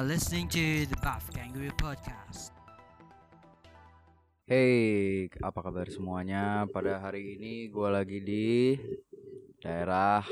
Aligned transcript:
Are 0.00 0.08
listening 0.08 0.48
to 0.48 0.88
the 0.88 0.96
Buff 1.04 1.28
Kangaroo 1.28 1.68
Podcast. 1.76 2.56
Hey, 4.48 5.28
apa 5.44 5.60
kabar 5.60 5.92
semuanya? 5.92 6.64
Pada 6.72 6.96
hari 7.04 7.36
ini 7.36 7.68
gue 7.68 7.84
lagi 7.84 8.24
di 8.24 8.80
daerah 9.60 10.24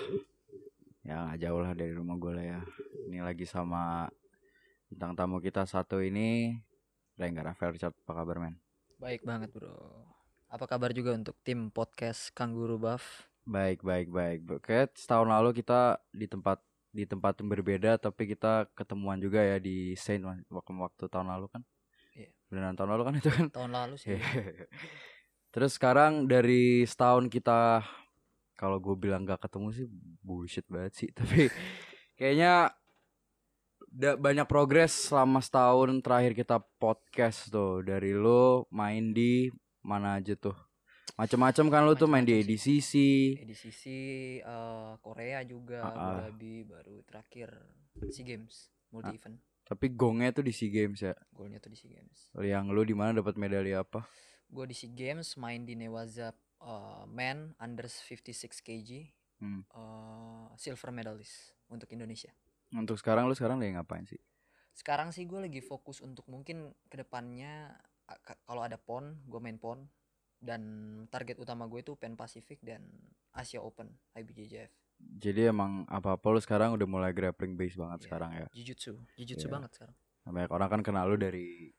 yang 1.04 1.28
gak 1.28 1.44
jauh 1.44 1.60
lah 1.60 1.76
dari 1.76 1.92
rumah 1.92 2.16
gue 2.16 2.32
lah 2.32 2.46
ya. 2.56 2.60
Ini 3.12 3.20
lagi 3.20 3.44
sama 3.44 4.08
bintang 4.88 5.12
tamu 5.12 5.36
kita 5.36 5.68
satu 5.68 6.00
ini, 6.00 6.56
Rengga 7.20 7.52
Rafael 7.52 7.76
Richard. 7.76 7.92
Apa 8.08 8.24
kabar 8.24 8.40
men? 8.40 8.56
Baik 8.96 9.20
banget 9.28 9.52
bro. 9.52 9.68
Apa 10.48 10.64
kabar 10.64 10.96
juga 10.96 11.12
untuk 11.12 11.36
tim 11.44 11.68
podcast 11.68 12.32
Kangguru 12.32 12.80
Buff? 12.80 13.28
Baik, 13.44 13.84
baik, 13.84 14.08
baik. 14.08 14.64
Kayak 14.64 14.96
setahun 14.96 15.28
lalu 15.28 15.60
kita 15.60 16.00
di 16.16 16.24
tempat 16.24 16.56
di 16.88 17.04
tempat 17.04 17.38
yang 17.40 17.52
berbeda, 17.52 18.00
tapi 18.00 18.28
kita 18.28 18.66
ketemuan 18.72 19.20
juga 19.20 19.44
ya 19.44 19.60
di 19.60 19.92
Saint 19.94 20.24
waktu, 20.24 20.72
waktu 20.72 21.04
tahun 21.08 21.28
lalu 21.28 21.46
kan? 21.52 21.62
Iya. 22.16 22.28
Beneran 22.48 22.74
tahun 22.74 22.90
lalu 22.96 23.02
kan 23.04 23.14
itu 23.20 23.30
kan? 23.30 23.46
Tahun 23.52 23.72
lalu 23.72 23.94
sih. 24.00 24.16
Terus 25.52 25.76
sekarang 25.80 26.28
dari 26.28 26.84
setahun 26.84 27.32
kita 27.32 27.80
kalau 28.58 28.82
gue 28.82 28.96
bilang 28.98 29.22
gak 29.22 29.48
ketemu 29.48 29.68
sih 29.70 29.86
bullshit 30.20 30.66
banget 30.68 30.92
sih. 30.98 31.08
Tapi 31.18 31.48
kayaknya 32.18 32.74
udah 33.88 34.14
banyak 34.20 34.46
progres 34.50 35.08
selama 35.08 35.40
setahun 35.40 36.02
terakhir 36.04 36.36
kita 36.36 36.60
podcast 36.76 37.48
tuh. 37.48 37.80
Dari 37.80 38.12
lo 38.12 38.68
main 38.68 39.16
di 39.16 39.48
mana 39.80 40.20
aja 40.20 40.36
tuh? 40.36 40.67
Macem-macem 41.18 41.66
kan 41.66 41.82
lo 41.82 41.98
tuh 41.98 42.06
main 42.06 42.22
di 42.22 42.30
EDCC. 42.30 42.92
EDCC 43.42 43.82
eh, 44.38 44.92
Korea 45.02 45.42
juga, 45.42 45.82
Ah, 45.82 45.90
ah. 45.90 45.90
Abu 45.90 46.06
Dhabi 46.22 46.54
baru 46.62 46.96
terakhir 47.02 47.50
SEA 48.06 48.22
Games 48.22 48.70
multi 48.94 49.18
event. 49.18 49.34
Tapi 49.66 49.90
gongnya 49.92 50.30
tuh 50.30 50.46
di 50.46 50.54
SEA 50.54 50.70
Games 50.70 51.02
ya. 51.02 51.18
Golnya 51.34 51.58
tuh 51.58 51.74
di 51.74 51.78
SEA 51.78 51.90
Games. 51.90 52.30
Yang 52.38 52.64
lo 52.70 52.82
di 52.86 52.94
mana 52.94 53.18
dapat 53.18 53.34
medali 53.34 53.74
apa? 53.74 54.06
Gue 54.46 54.70
di 54.70 54.78
SEA 54.78 54.94
Games 54.94 55.34
main 55.34 55.66
di 55.66 55.74
Newaza 55.74 56.30
eh, 56.62 57.04
men 57.10 57.50
under 57.58 57.90
56 57.90 58.62
kg 58.62 58.90
Hmm. 59.38 59.62
eh, 59.70 60.46
silver 60.54 60.90
medalist 60.90 61.54
untuk 61.66 61.86
Indonesia. 61.90 62.30
Untuk 62.70 62.94
sekarang 62.98 63.26
lo 63.26 63.34
sekarang 63.34 63.58
lagi 63.58 63.74
ngapain 63.74 64.06
sih? 64.06 64.18
Sekarang 64.70 65.10
sih 65.10 65.26
gue 65.26 65.38
lagi 65.42 65.58
fokus 65.58 65.98
untuk 65.98 66.26
mungkin 66.30 66.74
ke 66.86 66.98
depannya 66.98 67.74
kalau 68.42 68.62
ada 68.62 68.78
pon, 68.78 69.18
gue 69.26 69.38
main 69.38 69.58
pon 69.58 69.86
dan 70.38 70.62
target 71.06 71.36
utama 71.36 71.66
gue 71.66 71.80
itu 71.80 71.94
Pan 71.94 72.14
Pacific 72.14 72.58
dan 72.60 72.86
Asia 73.30 73.58
Open 73.58 73.90
IBJJF. 74.12 74.70
Jadi 74.98 75.46
emang 75.46 75.86
apa-apa 75.86 76.26
lo 76.28 76.38
sekarang 76.38 76.74
udah 76.74 76.84
mulai 76.84 77.10
grappling 77.12 77.54
base 77.54 77.74
banget 77.74 77.98
Iya. 78.00 78.04
sekarang 78.04 78.30
ya. 78.32 78.46
Jiu-jitsu, 78.50 78.92
jiu-jitsu 79.14 79.46
Iya. 79.46 79.52
banget 79.52 79.70
sekarang. 79.72 79.96
Banyak 80.24 80.50
orang 80.50 80.68
kan 80.68 80.82
kenal 80.82 81.04
lu 81.06 81.16
dari 81.16 81.70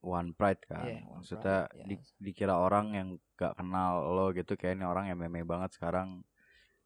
One 0.00 0.30
Pride 0.32 0.62
kan. 0.64 0.84
Iya, 0.84 1.02
One 1.04 1.22
Maksudnya 1.22 1.58
Pride, 1.64 1.78
ya. 1.78 1.84
di- 1.88 2.14
dikira 2.20 2.54
orang 2.56 2.86
yang 2.92 3.08
gak 3.34 3.54
kenal 3.54 3.92
lo 4.08 4.30
gitu 4.30 4.54
kayak 4.54 4.76
ini 4.76 4.84
orang 4.84 5.06
yang 5.06 5.18
meme 5.18 5.42
banget 5.42 5.74
sekarang 5.74 6.22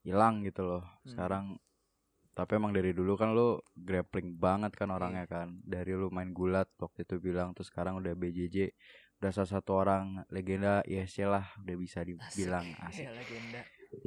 hilang 0.00 0.40
gitu 0.40 0.64
loh. 0.64 0.84
Hmm. 1.02 1.04
Sekarang 1.06 1.44
tapi 2.30 2.56
emang 2.56 2.72
dari 2.72 2.92
dulu 2.92 3.16
kan 3.16 3.32
lu 3.32 3.60
grappling 3.74 4.32
banget 4.34 4.72
kan 4.72 4.88
orangnya 4.88 5.24
kan. 5.26 5.60
Dari 5.62 5.92
lu 5.92 6.08
main 6.08 6.30
gulat 6.30 6.70
waktu 6.78 7.04
itu 7.04 7.16
bilang 7.18 7.52
terus 7.52 7.68
sekarang 7.68 7.96
udah 7.96 8.14
BJJ 8.14 8.72
udah 9.20 9.30
salah 9.36 9.50
satu 9.52 9.70
orang 9.76 10.24
legenda 10.32 10.80
ISC 10.88 11.28
lah 11.28 11.44
udah 11.60 11.76
bisa 11.76 12.00
dibilang 12.00 12.66
asik. 12.88 13.04
Iya, 13.04 13.10
legenda. 13.20 13.62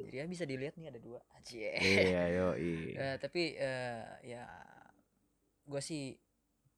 Jadi 0.09 0.15
ya 0.17 0.23
bisa 0.25 0.43
dilihat 0.49 0.73
nih 0.79 0.89
ada 0.89 0.99
dua. 0.99 1.19
Aji. 1.37 1.57
Iya 1.77 2.23
yo 2.37 2.47
Eh, 2.57 3.15
tapi 3.21 3.53
eh, 3.57 4.03
ya 4.25 4.43
gue 5.63 5.81
sih 5.81 6.17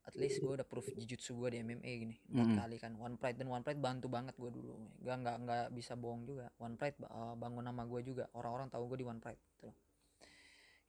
at 0.06 0.14
least 0.22 0.38
gue 0.44 0.54
udah 0.54 0.68
proof 0.68 0.86
jujutsu 0.94 1.34
gue 1.42 1.50
di 1.50 1.58
MMA 1.66 1.92
gini 1.98 2.16
empat 2.30 2.50
Mm-mm. 2.54 2.60
kali 2.62 2.76
kan 2.78 2.94
One 3.02 3.18
Pride 3.18 3.38
dan 3.42 3.50
One 3.50 3.66
Pride 3.66 3.82
bantu 3.82 4.06
banget 4.06 4.38
gue 4.38 4.52
dulu 4.54 4.78
gak 5.02 5.18
nggak 5.26 5.38
nggak 5.48 5.66
bisa 5.74 5.98
bohong 5.98 6.30
juga 6.30 6.46
One 6.62 6.78
Pride 6.78 6.98
eh, 7.02 7.34
bangun 7.42 7.66
nama 7.66 7.84
gue 7.90 8.02
juga 8.06 8.30
orang-orang 8.38 8.70
tahu 8.70 8.86
gue 8.94 8.98
di 9.02 9.06
One 9.10 9.18
Pride 9.18 9.42
gitu 9.58 9.74
loh. 9.74 9.78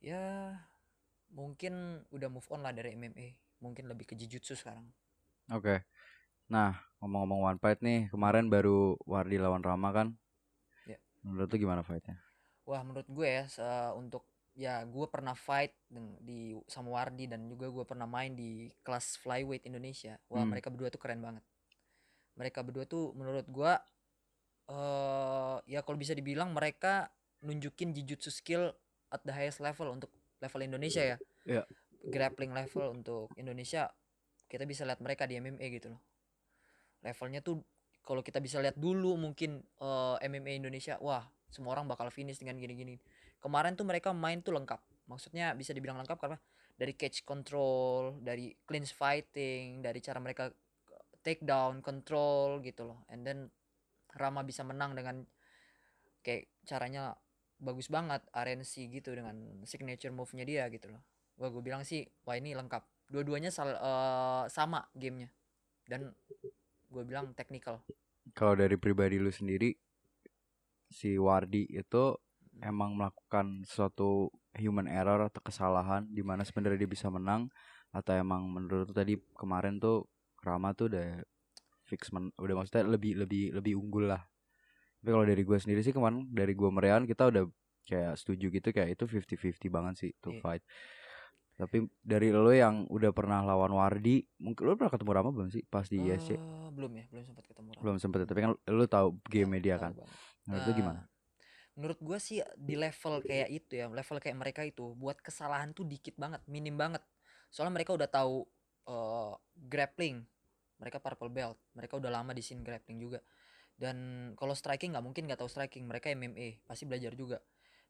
ya 0.04 0.52
mungkin 1.32 2.04
udah 2.12 2.28
move 2.28 2.46
on 2.52 2.60
lah 2.60 2.72
dari 2.76 2.92
MMA 2.94 3.26
mungkin 3.64 3.88
lebih 3.88 4.04
ke 4.04 4.14
jujutsu 4.20 4.52
sekarang 4.52 4.84
Oke. 5.50 5.86
Nah, 6.54 6.70
ngomong-ngomong 7.02 7.40
One 7.54 7.58
Pride 7.62 7.82
nih, 7.86 8.00
kemarin 8.12 8.46
baru 8.54 8.94
Wardi 9.10 9.36
lawan 9.42 9.62
Rama 9.68 9.88
kan? 9.96 10.08
Ya. 10.86 10.98
Menurut 11.26 11.48
lu 11.52 11.56
gimana 11.58 11.82
fightnya? 11.82 12.16
Wah 12.66 12.82
menurut 12.82 13.06
gue 13.06 13.28
ya 13.30 13.44
se- 13.46 13.92
untuk 13.94 14.26
ya 14.56 14.82
gue 14.88 15.06
pernah 15.06 15.36
fight 15.36 15.76
di 16.24 16.56
sama 16.66 16.88
Wardi 16.98 17.28
dan 17.30 17.46
juga 17.46 17.66
gue 17.70 17.84
pernah 17.86 18.08
main 18.08 18.32
di 18.34 18.66
kelas 18.82 19.20
flyweight 19.22 19.64
Indonesia. 19.70 20.18
Wah 20.32 20.42
Hmm. 20.42 20.50
mereka 20.50 20.68
berdua 20.72 20.88
tuh 20.90 20.98
keren 21.02 21.22
banget. 21.22 21.44
Mereka 22.40 22.60
berdua 22.66 22.84
tuh 22.88 23.12
menurut 23.18 23.46
gue 23.48 23.72
eh 24.66 25.56
ya 25.70 25.80
kalau 25.86 25.98
bisa 25.98 26.12
dibilang 26.18 26.50
mereka 26.50 27.06
nunjukin 27.46 27.94
jujutsu 27.94 28.30
skill 28.34 28.74
at 29.14 29.22
the 29.22 29.30
highest 29.34 29.62
level 29.62 29.86
untuk 29.94 30.10
level 30.42 30.60
Indonesia 30.66 31.02
ya. 31.14 31.16
Iya. 31.46 31.62
Grappling 32.06 32.52
level 32.54 32.86
untuk 33.02 33.30
Indonesia 33.38 33.90
kita 34.50 34.64
bisa 34.66 34.82
lihat 34.86 35.00
mereka 35.02 35.26
di 35.30 35.38
MMA 35.38 35.66
gitu 35.70 35.94
loh. 35.94 36.00
Levelnya 37.06 37.40
tuh 37.40 37.62
kalau 38.02 38.22
kita 38.22 38.42
bisa 38.42 38.58
lihat 38.58 38.74
dulu 38.74 39.14
mungkin 39.14 39.62
eh, 39.62 40.16
MMA 40.26 40.58
Indonesia 40.58 40.98
wah 40.98 41.22
semua 41.50 41.78
orang 41.78 41.86
bakal 41.86 42.10
finish 42.10 42.42
dengan 42.42 42.58
gini-gini. 42.58 42.98
Kemarin 43.38 43.78
tuh 43.78 43.86
mereka 43.86 44.10
main 44.10 44.42
tuh 44.42 44.54
lengkap. 44.58 45.06
Maksudnya 45.06 45.54
bisa 45.54 45.70
dibilang 45.70 46.02
lengkap 46.02 46.18
karena 46.18 46.38
dari 46.76 46.92
catch 46.92 47.22
control, 47.22 48.18
dari 48.20 48.52
clinch 48.66 48.92
fighting, 48.92 49.80
dari 49.80 50.02
cara 50.02 50.18
mereka 50.18 50.50
take 51.22 51.42
down, 51.46 51.80
control 51.80 52.60
gitu 52.60 52.90
loh. 52.90 53.06
And 53.08 53.22
then 53.22 53.48
Rama 54.16 54.42
bisa 54.42 54.66
menang 54.66 54.98
dengan 54.98 55.22
kayak 56.20 56.50
caranya 56.66 57.14
bagus 57.56 57.88
banget 57.88 58.20
RNC 58.34 58.92
gitu 58.92 59.16
dengan 59.16 59.64
signature 59.64 60.12
move-nya 60.12 60.44
dia 60.44 60.64
gitu 60.68 60.92
loh. 60.92 61.02
Wah 61.40 61.48
gue 61.48 61.62
bilang 61.62 61.86
sih 61.86 62.04
wah 62.26 62.36
ini 62.36 62.52
lengkap. 62.52 62.82
Dua-duanya 63.08 63.54
eh, 63.54 64.44
sama 64.50 64.84
gamenya 64.92 65.30
dan 65.86 66.10
gue 66.90 67.02
bilang 67.06 67.32
technical. 67.34 67.82
Kalau 68.34 68.58
dari 68.58 68.74
pribadi 68.74 69.18
lu 69.22 69.30
sendiri, 69.30 69.70
si 70.90 71.14
Wardi 71.18 71.66
itu 71.70 72.14
emang 72.62 72.96
melakukan 72.96 73.62
suatu 73.68 74.32
human 74.56 74.88
error 74.88 75.28
atau 75.28 75.40
kesalahan 75.44 76.08
di 76.08 76.24
mana 76.24 76.42
sebenarnya 76.42 76.86
dia 76.86 76.90
bisa 76.90 77.12
menang 77.12 77.52
atau 77.92 78.12
emang 78.16 78.48
menurut 78.48 78.90
tadi 78.92 79.20
kemarin 79.36 79.76
tuh 79.76 80.08
Rama 80.40 80.72
tuh 80.72 80.88
udah 80.92 81.20
fix 81.86 82.10
men 82.14 82.30
udah 82.38 82.54
maksudnya 82.58 82.86
lebih 82.86 83.18
lebih 83.18 83.54
lebih 83.54 83.74
unggul 83.78 84.10
lah. 84.10 84.22
Tapi 85.02 85.10
kalau 85.10 85.26
dari 85.26 85.42
gue 85.42 85.58
sendiri 85.58 85.80
sih 85.86 85.94
kemarin 85.94 86.26
dari 86.30 86.54
gue 86.54 86.70
Merian 86.70 87.06
kita 87.06 87.30
udah 87.30 87.44
kayak 87.86 88.18
setuju 88.18 88.50
gitu 88.50 88.68
kayak 88.74 88.98
itu 88.98 89.04
50-50 89.06 89.70
banget 89.70 89.94
sih 90.02 90.10
to 90.18 90.34
Iya. 90.34 90.40
fight. 90.42 90.62
Tapi 91.56 91.88
dari 92.04 92.28
lo 92.28 92.52
yang 92.52 92.84
udah 92.92 93.16
pernah 93.16 93.40
lawan 93.40 93.72
Wardi, 93.72 94.20
mungkin 94.44 94.62
lo 94.68 94.76
pernah 94.76 94.92
ketemu 94.92 95.10
Rama 95.16 95.30
belum 95.32 95.48
sih 95.48 95.64
pas 95.64 95.88
di 95.88 95.96
ISC? 95.96 96.36
Eh, 96.36 96.68
belum 96.68 96.92
ya, 97.00 97.04
belum 97.08 97.24
sempat 97.24 97.44
ketemu 97.48 97.68
Rama. 97.72 97.80
Belum 97.80 97.96
sempet, 97.96 98.28
tapi 98.28 98.40
kan 98.44 98.52
lu 98.68 98.84
tahu 98.84 99.16
game 99.32 99.48
Tahu- 99.48 99.56
media 99.56 99.74
kan. 99.80 99.92
Menurut 100.44 100.64
lu 100.68 100.72
gimana? 100.76 101.00
Nah, 101.00 101.14
Menurut 101.76 102.00
gua 102.00 102.16
sih 102.16 102.40
di 102.56 102.72
level 102.72 103.20
kayak 103.20 103.48
itu 103.52 103.76
ya, 103.76 103.84
level 103.92 104.16
kayak 104.16 104.36
mereka 104.36 104.64
itu 104.64 104.96
buat 104.96 105.20
kesalahan 105.20 105.76
tuh 105.76 105.84
dikit 105.84 106.16
banget, 106.16 106.40
minim 106.48 106.72
banget. 106.72 107.04
Soalnya 107.52 107.76
mereka 107.76 107.92
udah 107.92 108.08
tahu 108.08 108.48
eh, 108.88 109.32
grappling. 109.56 110.24
Mereka 110.76 111.00
purple 111.00 111.32
belt, 111.32 111.56
mereka 111.72 111.96
udah 111.96 112.12
lama 112.12 112.36
di 112.36 112.44
scene 112.44 112.60
grappling 112.60 113.00
juga. 113.00 113.20
Dan 113.76 113.96
kalau 114.40 114.56
striking 114.56 114.92
nggak 114.96 115.04
mungkin 115.04 115.28
nggak 115.28 115.40
tahu 115.40 115.48
striking, 115.52 115.84
mereka 115.84 116.08
MMA, 116.12 116.64
pasti 116.64 116.88
belajar 116.88 117.12
juga. 117.12 117.40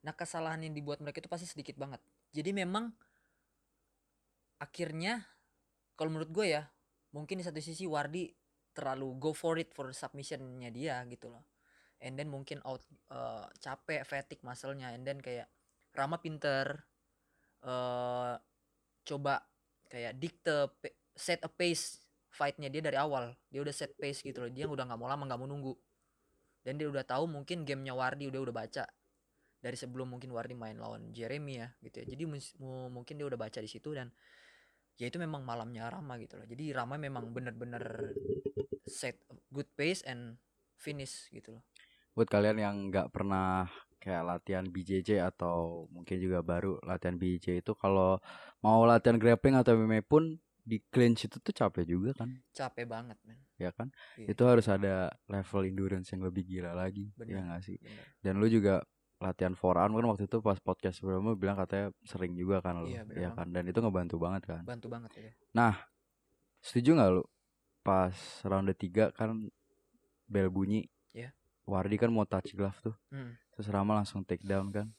Nah, 0.03 0.11
kesalahan 0.15 0.63
yang 0.63 0.75
dibuat 0.75 0.99
mereka 0.99 1.23
itu 1.23 1.31
pasti 1.31 1.47
sedikit 1.47 1.79
banget. 1.79 1.99
Jadi 2.35 2.51
memang 2.51 2.91
akhirnya 4.57 5.25
kalau 5.97 6.13
menurut 6.13 6.29
gue 6.29 6.53
ya, 6.53 6.69
mungkin 7.13 7.41
di 7.41 7.43
satu 7.45 7.57
sisi 7.57 7.89
Wardi 7.89 8.29
terlalu 8.77 9.17
go 9.17 9.33
for 9.33 9.57
it 9.57 9.73
for 9.73 9.89
submissionnya 9.89 10.69
dia 10.69 11.01
gitu 11.09 11.33
loh. 11.33 11.41
And 11.97 12.13
then 12.13 12.29
mungkin 12.29 12.61
out 12.61 12.85
eh, 13.09 13.49
capek 13.57 14.05
fatigue 14.05 14.45
muscle-nya. 14.45 14.93
And 14.93 15.01
then 15.01 15.17
kayak 15.17 15.49
Rama 15.97 16.21
pinter 16.21 16.85
eh 17.65 18.35
coba 19.01 19.41
kayak 19.89 20.21
dikte 20.21 20.69
set 21.17 21.41
a 21.41 21.49
pace 21.49 22.05
fight-nya 22.29 22.69
dia 22.69 22.85
dari 22.85 23.01
awal. 23.01 23.33
Dia 23.49 23.65
udah 23.65 23.73
set 23.73 23.97
pace 23.97 24.21
gitu 24.21 24.45
loh. 24.45 24.51
Dia 24.53 24.69
udah 24.69 24.85
nggak 24.85 24.99
mau 25.01 25.09
lama 25.09 25.25
nggak 25.25 25.39
mau 25.41 25.49
nunggu. 25.49 25.73
Dan 26.61 26.77
dia 26.77 26.85
udah 26.85 27.01
tahu 27.01 27.25
mungkin 27.25 27.65
gamenya 27.65 27.97
Wardi 27.97 28.29
udah 28.29 28.45
udah 28.45 28.53
baca. 28.53 28.85
Dari 29.57 29.73
sebelum 29.73 30.13
mungkin 30.13 30.29
Wardi 30.29 30.53
main 30.53 30.77
lawan 30.77 31.09
Jeremy 31.09 31.65
ya 31.65 31.67
gitu 31.81 32.05
ya. 32.05 32.13
Jadi 32.13 32.23
mungkin 32.93 33.13
dia 33.17 33.25
udah 33.25 33.39
baca 33.41 33.57
di 33.57 33.65
situ 33.65 33.89
dan 33.97 34.13
ya 34.97 35.05
itu 35.07 35.17
memang 35.21 35.45
malamnya 35.45 35.87
Rama 35.93 36.17
gitu 36.17 36.41
loh. 36.41 36.45
Jadi 36.49 36.73
Rama 36.73 36.97
memang 36.97 37.29
bener-bener 37.29 38.13
set 38.89 39.21
good 39.53 39.69
pace 39.77 40.01
and 40.09 40.41
finish 40.73 41.29
gitu 41.29 41.57
loh. 41.57 41.63
Buat 42.17 42.33
kalian 42.33 42.57
yang 42.57 42.75
nggak 42.89 43.13
pernah 43.13 43.69
kayak 44.01 44.25
latihan 44.25 44.65
BJJ 44.65 45.21
atau 45.21 45.85
mungkin 45.93 46.17
juga 46.17 46.41
baru 46.41 46.81
latihan 46.81 47.17
BJJ 47.17 47.61
itu 47.61 47.73
kalau 47.77 48.17
mau 48.61 48.81
latihan 48.89 49.21
grappling 49.21 49.57
atau 49.57 49.77
MMA 49.77 50.01
pun 50.01 50.37
di 50.67 50.83
clinch 50.91 51.29
itu 51.29 51.37
tuh 51.39 51.53
capek 51.53 51.85
juga 51.87 52.11
kan? 52.17 52.29
Capek 52.51 52.85
banget 52.89 53.17
men. 53.23 53.39
Ya 53.55 53.71
kan? 53.71 53.93
Iya, 54.19 54.33
itu 54.35 54.43
harus 54.43 54.67
ada 54.67 55.13
level 55.29 55.61
endurance 55.63 56.11
yang 56.11 56.25
lebih 56.25 56.43
gila 56.43 56.73
lagi 56.75 57.09
ya 57.21 57.39
Benar. 57.39 57.41
nggak 57.53 57.61
sih? 57.63 57.77
bener. 57.79 58.03
dan 58.25 58.33
lu 58.41 58.47
juga 58.49 58.83
latihan 59.17 59.57
forearm 59.57 59.97
kan 59.97 60.05
waktu 60.05 60.29
itu 60.29 60.37
pas 60.39 60.61
podcast 60.61 61.01
sebelumnya 61.01 61.33
lu 61.33 61.37
bilang 61.37 61.57
katanya 61.57 61.89
sering 62.05 62.37
juga 62.37 62.61
kan 62.61 62.85
lu. 62.85 62.89
Iya, 62.89 63.01
ya 63.09 63.29
kan? 63.33 63.49
Dan 63.49 63.65
itu 63.65 63.81
ngebantu 63.81 64.21
banget 64.21 64.45
kan. 64.45 64.61
Bantu 64.61 64.87
banget 64.87 65.11
ya 65.17 65.31
setuju 66.57 66.97
nggak 66.97 67.11
lu? 67.13 67.23
Pas 67.81 68.13
ronde 68.43 68.73
3 68.73 69.09
kan 69.13 69.49
bel 70.27 70.49
bunyi. 70.49 70.85
Iya. 71.13 71.31
Wardi 71.65 71.95
kan 71.95 72.13
mau 72.13 72.25
touch 72.25 72.53
glove 72.53 72.77
tuh. 72.81 72.95
Hmm. 73.09 73.33
terus 73.51 73.73
Rama 73.73 73.97
langsung 73.97 74.21
take 74.21 74.45
down 74.45 74.69
kan. 74.69 74.93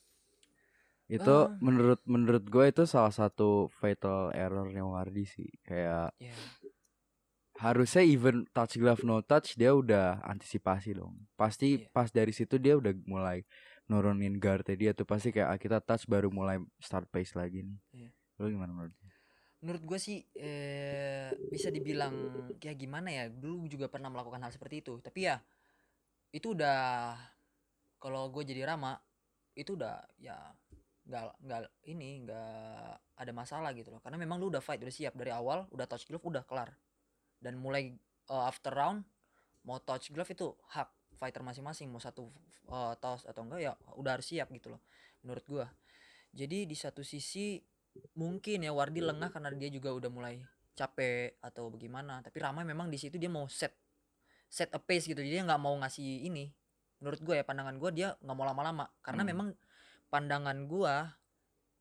Itu 1.07 1.47
Ah. 1.47 1.55
menurut 1.63 2.03
menurut 2.05 2.43
gue 2.43 2.65
itu 2.69 2.83
salah 2.85 3.15
satu 3.15 3.71
fatal 3.71 4.35
errornya 4.35 4.83
Wardi 4.83 5.25
sih. 5.25 5.47
Kayak 5.63 6.11
ya 6.19 6.35
harusnya 7.59 8.03
even 8.03 8.47
touch 8.51 8.79
glove 8.79 9.03
no 9.03 9.19
touch 9.23 9.55
dia 9.55 9.75
udah 9.75 10.23
antisipasi 10.23 10.95
dong. 10.95 11.27
Pasti 11.35 11.83
Iya. 11.83 11.91
pas 11.91 12.11
dari 12.11 12.31
situ 12.31 12.55
dia 12.57 12.75
udah 12.75 12.95
mulai 13.05 13.43
nurunin 13.89 14.37
guardnya 14.37 14.77
dia 14.77 14.91
tuh 14.93 15.09
pasti 15.09 15.33
kayak 15.33 15.49
ah, 15.49 15.59
kita 15.59 15.81
touch 15.81 16.05
baru 16.05 16.29
mulai 16.29 16.61
start 16.79 17.09
pace 17.09 17.33
lagi 17.33 17.65
nih. 17.65 17.79
Iya. 17.93 18.11
lu 18.39 18.55
gimana 18.55 18.71
menurut 18.71 18.95
menurut 19.59 19.83
gue 19.83 19.99
sih 19.99 20.23
eh, 20.39 21.35
bisa 21.51 21.75
dibilang 21.75 22.15
kayak 22.63 22.79
gimana 22.79 23.11
ya 23.11 23.25
dulu 23.27 23.67
juga 23.67 23.91
pernah 23.91 24.07
melakukan 24.13 24.39
hal 24.45 24.53
seperti 24.55 24.85
itu. 24.87 25.03
Tapi 25.03 25.27
ya 25.27 25.37
itu 26.31 26.55
udah 26.55 27.17
kalau 27.99 28.31
gue 28.31 28.47
jadi 28.47 28.69
Rama 28.69 28.95
itu 29.59 29.75
udah 29.75 29.99
ya 30.23 30.39
nggak 31.09 31.41
nggak 31.43 31.61
ini 31.91 32.23
nggak 32.29 32.95
ada 33.19 33.33
masalah 33.35 33.75
gitu 33.75 33.91
loh. 33.91 33.99
Karena 34.05 34.21
memang 34.21 34.39
lu 34.39 34.53
udah 34.53 34.63
fight 34.63 34.79
udah 34.79 34.95
siap. 34.95 35.19
Dari 35.19 35.35
awal 35.35 35.67
udah 35.75 35.87
touch 35.91 36.07
glove 36.07 36.23
udah 36.23 36.47
kelar. 36.47 36.71
Dan 37.43 37.59
mulai 37.59 37.91
eh, 38.31 38.45
after 38.47 38.71
round 38.71 39.03
mau 39.67 39.83
touch 39.83 40.15
glove 40.15 40.31
itu 40.31 40.55
hak 40.71 40.98
fighter 41.19 41.43
masing-masing 41.43 41.91
mau 41.91 41.99
satu 42.01 42.31
eh, 42.71 42.95
toss 43.03 43.27
atau 43.27 43.43
enggak 43.45 43.61
ya 43.61 43.73
udah 43.99 44.17
harus 44.17 44.31
siap 44.31 44.49
gitu 44.55 44.71
loh 44.73 44.81
menurut 45.27 45.45
gua. 45.45 45.67
Jadi 46.31 46.65
di 46.69 46.77
satu 46.79 47.03
sisi 47.03 47.59
mungkin 48.15 48.63
ya 48.63 48.71
Wardi 48.71 49.03
lengah 49.03 49.35
karena 49.35 49.51
dia 49.59 49.67
juga 49.75 49.91
udah 49.91 50.07
mulai 50.13 50.39
capek 50.79 51.43
atau 51.43 51.75
bagaimana 51.75 52.23
tapi 52.23 52.39
Rama 52.39 52.63
memang 52.63 52.87
di 52.87 52.95
situ 52.95 53.19
dia 53.19 53.27
mau 53.27 53.51
set 53.51 53.75
set 54.47 54.71
a 54.71 54.79
pace 54.79 55.11
gitu 55.11 55.19
jadi 55.19 55.43
dia 55.43 55.45
nggak 55.45 55.61
mau 55.61 55.75
ngasih 55.83 56.25
ini. 56.31 56.55
Menurut 57.03 57.21
gue 57.23 57.35
ya 57.39 57.45
pandangan 57.47 57.75
gue 57.79 57.91
dia 57.95 58.15
nggak 58.23 58.37
mau 58.39 58.47
lama-lama 58.47 58.87
karena 59.03 59.27
Hmm. 59.27 59.31
memang 59.35 59.49
pandangan 60.09 60.59
gua 60.71 61.19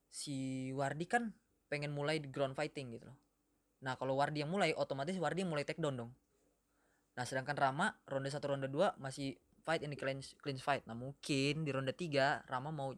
si 0.10 0.70
Wardi 0.74 1.06
kan 1.06 1.32
pengen 1.70 1.94
mulai 1.94 2.18
di 2.18 2.32
ground 2.32 2.58
fighting 2.58 2.96
gitu 2.98 3.06
loh. 3.12 3.18
Nah 3.86 3.94
kalau 4.00 4.18
Wardi 4.18 4.42
yang 4.42 4.50
mulai 4.50 4.74
otomatis 4.74 5.14
Wardi 5.22 5.46
yang 5.46 5.52
mulai 5.54 5.68
take 5.68 5.78
down 5.78 5.94
dong 5.94 6.12
nah 7.18 7.26
sedangkan 7.26 7.58
Rama 7.58 7.90
ronde 8.06 8.30
satu 8.30 8.54
ronde 8.54 8.70
dua 8.70 8.94
masih 8.96 9.34
fight 9.62 9.82
ini 9.82 9.98
clinch 9.98 10.38
clinch 10.38 10.62
fight. 10.62 10.86
Nah 10.86 10.94
mungkin 10.94 11.66
di 11.66 11.72
ronde 11.74 11.92
3 11.92 12.46
Rama 12.46 12.70
mau 12.70 12.94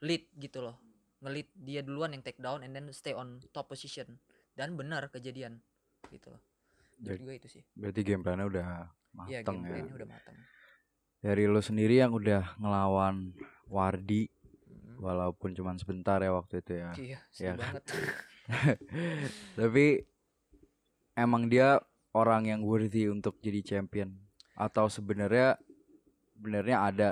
lead 0.00 0.26
gitu 0.34 0.58
loh. 0.58 0.80
Ngelit 1.20 1.52
dia 1.54 1.84
duluan 1.84 2.10
yang 2.10 2.24
take 2.24 2.40
down 2.40 2.64
and 2.64 2.72
then 2.72 2.88
stay 2.90 3.12
on 3.12 3.38
top 3.52 3.68
position. 3.68 4.18
Dan 4.50 4.74
benar 4.74 5.06
kejadian 5.06 5.60
gitu 6.08 6.32
loh. 6.32 6.42
Jadi- 6.98 7.20
gue 7.20 7.34
itu 7.36 7.48
sih. 7.48 7.62
berarti 7.72 8.00
game 8.02 8.20
plan-nya 8.20 8.44
udah 8.44 8.68
iya 9.24 9.40
mateng 9.40 9.56
game 9.56 9.64
ya. 9.64 9.70
plan-nya 9.70 9.94
udah 9.94 10.08
matang 10.08 10.36
dari 11.20 11.44
lu 11.44 11.60
sendiri 11.60 11.96
yang 11.96 12.12
udah 12.12 12.56
ngelawan 12.56 13.36
Wardi 13.68 14.28
Mm. 14.66 14.96
walaupun 14.98 15.52
cuman 15.52 15.76
sebentar 15.76 16.16
ya 16.18 16.32
waktu 16.32 16.60
itu 16.60 16.72
ya. 16.74 16.90
Iya 16.96 17.18
kan? 17.30 17.56
banget. 17.56 17.84
Tapi 19.56 19.86
emang 21.14 21.46
dia 21.46 21.80
orang 22.14 22.50
yang 22.50 22.60
worthy 22.66 23.06
untuk 23.06 23.38
jadi 23.38 23.62
champion 23.62 24.14
atau 24.58 24.90
sebenarnya 24.90 25.56
sebenarnya 26.36 26.76
ada 26.82 27.08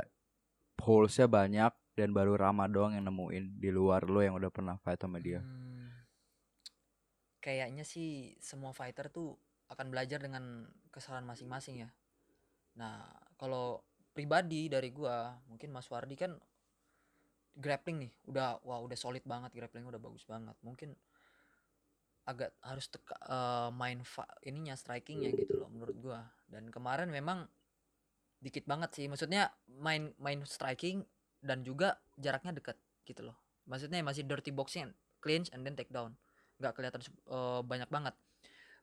holesnya 0.82 1.28
banyak 1.30 1.72
dan 1.98 2.14
baru 2.14 2.38
Rama 2.38 2.70
doang 2.70 2.94
yang 2.94 3.06
nemuin 3.10 3.58
di 3.58 3.70
luar 3.74 4.06
lo 4.06 4.22
yang 4.22 4.38
udah 4.38 4.50
pernah 4.50 4.78
fight 4.78 5.02
sama 5.02 5.18
dia 5.18 5.42
Hmm, 5.42 5.90
kayaknya 7.42 7.82
sih 7.86 8.34
semua 8.42 8.74
fighter 8.74 9.10
tuh 9.10 9.38
akan 9.68 9.92
belajar 9.92 10.18
dengan 10.18 10.64
kesalahan 10.88 11.28
masing-masing 11.28 11.84
ya. 11.84 11.90
Nah, 12.80 13.04
kalau 13.36 13.84
pribadi 14.16 14.72
dari 14.72 14.88
gua, 14.90 15.36
mungkin 15.46 15.68
Mas 15.70 15.86
Wardi 15.92 16.16
kan 16.16 16.32
grappling 17.58 18.08
nih, 18.08 18.12
udah 18.30 18.62
wah 18.64 18.80
udah 18.80 18.96
solid 18.96 19.22
banget 19.26 19.52
grapplingnya 19.52 19.92
udah 19.92 20.02
bagus 20.02 20.24
banget. 20.24 20.56
Mungkin 20.64 20.96
agak 22.28 22.52
harus 22.60 22.92
teka, 22.92 23.16
eh, 23.24 23.70
main 23.72 24.04
ininya 24.44 24.76
strikingnya 24.76 25.32
gitu 25.32 25.56
loh 25.56 25.72
menurut 25.72 25.96
gua. 25.96 26.20
Dan 26.44 26.68
kemarin 26.68 27.08
memang 27.08 27.48
dikit 28.44 28.68
banget 28.68 28.92
sih. 28.92 29.08
Maksudnya 29.08 29.48
main 29.80 30.12
main 30.20 30.44
striking 30.44 31.00
dan 31.40 31.64
juga 31.64 31.96
jaraknya 32.20 32.52
dekat 32.52 32.76
gitu 33.08 33.24
loh. 33.32 33.36
Maksudnya 33.64 34.04
masih 34.04 34.28
dirty 34.28 34.52
boxing, 34.52 34.92
clinch 35.24 35.48
and 35.56 35.64
then 35.64 35.72
take 35.72 35.88
down. 35.88 36.12
Nggak 36.60 36.76
kelihatan 36.76 37.00
eh, 37.08 37.60
banyak 37.64 37.88
banget. 37.88 38.14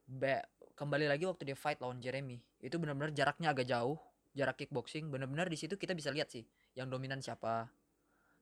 Be- 0.06 0.46
kembali 0.76 1.06
lagi 1.08 1.24
waktu 1.30 1.48
dia 1.48 1.58
fight 1.58 1.80
lawan 1.80 2.04
Jeremy, 2.04 2.38
itu 2.60 2.76
benar-benar 2.76 3.16
jaraknya 3.16 3.56
agak 3.56 3.66
jauh, 3.66 3.96
jarak 4.36 4.60
kickboxing. 4.60 5.08
Benar-benar 5.08 5.48
di 5.48 5.56
situ 5.56 5.80
kita 5.80 5.96
bisa 5.96 6.12
lihat 6.12 6.28
sih 6.34 6.44
yang 6.76 6.92
dominan 6.92 7.24
siapa. 7.24 7.70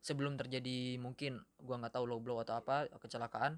Sebelum 0.04 0.36
terjadi 0.36 1.00
mungkin 1.00 1.40
gua 1.62 1.80
nggak 1.80 1.96
tahu 1.96 2.04
low 2.04 2.20
blow 2.20 2.44
atau 2.44 2.60
apa 2.60 2.92
kecelakaan, 3.00 3.56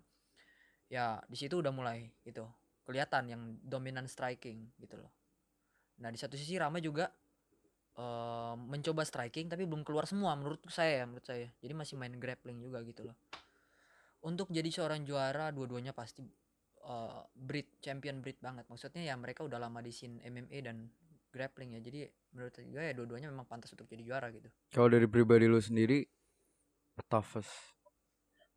ya 0.89 1.17
di 1.25 1.37
situ 1.37 1.59
udah 1.59 1.73
mulai 1.73 2.05
gitu 2.21 2.45
kelihatan 2.85 3.23
yang 3.25 3.41
dominan 3.65 4.05
striking 4.05 4.69
gitu 4.77 5.01
loh. 5.01 5.09
Nah 6.01 6.13
di 6.13 6.19
satu 6.21 6.37
sisi 6.37 6.53
Rama 6.61 6.77
juga 6.77 7.09
eh, 7.97 8.53
mencoba 8.55 9.01
striking 9.01 9.49
tapi 9.49 9.65
belum 9.65 9.81
keluar 9.81 10.05
semua 10.05 10.37
menurut 10.37 10.61
saya 10.69 11.01
ya 11.01 11.05
menurut 11.09 11.25
saya. 11.25 11.49
Jadi 11.59 11.73
masih 11.73 11.95
main 11.97 12.13
grappling 12.15 12.61
juga 12.61 12.85
gitu 12.85 13.09
loh. 13.09 13.17
Untuk 14.25 14.49
jadi 14.53 14.69
seorang 14.69 15.05
juara 15.05 15.49
dua-duanya 15.49 15.97
pasti 15.97 16.21
eh, 16.85 17.21
breed 17.33 17.81
champion 17.81 18.21
breed 18.21 18.37
banget. 18.37 18.69
Maksudnya 18.69 19.01
ya 19.01 19.17
mereka 19.17 19.41
udah 19.41 19.57
lama 19.57 19.81
di 19.81 19.89
scene 19.89 20.21
MMA 20.21 20.59
dan 20.61 20.85
grappling 21.33 21.73
ya. 21.73 21.81
Jadi 21.81 22.05
menurut 22.35 22.53
gue 22.53 22.83
ya 22.83 22.93
dua-duanya 22.93 23.31
memang 23.31 23.47
pantas 23.47 23.71
untuk 23.71 23.87
jadi 23.87 24.03
juara 24.03 24.27
gitu. 24.35 24.51
kalau 24.75 24.91
dari 24.91 25.07
pribadi 25.07 25.47
lu 25.47 25.55
sendiri 25.55 26.03
toughest 27.07 27.51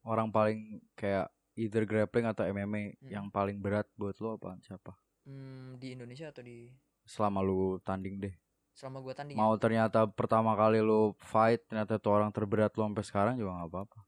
orang 0.02 0.34
paling 0.34 0.82
kayak 0.98 1.30
either 1.58 1.82
grappling 1.82 2.24
atau 2.24 2.46
MMA 2.46 2.94
Hmm. 2.96 3.10
yang 3.10 3.26
paling 3.28 3.58
berat 3.58 3.90
buat 3.94 4.14
lu 4.16 4.32
apa? 4.32 4.54
Siapa? 4.62 4.94
Hmm, 5.26 5.74
di 5.76 5.92
Indonesia 5.92 6.30
atau 6.30 6.40
di 6.40 6.70
selama 7.04 7.42
lu 7.42 7.82
tanding 7.82 8.16
deh. 8.18 8.34
Selama 8.70 9.02
gua 9.02 9.10
tanding 9.12 9.34
ya? 9.34 9.42
mau 9.42 9.58
ternyata 9.58 10.06
pertama 10.06 10.54
kali 10.54 10.78
lu 10.78 11.10
fight 11.18 11.66
ternyata 11.66 11.98
itu 11.98 12.08
orang 12.08 12.30
terberat 12.30 12.70
lu 12.72 12.86
sampai 12.86 13.02
sekarang 13.02 13.34
juga 13.34 13.58
nggak 13.58 13.68
apa-apa. 13.68 13.98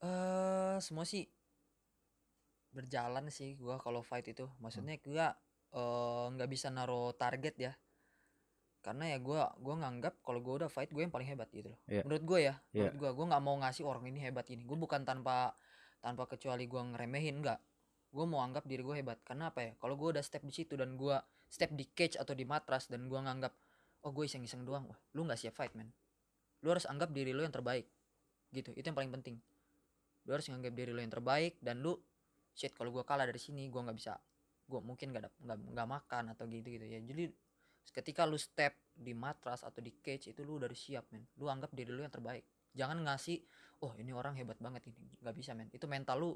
Eh 0.00 0.76
semua 0.80 1.04
sih 1.04 1.28
berjalan 2.70 3.28
sih 3.28 3.58
gua 3.58 3.76
kalau 3.76 4.00
fight 4.00 4.26
itu. 4.26 4.48
Maksudnya 4.58 4.96
gua 5.00 5.36
eh, 5.70 6.24
nggak 6.32 6.48
bisa 6.48 6.66
naro 6.68 7.12
target 7.12 7.54
ya. 7.60 7.72
Karena 8.80 9.12
ya 9.12 9.18
gua 9.20 9.52
gua 9.60 9.76
nganggap 9.76 10.24
kalau 10.24 10.40
gua 10.40 10.64
udah 10.64 10.70
fight 10.72 10.88
gue 10.88 11.04
yang 11.04 11.12
paling 11.12 11.28
hebat 11.28 11.52
gitu 11.52 11.68
loh. 11.68 11.80
Iya. 11.84 12.00
menurut 12.02 12.24
gue 12.24 12.38
ya 12.40 12.54
Iya. 12.72 12.88
menurut 12.88 12.96
gua 12.96 13.10
gua 13.12 13.26
nggak 13.28 13.44
mau 13.44 13.56
ngasih 13.60 13.84
orang 13.84 14.04
ini 14.08 14.18
hebat 14.24 14.48
ini 14.48 14.64
gue 14.64 14.72
bukan 14.74 15.04
tanpa 15.04 15.52
tanpa 16.00 16.26
kecuali 16.26 16.64
gua 16.66 16.84
ngeremehin 16.88 17.44
enggak 17.44 17.60
gue 18.10 18.24
mau 18.26 18.42
anggap 18.42 18.66
diri 18.66 18.82
gue 18.82 18.96
hebat. 19.02 19.18
Karena 19.22 19.54
apa 19.54 19.62
ya? 19.62 19.72
Kalau 19.78 19.94
gue 19.94 20.18
udah 20.18 20.22
step 20.22 20.42
di 20.42 20.54
situ 20.54 20.74
dan 20.74 20.98
gua 20.98 21.22
step 21.50 21.74
di 21.74 21.86
cage 21.90 22.18
atau 22.18 22.34
di 22.34 22.42
matras 22.46 22.90
dan 22.90 23.06
gua 23.06 23.22
nganggap 23.26 23.54
oh 24.06 24.10
gue 24.10 24.26
iseng-iseng 24.26 24.66
doang. 24.66 24.86
Wah 24.90 24.98
lu 25.14 25.26
nggak 25.26 25.38
siap 25.38 25.54
fight 25.54 25.74
man. 25.78 25.90
Lu 26.66 26.74
harus 26.74 26.84
anggap 26.90 27.14
diri 27.14 27.30
lu 27.30 27.46
yang 27.46 27.54
terbaik. 27.54 27.86
Gitu. 28.50 28.74
Itu 28.74 28.90
yang 28.90 28.98
paling 28.98 29.14
penting. 29.14 29.38
Lu 30.26 30.30
harus 30.34 30.46
nganggap 30.50 30.74
diri 30.74 30.90
lu 30.90 31.00
yang 31.00 31.14
terbaik 31.14 31.58
dan 31.62 31.80
lu 31.80 31.94
shit 32.50 32.74
kalau 32.74 32.90
gua 32.90 33.06
kalah 33.06 33.30
dari 33.30 33.38
sini 33.38 33.70
gua 33.70 33.86
nggak 33.86 33.98
bisa 33.98 34.18
gua 34.70 34.82
mungkin 34.82 35.10
nggak 35.10 35.42
nggak 35.46 35.58
nggak 35.74 35.88
makan 35.88 36.24
atau 36.34 36.44
gitu 36.50 36.66
gitu 36.66 36.86
ya. 36.86 36.98
Jadi 36.98 37.30
ketika 37.90 38.26
lu 38.26 38.38
step 38.38 38.74
di 38.90 39.14
matras 39.14 39.62
atau 39.62 39.78
di 39.82 39.94
cage 40.02 40.34
itu 40.34 40.42
lu 40.42 40.58
udah 40.58 40.66
siap 40.74 41.06
men. 41.14 41.30
Lu 41.38 41.46
anggap 41.46 41.70
diri 41.70 41.94
lu 41.94 42.02
yang 42.02 42.12
terbaik. 42.12 42.42
Jangan 42.74 43.02
ngasih 43.06 43.42
oh 43.80 43.92
ini 43.96 44.12
orang 44.12 44.34
hebat 44.34 44.56
banget 44.56 44.86
ini 44.86 44.96
nggak 45.18 45.34
bisa 45.34 45.52
men 45.52 45.68
itu 45.70 45.84
mental 45.84 46.16
lu 46.16 46.30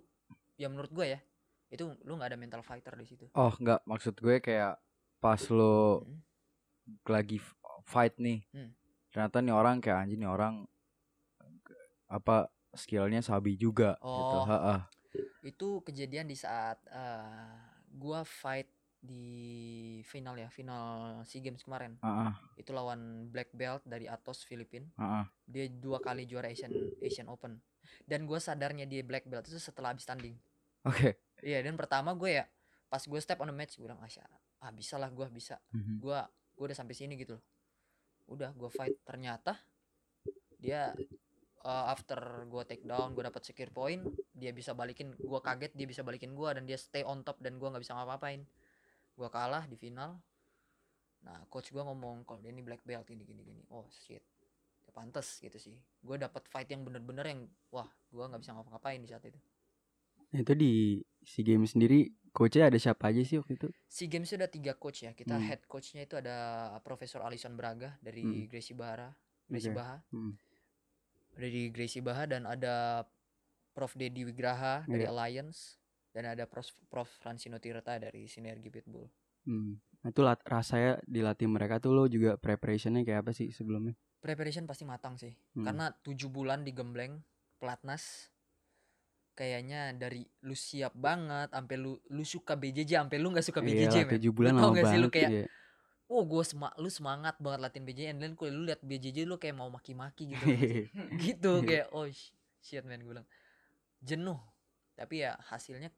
ya 0.55 0.67
menurut 0.67 0.91
gua 0.91 1.07
ya 1.07 1.21
itu 1.69 1.85
lu 2.03 2.13
nggak 2.15 2.31
ada 2.31 2.39
mental 2.39 2.61
fighter 2.61 2.95
di 2.95 3.05
situ 3.05 3.27
oh 3.31 3.53
nggak 3.55 3.85
maksud 3.85 4.15
gue 4.15 4.37
kayak 4.39 4.79
pas 5.19 5.41
lu 5.49 6.01
Hmm. 6.01 6.21
lagi 7.07 7.41
fight 7.83 8.17
nih 8.19 8.45
Hmm. 8.51 8.71
ternyata 9.09 9.41
nih 9.41 9.53
orang 9.53 9.81
kayak 9.81 9.99
anjing 10.01 10.21
nih 10.21 10.29
orang 10.29 10.69
apa 12.07 12.49
skillnya 12.73 13.21
sabi 13.21 13.57
juga 13.57 13.97
gitu 13.97 14.37
Oh. 14.37 14.45
Ha-ha. 14.45 14.77
itu 15.43 15.69
kejadian 15.81 16.27
di 16.27 16.35
saat 16.35 16.81
eh, 16.87 17.57
gua 17.91 18.23
fight 18.23 18.67
di 19.05 20.01
final 20.09 20.33
ya 20.41 20.49
final 20.49 21.21
sea 21.29 21.45
games 21.45 21.61
kemarin. 21.61 22.01
Ha-ha. 22.01 22.33
itu 22.57 22.73
lawan 22.73 23.29
black 23.29 23.53
belt 23.53 23.85
dari 23.85 24.09
Atos 24.09 24.49
Filipina. 24.49 24.89
Ha-ha. 24.97 25.29
dia 25.45 25.69
dua 25.69 26.01
kali 26.01 26.25
juara 26.25 26.49
Asian 26.49 26.73
Asian 27.05 27.29
Open. 27.29 27.61
Dan 28.09 28.25
gue 28.25 28.41
sadarnya 28.41 28.89
dia 28.89 29.05
black 29.05 29.29
belt 29.29 29.45
itu 29.45 29.61
setelah 29.61 29.93
habis 29.93 30.09
tanding. 30.09 30.33
Oke. 30.89 31.21
Iya 31.45 31.61
dan 31.61 31.77
pertama 31.77 32.17
gue 32.17 32.41
ya 32.41 32.49
pas 32.89 33.05
gue 33.05 33.21
step 33.21 33.45
on 33.45 33.53
the 33.53 33.57
match 33.57 33.77
gue 33.77 33.85
bilang 33.85 34.01
ah, 34.01 34.09
sya- 34.09 34.25
ah 34.65 34.73
bisa 34.73 34.97
lah 34.97 35.13
gue 35.13 35.29
bisa. 35.29 35.61
Mhm. 35.77 36.01
gue 36.01 36.19
gue 36.57 36.65
udah 36.65 36.77
sampai 36.77 36.97
sini 36.97 37.21
gitu 37.21 37.37
loh. 37.37 37.45
Udah 38.33 38.57
gue 38.57 38.71
fight. 38.73 38.97
Ternyata 39.05 39.53
dia 40.57 40.97
uh, 41.61 41.93
after 41.93 42.17
gue 42.49 42.63
take 42.65 42.85
down 42.85 43.13
gue 43.13 43.21
dapat 43.21 43.45
secure 43.45 43.69
point 43.69 44.01
dia 44.33 44.53
bisa 44.53 44.73
balikin 44.73 45.13
gue 45.13 45.41
kaget 45.45 45.73
dia 45.77 45.85
bisa 45.85 46.01
balikin 46.01 46.33
gue 46.33 46.49
dan 46.49 46.65
dia 46.65 46.81
stay 46.81 47.05
on 47.05 47.21
top 47.21 47.37
dan 47.41 47.61
gue 47.61 47.69
nggak 47.69 47.85
bisa 47.85 47.93
ngapa-ngapain 47.93 48.45
gue 49.15 49.29
kalah 49.29 49.65
di 49.65 49.77
final 49.77 50.19
nah 51.21 51.41
coach 51.49 51.73
gue 51.73 51.81
ngomong 51.81 52.23
kalau 52.23 52.39
dia 52.39 52.53
ini 52.53 52.61
black 52.61 52.85
belt 52.85 53.09
ini 53.09 53.25
gini 53.25 53.43
gini 53.43 53.63
oh 53.71 53.87
shit 53.89 54.21
ya 54.85 54.93
pantes 54.93 55.41
gitu 55.41 55.57
sih 55.57 55.73
gue 55.75 56.17
dapat 56.17 56.45
fight 56.47 56.69
yang 56.69 56.85
bener-bener 56.85 57.25
yang 57.25 57.41
wah 57.71 57.89
gue 58.11 58.21
nggak 58.21 58.41
bisa 58.41 58.53
ngapa-ngapain 58.53 59.01
di 59.01 59.09
saat 59.09 59.25
itu 59.25 59.41
Nah, 60.35 60.43
itu 60.43 60.51
di 60.59 60.99
si 61.23 61.47
game 61.47 61.63
sendiri 61.63 62.11
coachnya 62.35 62.67
ada 62.67 62.75
siapa 62.75 63.07
aja 63.07 63.23
sih 63.23 63.39
waktu 63.39 63.55
itu? 63.55 63.71
Si 63.87 64.11
games 64.11 64.27
itu 64.27 64.35
ada 64.35 64.51
tiga 64.51 64.75
coach 64.75 65.07
ya. 65.07 65.15
Kita 65.15 65.39
Hmm. 65.39 65.47
head 65.47 65.63
coachnya 65.71 66.03
itu 66.03 66.19
ada 66.19 66.35
Profesor 66.83 67.23
Alison 67.23 67.55
Braga 67.55 67.95
dari 68.03 68.19
Hmm. 68.19 68.51
Gracie 68.51 68.75
Bahara, 68.75 69.15
Gracie 69.47 69.71
Oke. 69.71 69.79
Baha, 69.79 70.03
Hmm. 70.11 70.35
dari 71.39 71.71
Gracie 71.71 72.03
Baha 72.03 72.27
dan 72.27 72.51
ada 72.51 73.07
Prof 73.71 73.95
Dedi 73.95 74.27
Wigraha 74.27 74.83
dari 74.91 75.07
Iya. 75.07 75.15
Alliance 75.15 75.79
dan 76.15 76.31
ada 76.31 76.47
Prof 76.47 76.63
Prof 76.87 77.11
Francino 77.19 77.59
Tirta 77.59 77.99
dari 77.99 78.25
Sinergi 78.25 78.71
Pitbull. 78.71 79.05
Hmm. 79.45 79.75
Nah, 80.01 80.09
itu 80.09 80.23
lat- 80.23 80.41
rasanya 80.41 81.03
dilatih 81.03 81.45
mereka 81.47 81.77
tuh 81.77 81.93
lo 81.93 82.07
juga 82.07 82.39
preparationnya 82.39 83.03
kayak 83.03 83.21
apa 83.21 83.33
sih 83.33 83.51
sebelumnya? 83.51 83.99
Preparation 84.17 84.65
pasti 84.65 84.87
matang 84.87 85.19
sih, 85.19 85.35
Hmm. 85.53 85.67
karena 85.67 85.93
tujuh 85.93 86.31
bulan 86.31 86.63
di 86.63 86.73
Gembleng, 86.73 87.21
pelatnas, 87.59 88.33
kayaknya 89.35 89.91
dari 89.93 90.23
lu 90.41 90.55
siap 90.55 90.95
banget, 90.95 91.51
sampai 91.51 91.77
lu 91.77 91.99
lu 92.09 92.23
suka 92.23 92.55
BJJ, 92.55 93.03
sampai 93.03 93.19
lu 93.19 93.29
nggak 93.29 93.45
suka 93.45 93.61
BJJ, 93.61 94.07
men. 94.07 94.13
tujuh 94.15 94.33
bulan 94.33 94.53
Lu 94.55 94.59
lama 94.61 94.71
nggak 94.73 94.85
sih 94.87 94.97
lu 94.97 95.03
banget 95.03 95.17
kayak 95.19 95.31
ya. 95.35 95.45
oh 96.07 96.23
gue 96.23 96.43
sema 96.43 96.69
lu 96.79 96.89
semangat 96.89 97.35
banget 97.37 97.61
latihan 97.61 97.85
BJJ 97.85 98.07
and 98.09 98.19
then 98.19 98.33
lu 98.39 98.63
liat 98.63 98.81
BJJ 98.81 99.27
lu 99.27 99.37
kayak 99.37 99.57
mau 99.59 99.69
maki-maki 99.69 100.31
gitu 100.31 100.47
gitu 101.25 101.53
kayak 101.61 101.91
oh 101.91 102.07
sh- 102.07 102.31
shit 102.61 102.81
man 102.81 103.03
gue 103.03 103.11
bilang 103.11 103.27
jenuh 103.99 104.39
tapi 104.95 105.21
ya 105.21 105.35
hasilnya 105.43 105.91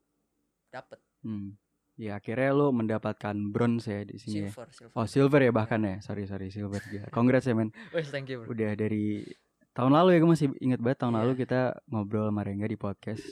dapet 0.77 1.01
Hmm. 1.21 1.57
Ya 1.97 2.15
akhirnya 2.15 2.53
lo 2.53 2.71
mendapatkan 2.71 3.33
bronze 3.49 3.89
ya 3.89 4.05
di 4.05 4.15
sini 4.17 4.45
ya. 4.45 4.53
silver 4.53 4.69
silver 4.71 4.95
Oh 4.95 5.09
silver 5.09 5.41
ya 5.41 5.51
bahkan 5.51 5.81
ya. 5.81 5.97
Sorry 5.99 6.23
sorry 6.25 6.49
silver 6.49 6.77
juga. 6.83 7.09
Congrats 7.09 7.45
ya 7.45 7.57
men. 7.57 7.73
Wes, 7.91 8.09
thank 8.09 8.29
you 8.29 8.39
bro 8.39 8.53
Udah 8.53 8.73
dari 8.73 9.25
tahun 9.73 9.91
lalu 9.91 10.09
ya 10.13 10.19
gue 10.19 10.31
masih 10.31 10.49
inget 10.59 10.77
banget 10.79 10.99
tahun 11.01 11.13
Iya. 11.13 11.21
lalu 11.21 11.33
kita 11.39 11.61
ngobrol 11.89 12.29
sama 12.29 12.43
Rengga 12.43 12.67
di 12.67 12.77
podcast. 12.77 13.25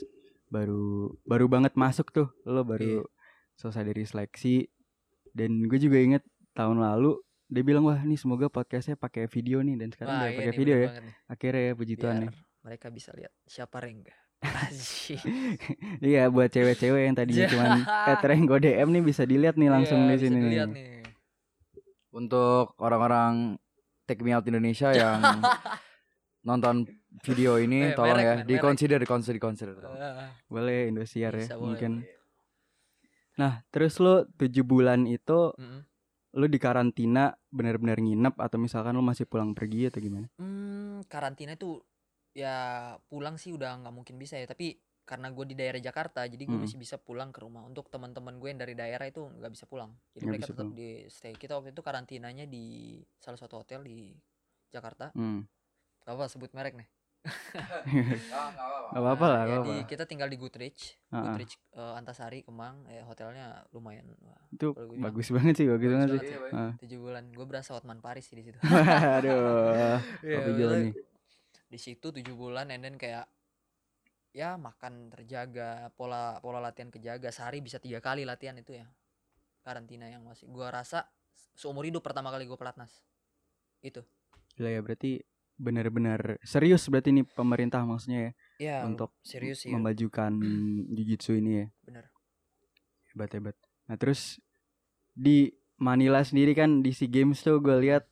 Baru 0.45 1.13
baru 1.23 1.45
banget 1.45 1.73
masuk 1.73 2.09
tuh. 2.09 2.33
Lo 2.43 2.61
baru 2.61 3.05
Iya. 3.05 3.09
selesai 3.55 3.85
dari 3.85 4.03
seleksi. 4.03 4.55
Dan 5.29 5.61
gue 5.63 5.77
juga 5.77 5.97
inget 5.97 6.25
tahun 6.51 6.79
lalu 6.79 7.21
dia 7.45 7.61
bilang 7.61 7.85
wah 7.85 8.01
nih 8.01 8.17
semoga 8.17 8.49
podcastnya 8.49 8.97
pakai 8.97 9.29
video 9.29 9.61
nih 9.61 9.77
dan 9.77 9.93
sekarang 9.93 10.09
Wah, 10.11 10.19
udah 10.19 10.31
iya 10.31 10.39
pakai 10.41 10.53
video 10.57 10.75
ya. 10.75 10.89
nih. 10.97 11.13
Akhirnya 11.27 11.61
ya 11.61 11.73
puji 11.73 11.93
Tuhan 11.95 12.15
nih. 12.17 12.29
mereka 12.59 12.87
bisa 12.89 13.13
lihat 13.13 13.29
siapa 13.45 13.77
Rengga. 13.77 14.24
Iya 16.01 16.29
buat 16.29 16.49
cewek-cewek 16.49 17.01
yang 17.07 17.15
tadinya 17.15 17.45
Ja. 17.45 17.51
cuman 17.51 17.71
eh 17.83 18.17
Renggo 18.21 18.55
DM 18.57 18.89
nih 18.91 19.03
bisa 19.03 19.23
dilihat 19.23 19.55
nih 19.55 19.69
langsung 19.71 19.99
Iya, 20.01 20.09
di 20.09 20.15
bisa 20.15 20.25
sini 20.27 20.39
dilihat 20.39 20.69
nih. 20.69 20.75
nih 20.75 20.93
Untuk 22.11 22.65
orang-orang 22.79 23.59
Take 24.05 24.23
Me 24.23 24.31
Out 24.31 24.47
Indonesia 24.47 24.89
yang 25.01 25.19
nonton 26.41 26.85
video 27.25 27.57
ini 27.57 27.91
Eh, 27.91 27.95
tolong 27.97 28.15
merek, 28.15 28.25
ya 28.25 28.33
men, 28.35 28.39
merek. 28.39 28.49
diconsider 28.53 28.97
diconsider 29.01 29.35
diconsider. 29.35 29.75
Ah, 29.83 30.29
Boleh 30.47 30.87
Indosiar 30.87 31.33
ya 31.33 31.47
boleh, 31.51 31.59
mungkin. 31.59 31.91
boleh. 32.03 32.13
Nah, 33.35 33.67
terus 33.67 33.99
lo 33.99 34.23
tujuh 34.39 34.63
bulan 34.63 35.03
itu 35.03 35.51
Mm-mm. 35.59 35.81
lo 36.35 36.45
di 36.47 36.55
karantina 36.55 37.35
benar-benar 37.51 37.99
nginep 37.99 38.35
atau 38.39 38.57
misalkan 38.59 38.95
lo 38.95 39.03
masih 39.03 39.27
pulang 39.27 39.51
pergi 39.51 39.91
atau 39.91 39.99
gimana? 39.99 40.27
Hmm, 40.39 41.03
karantina 41.11 41.55
itu 41.55 41.83
ya 42.35 42.55
pulang 43.07 43.39
sih 43.39 43.49
udah 43.49 43.79
nggak 43.79 43.95
mungkin 43.95 44.15
bisa 44.15 44.35
ya. 44.35 44.45
Tapi 44.45 44.75
karena 45.01 45.29
gue 45.29 45.45
di 45.45 45.53
daerah 45.53 45.77
Jakarta, 45.77 46.25
jadi 46.25 46.39
gue 46.39 46.51
Mm. 46.51 46.65
masih 46.65 46.75
bisa 46.75 46.97
pulang 46.97 47.29
ke 47.29 47.39
rumah. 47.39 47.61
Untuk 47.61 47.87
teman-teman 47.87 48.35
gue 48.35 48.49
yang 48.49 48.59
dari 48.59 48.73
daerah 48.73 49.05
itu 49.05 49.23
nggak 49.23 49.49
bisa 49.49 49.65
pulang. 49.65 49.93
Jadi 50.11 50.19
Nggak 50.19 50.31
mereka 50.31 50.45
tetap 50.47 50.65
pulang. 50.65 50.73
di 50.73 50.89
stay. 51.07 51.33
Kita 51.33 51.55
waktu 51.55 51.71
itu 51.71 51.81
karantinanya 51.81 52.45
di 52.45 52.65
salah 53.15 53.37
satu 53.37 53.57
hotel 53.57 53.81
di 53.81 54.11
Jakarta. 54.67 55.13
Hmm. 55.13 55.45
Gak 56.01 56.13
apa 56.13 56.25
sebut 56.27 56.51
merek 56.51 56.75
nih. 56.75 56.89
Gak 57.25 58.53
apa-apa 58.93 59.25
lah, 59.25 59.39
Nah, 59.39 59.45
gak 59.45 59.49
ya, 59.49 59.57
apa. 59.59 59.65
di- 59.71 59.85
kita 59.87 60.03
tinggal 60.05 60.29
di 60.29 60.37
Goodrich, 60.37 60.97
Ah, 61.07 61.15
ah. 61.15 61.21
Goodrich 61.23 61.57
eh, 61.71 61.93
Antasari 61.95 62.39
Kemang. 62.41 62.85
Ya, 62.85 63.01
hotelnya 63.03 63.45
lumayan. 63.71 64.05
Wah, 64.21 64.37
Itu 64.49 64.73
gue 64.73 64.85
bilang, 64.91 65.09
bagus 65.09 65.27
banget 65.31 65.53
sih, 65.55 65.65
bagus 65.65 65.89
bagus 65.89 66.11
banget 66.11 66.19
sih. 66.21 66.37
Tujuh 66.81 66.99
bulan. 66.99 67.23
Gue 67.31 67.45
berasa 67.45 67.73
Hotman 67.73 67.97
Paris 67.99 68.25
sih 68.25 68.35
di 68.35 68.43
situ. 68.43 68.57
Aduh, 69.17 69.97
Iya, 70.21 70.37
di 71.65 71.79
situ 71.81 72.13
tujuh 72.13 72.35
bulan 72.37 72.69
and 72.69 72.85
then 72.85 72.95
kayak 72.95 73.25
ya 74.35 74.59
makan 74.59 75.09
terjaga 75.09 75.89
pola 75.95 76.37
pola 76.43 76.59
latihan 76.59 76.91
kejaga 76.91 77.31
sehari 77.31 77.63
bisa 77.63 77.79
tiga 77.79 78.03
kali 78.03 78.27
latihan 78.27 78.55
itu 78.59 78.75
ya 78.75 78.85
karantina 79.65 80.05
yang 80.05 80.21
masih. 80.21 80.45
Gua 80.51 80.69
rasa 80.69 81.09
seumur 81.55 81.87
hidup 81.87 82.03
pertama 82.05 82.29
kali 82.29 82.45
gue 82.45 82.59
pelatnas. 82.59 83.01
Itu. 83.81 84.05
Gila 84.59 84.69
ya 84.69 84.81
berarti 84.85 85.23
benar-benar 85.55 86.35
serius 86.43 86.83
berarti 86.91 87.15
ini 87.15 87.23
pemerintah 87.23 87.79
maksudnya 87.87 88.19
ya 88.27 88.31
ya 88.59 88.77
untuk 88.83 89.15
serius 89.23 89.63
sih. 89.63 89.71
memajukan 89.71 90.35
jujitsu 90.91 91.39
ini 91.39 91.63
ya. 91.63 91.65
bener 91.87 92.05
Hebat 93.15 93.31
hebat. 93.39 93.55
Nah 93.87 93.95
terus 93.95 94.43
di 95.15 95.55
Manila 95.79 96.19
sendiri 96.23 96.51
kan 96.55 96.83
di 96.83 96.91
SEA 96.91 97.07
Games 97.07 97.39
tuh 97.39 97.63
gue 97.63 97.75
lihat 97.87 98.03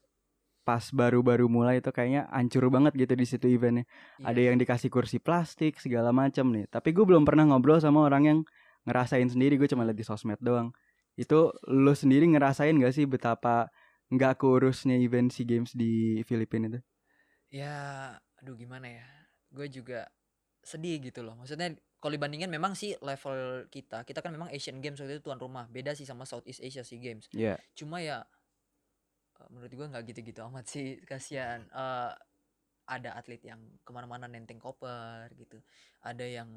pas 0.63 0.83
baru-baru 0.95 1.51
mulai 1.51 1.83
itu 1.83 1.91
kayaknya 1.91 2.27
hancur 2.31 2.67
banget 2.71 2.95
gitu 2.95 3.13
di 3.13 3.25
situ 3.27 3.45
eventnya. 3.51 3.83
Iya. 4.19 4.31
Ada 4.31 4.39
yang 4.51 4.55
dikasih 4.59 4.89
kursi 4.89 5.19
plastik 5.19 5.77
segala 5.79 6.15
macam 6.15 6.49
nih. 6.55 6.67
Tapi 6.71 6.95
gue 6.95 7.03
belum 7.03 7.27
pernah 7.27 7.43
ngobrol 7.47 7.83
sama 7.83 8.07
orang 8.07 8.23
yang 8.23 8.39
ngerasain 8.87 9.27
sendiri. 9.27 9.59
Gue 9.59 9.67
cuma 9.67 9.83
lihat 9.83 9.99
di 9.99 10.07
sosmed 10.07 10.39
doang. 10.39 10.71
Itu 11.19 11.51
lo 11.69 11.93
sendiri 11.93 12.25
ngerasain 12.31 12.73
gak 12.79 12.95
sih 12.95 13.05
betapa 13.05 13.69
nggak 14.09 14.39
keurusnya 14.41 14.97
event 15.01 15.29
SEA 15.33 15.45
Games 15.45 15.73
di 15.73 16.21
Filipina 16.23 16.69
itu? 16.69 16.81
ya 17.49 18.09
aduh 18.41 18.57
gimana 18.57 18.89
ya 18.89 19.05
gue 19.53 19.69
juga 19.69 20.09
sedih 20.65 20.97
gitu 21.05 21.21
loh 21.21 21.37
maksudnya 21.37 21.69
kalau 22.01 22.17
dibandingin 22.17 22.49
memang 22.49 22.73
sih 22.73 22.97
level 22.97 23.69
kita 23.69 24.01
kita 24.03 24.25
kan 24.25 24.33
memang 24.33 24.49
Asian 24.49 24.81
Games 24.81 24.97
waktu 24.97 25.21
itu 25.21 25.23
tuan 25.29 25.37
rumah 25.37 25.69
beda 25.69 25.93
sih 25.93 26.01
sama 26.01 26.25
Southeast 26.25 26.65
Asia 26.65 26.81
Sea 26.81 26.97
Games 26.97 27.29
Iya. 27.29 27.61
cuma 27.77 28.01
ya 28.01 28.25
menurut 29.47 29.71
gua 29.73 29.87
nggak 29.89 30.03
gitu-gitu 30.07 30.39
amat 30.43 30.65
sih 30.65 30.99
kasihan 31.03 31.63
Eh, 31.65 32.11
ada 32.85 33.15
atlet 33.15 33.39
yang 33.41 33.57
ke 33.79 33.89
mana-mana 33.89 34.27
nenteng 34.27 34.57
koper 34.57 35.31
gitu 35.33 35.59
ada 36.01 36.21
yang 36.21 36.49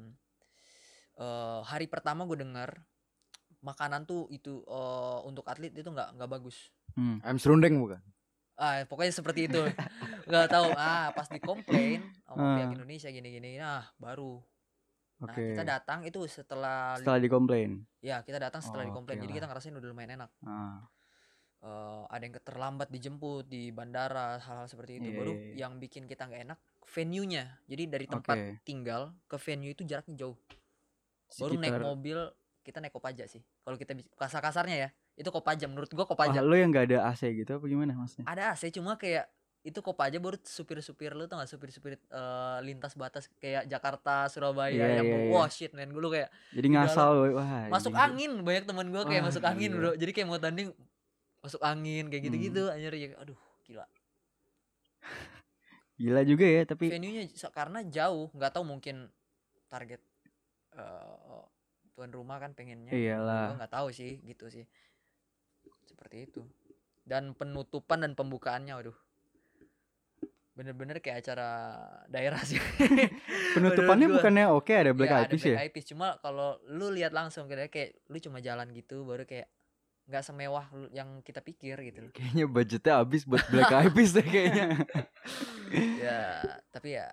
eh 1.17 1.59
hari 1.63 1.87
pertama 1.87 2.23
gue 2.23 2.37
dengar 2.37 2.83
makanan 3.59 4.03
tuh 4.03 4.29
itu 4.29 4.61
eh, 4.61 5.19
untuk 5.23 5.43
atlet 5.43 5.71
itu 5.71 5.87
nggak 5.87 6.15
nggak 6.15 6.31
bagus 6.31 6.71
Hmm. 6.93 7.21
I'm 7.21 7.37
serundeng 7.37 7.77
bukan? 7.77 8.01
ah 8.57 8.81
pokoknya 8.83 9.13
seperti 9.13 9.45
itu 9.45 9.61
nggak 10.25 10.49
tahu 10.49 10.73
ah 10.75 11.13
pas 11.13 11.29
dikomplain 11.29 12.01
sama 12.23 12.57
pihak 12.57 12.67
Ah. 12.67 12.73
Indonesia 12.73 13.07
gini-gini 13.07 13.55
nah 13.55 13.85
baru 13.95 14.41
nah 15.17 15.29
Oke. 15.29 15.53
kita 15.53 15.61
datang 15.63 16.01
itu 16.03 16.25
setelah, 16.25 16.97
Setelah 16.97 17.17
dikomplain. 17.17 17.85
ya 17.99 18.21
kita 18.21 18.37
datang 18.39 18.59
setelah 18.59 18.81
Oh, 18.81 18.89
dikomplain 18.89 19.15
oke 19.15 19.23
jadi 19.23 19.31
lah. 19.31 19.37
kita 19.37 19.47
ngerasain 19.47 19.73
udah 19.73 19.87
lumayan 19.87 20.11
enak 20.15 20.29
Ah. 20.41 20.81
Eh, 21.67 22.01
ada 22.07 22.23
yang 22.23 22.35
terlambat 22.39 22.87
dijemput 22.87 23.43
di 23.45 23.69
bandara 23.69 24.37
hal-hal 24.37 24.65
seperti 24.65 24.97
itu 24.97 25.09
Iya, 25.09 25.17
baru 25.17 25.33
iya, 25.33 25.43
iya. 25.43 25.53
yang 25.61 25.75
bikin 25.77 26.07
kita 26.07 26.23
nggak 26.23 26.41
enak 26.45 26.59
venue-nya 26.87 27.43
jadi 27.65 27.83
dari 27.85 28.05
tempat 28.05 28.37
Oke. 28.37 28.63
tinggal 28.63 29.01
ke 29.25 29.35
venue 29.37 29.71
itu 29.71 29.83
jaraknya 29.83 30.15
jauh 30.17 30.37
baru 31.33 31.53
naik 31.57 31.77
mobil 31.77 32.17
kita 32.61 32.79
naik 32.79 32.91
kopaja 32.91 33.27
sih 33.27 33.43
kalau 33.61 33.75
kita 33.75 33.91
kasar-kasarnya 34.13 34.77
ya 34.77 34.89
itu 35.13 35.27
kopaja 35.27 35.65
menurut 35.65 35.89
gua 35.89 36.03
Wah, 36.03 36.09
kopaja 36.09 36.39
lo 36.39 36.53
yang 36.53 36.69
gak 36.69 36.87
ada 36.87 37.09
AC 37.09 37.27
gitu 37.33 37.51
apa 37.53 37.65
gimana 37.65 37.91
maksudnya? 37.93 38.23
ada 38.25 38.51
AC 38.51 38.69
cuma 38.69 38.95
kayak 38.95 39.27
itu 39.61 39.79
kopaja 39.81 40.15
baru 40.15 40.39
supir-supir 40.39 41.11
lu 41.11 41.27
tau 41.27 41.35
gak 41.37 41.49
supir-supir 41.49 41.99
eh, 41.99 42.57
lintas 42.61 42.95
batas 42.95 43.27
kayak 43.35 43.67
Jakarta 43.67 44.27
Surabaya 44.27 44.71
Iya, 44.71 44.87
yang 44.95 45.05
iya, 45.05 45.17
iya. 45.17 45.31
wah 45.33 45.47
shit 45.47 45.71
men 45.71 45.89
gue 45.89 45.99
lu 45.99 46.07
kayak 46.07 46.31
Jadi 46.53 46.63
Di 46.63 46.71
ngasal 46.71 47.09
wah. 47.33 47.67
masuk 47.67 47.91
angin 47.91 48.31
banyak 48.39 48.63
teman 48.63 48.87
gue 48.87 49.01
kayak 49.01 49.19
Wah, 49.19 49.27
masuk 49.27 49.43
angin 49.43 49.69
gila. 49.69 49.79
bro 49.81 49.91
jadi 49.97 50.11
kayak 50.13 50.27
mau 50.27 50.37
tanding 50.37 50.69
masuk 51.39 51.61
angin 51.61 52.07
kayak 52.07 52.21
Hmm. 52.21 52.29
gitu-gitu 52.31 52.63
anjir 52.67 52.93
ya 52.93 53.09
aduh 53.17 53.37
gila 53.63 53.85
Gila 55.97 56.21
juga 56.21 56.45
ya 56.45 56.61
tapi 56.61 56.89
venue-nya 56.89 57.25
karena 57.49 57.81
jauh 57.83 58.29
nggak 58.31 58.51
tahu 58.51 58.63
mungkin 58.63 59.09
target 59.65 59.97
eh, 60.73 61.41
tuan 61.91 62.11
rumah 62.11 62.37
kan 62.37 62.53
pengennya 62.53 62.93
Iyalah. 62.93 63.57
nggak 63.57 63.73
tahu 63.73 63.89
sih 63.89 64.21
gitu 64.21 64.45
sih 64.47 64.65
seperti 65.83 66.29
itu 66.29 66.41
dan 67.01 67.33
penutupan 67.33 67.97
dan 67.99 68.13
pembukaannya 68.13 68.77
waduh 68.77 68.97
bener-bener 70.53 70.97
kayak 70.97 71.21
acara 71.21 71.49
daerah 72.07 72.41
sih 72.41 72.57
Penutupannya 73.57 74.09
bukannya 74.09 74.45
oke 74.49 74.69
ada 74.69 74.89
Black 74.89 75.09
Iya, 75.09 75.17
Eyed 75.19 75.29
Peas 75.29 75.41
Black 75.41 75.53
ya? 75.53 75.57
Eyed 75.61 75.73
Peas. 75.73 75.85
cuma 75.85 76.07
kalau 76.17 76.57
lu 76.67 76.89
lihat 76.89 77.13
langsung 77.13 77.45
kayak 77.45 77.69
kayak 77.69 77.89
lu 78.05 78.17
cuma 78.17 78.37
jalan 78.37 78.69
gitu 78.69 79.01
baru 79.01 79.25
kayak 79.25 79.49
nggak 80.07 80.23
semewah 80.23 80.65
yang 80.95 81.19
kita 81.19 81.43
pikir 81.43 81.75
gitu 81.91 82.07
loh. 82.07 82.11
Kayaknya 82.15 82.45
budgetnya 82.47 82.93
habis 83.03 83.27
buat 83.27 83.43
Black 83.51 83.71
Eyed 83.75 83.91
Peas 83.91 84.11
deh 84.15 84.23
kayaknya. 84.23 84.67
ya 86.07 86.41
tapi 86.71 86.95
ya 86.95 87.11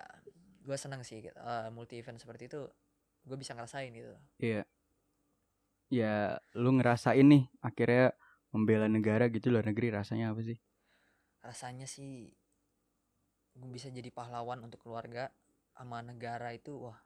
gue 0.63 0.77
seneng 0.79 1.03
sih 1.03 1.27
eh, 1.27 1.67
multi 1.75 1.99
event 1.99 2.15
seperti 2.15 2.47
itu 2.47 2.63
gue 3.27 3.37
bisa 3.37 3.51
ngerasain 3.51 3.91
gitu 3.91 4.15
Iya. 4.39 4.63
Ya, 5.85 6.41
lu 6.57 6.73
ngerasain 6.81 7.21
nih 7.21 7.45
akhirnya 7.61 8.17
membela 8.49 8.89
negara 8.89 9.29
gitu 9.29 9.53
luar 9.53 9.67
negeri 9.69 9.93
rasanya 9.93 10.33
apa 10.33 10.41
sih? 10.41 10.57
rasanya 11.45 11.85
sih 11.85 12.33
gue 13.55 13.69
bisa 13.69 13.93
jadi 13.93 14.09
pahlawan 14.09 14.65
untuk 14.65 14.81
keluarga 14.81 15.29
sama 15.77 16.01
negara 16.01 16.49
itu 16.57 16.89
wah 16.89 16.97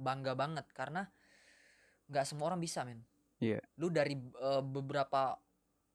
bangga 0.00 0.32
banget 0.32 0.64
karena 0.72 1.12
nggak 2.08 2.24
semua 2.24 2.48
orang 2.50 2.64
bisa 2.64 2.88
men 2.88 3.04
Iya. 3.38 3.60
lu 3.76 3.88
dari 3.88 4.14
eh, 4.16 4.62
beberapa 4.62 5.36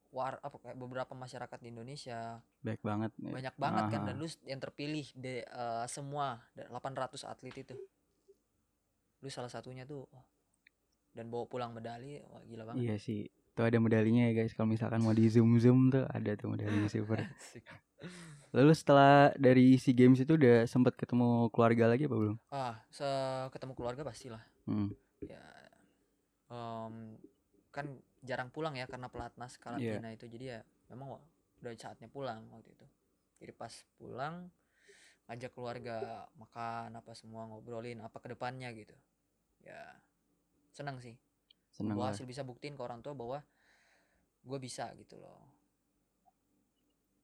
war 0.10 0.36
apa 0.38 0.58
kayak 0.58 0.76
beberapa 0.76 1.14
masyarakat 1.14 1.58
di 1.58 1.70
Indonesia 1.70 2.38
Baik 2.60 2.82
banget. 2.82 3.16
ya. 3.18 3.32
banyak 3.32 3.56
banget 3.56 3.84
kan 3.90 4.02
Aha. 4.02 4.08
dan 4.08 4.16
lu 4.16 4.28
yang 4.44 4.60
terpilih 4.60 5.08
de 5.16 5.42
eh, 5.42 5.86
semua 5.88 6.44
da- 6.52 6.68
800 6.70 7.24
atlet 7.24 7.56
itu 7.58 7.76
lu 9.20 9.30
salah 9.30 9.48
satunya 9.48 9.84
tuh 9.84 10.06
dan 11.12 11.28
bawa 11.28 11.46
pulang 11.46 11.72
medali 11.72 12.20
wah 12.24 12.42
gila 12.42 12.64
banget 12.66 12.82
Iya 12.84 12.96
sih. 12.98 13.22
Tuh 13.52 13.64
ada 13.64 13.78
medalinya 13.78 14.24
ya 14.24 14.34
guys. 14.34 14.52
Kalau 14.52 14.66
misalkan 14.66 15.00
mau 15.00 15.12
di 15.12 15.28
zoom 15.28 15.58
zoom 15.58 15.90
tuh 15.90 16.08
ada 16.08 16.32
tuh 16.34 16.48
medalinya 16.50 16.88
super. 16.94 17.20
Asik. 17.20 17.68
Lalu 18.52 18.72
setelah 18.72 19.14
dari 19.34 19.76
si 19.76 19.92
games 19.92 20.18
itu 20.18 20.34
udah 20.34 20.64
sempat 20.66 20.96
ketemu 20.96 21.48
keluarga 21.50 21.88
lagi 21.88 22.04
apa 22.04 22.16
belum? 22.16 22.36
ah 22.50 22.80
se 22.88 23.06
ketemu 23.50 23.74
keluarga 23.74 24.02
pastilah 24.02 24.40
Hmm. 24.64 24.88
ya 25.20 25.42
em, 26.48 27.16
kan 27.72 27.88
jarang 28.22 28.52
pulang 28.52 28.76
ya 28.78 28.86
karena 28.86 29.08
pelatnas 29.08 29.58
karantina 29.58 30.12
itu. 30.14 30.28
Jadi 30.28 30.46
ya 30.54 30.60
memang 30.92 31.18
wah, 31.18 31.24
udah 31.64 31.72
saatnya 31.80 32.12
pulang 32.12 32.46
waktu 32.52 32.70
itu. 32.76 32.88
Jadi 33.42 33.52
pas 33.58 33.74
pulang 33.98 34.52
ngajak 35.32 35.52
keluarga 35.56 36.28
makan 36.36 37.00
apa 37.00 37.12
semua 37.16 37.48
ngobrolin 37.48 38.04
apa 38.04 38.18
ke 38.20 38.28
depannya 38.36 38.70
gitu. 38.76 38.94
Ya 39.64 39.80
senang 40.76 41.00
sih. 41.00 41.16
Seneng 41.72 41.96
gue 41.96 42.06
hasil 42.06 42.28
bisa 42.28 42.44
buktiin 42.44 42.76
ke 42.76 42.84
orang 42.84 43.00
tua 43.00 43.16
bahwa 43.16 43.40
gue 44.44 44.60
bisa 44.60 44.92
gitu 45.00 45.18
loh. 45.22 45.40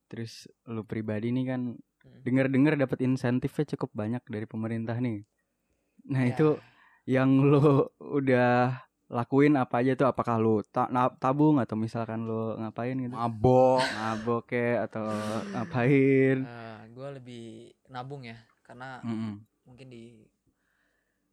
Terus 0.08 0.48
lu 0.72 0.88
pribadi 0.88 1.36
nih 1.36 1.46
kan 1.52 1.62
Mm. 2.08 2.24
dengar-dengar 2.24 2.74
dapat 2.80 3.04
insentifnya 3.04 3.76
cukup 3.76 3.92
banyak 3.92 4.24
dari 4.32 4.48
pemerintah 4.48 4.96
nih. 5.04 5.28
Nah, 6.08 6.24
Ya, 6.24 6.32
itu 6.32 6.50
yang 7.04 7.44
lu 7.44 7.84
udah 8.00 8.80
lakuin 9.08 9.56
apa 9.56 9.80
aja 9.80 9.96
tuh 9.96 10.08
apakah 10.12 10.36
lu 10.36 10.60
ta- 10.68 10.92
tabung 11.16 11.64
atau 11.64 11.80
misalkan 11.80 12.28
lu 12.28 12.60
ngapain 12.60 12.96
gitu 13.00 13.16
Mabok. 13.16 13.80
mabok 13.80 14.42
kayak 14.52 14.92
atau 14.92 15.06
ngapain 15.56 16.38
gue 16.92 17.10
lebih 17.22 17.46
nabung 17.88 18.28
ya 18.28 18.36
karena 18.68 19.00
Mm-mm. 19.06 19.40
mungkin 19.64 19.88
di 19.88 20.28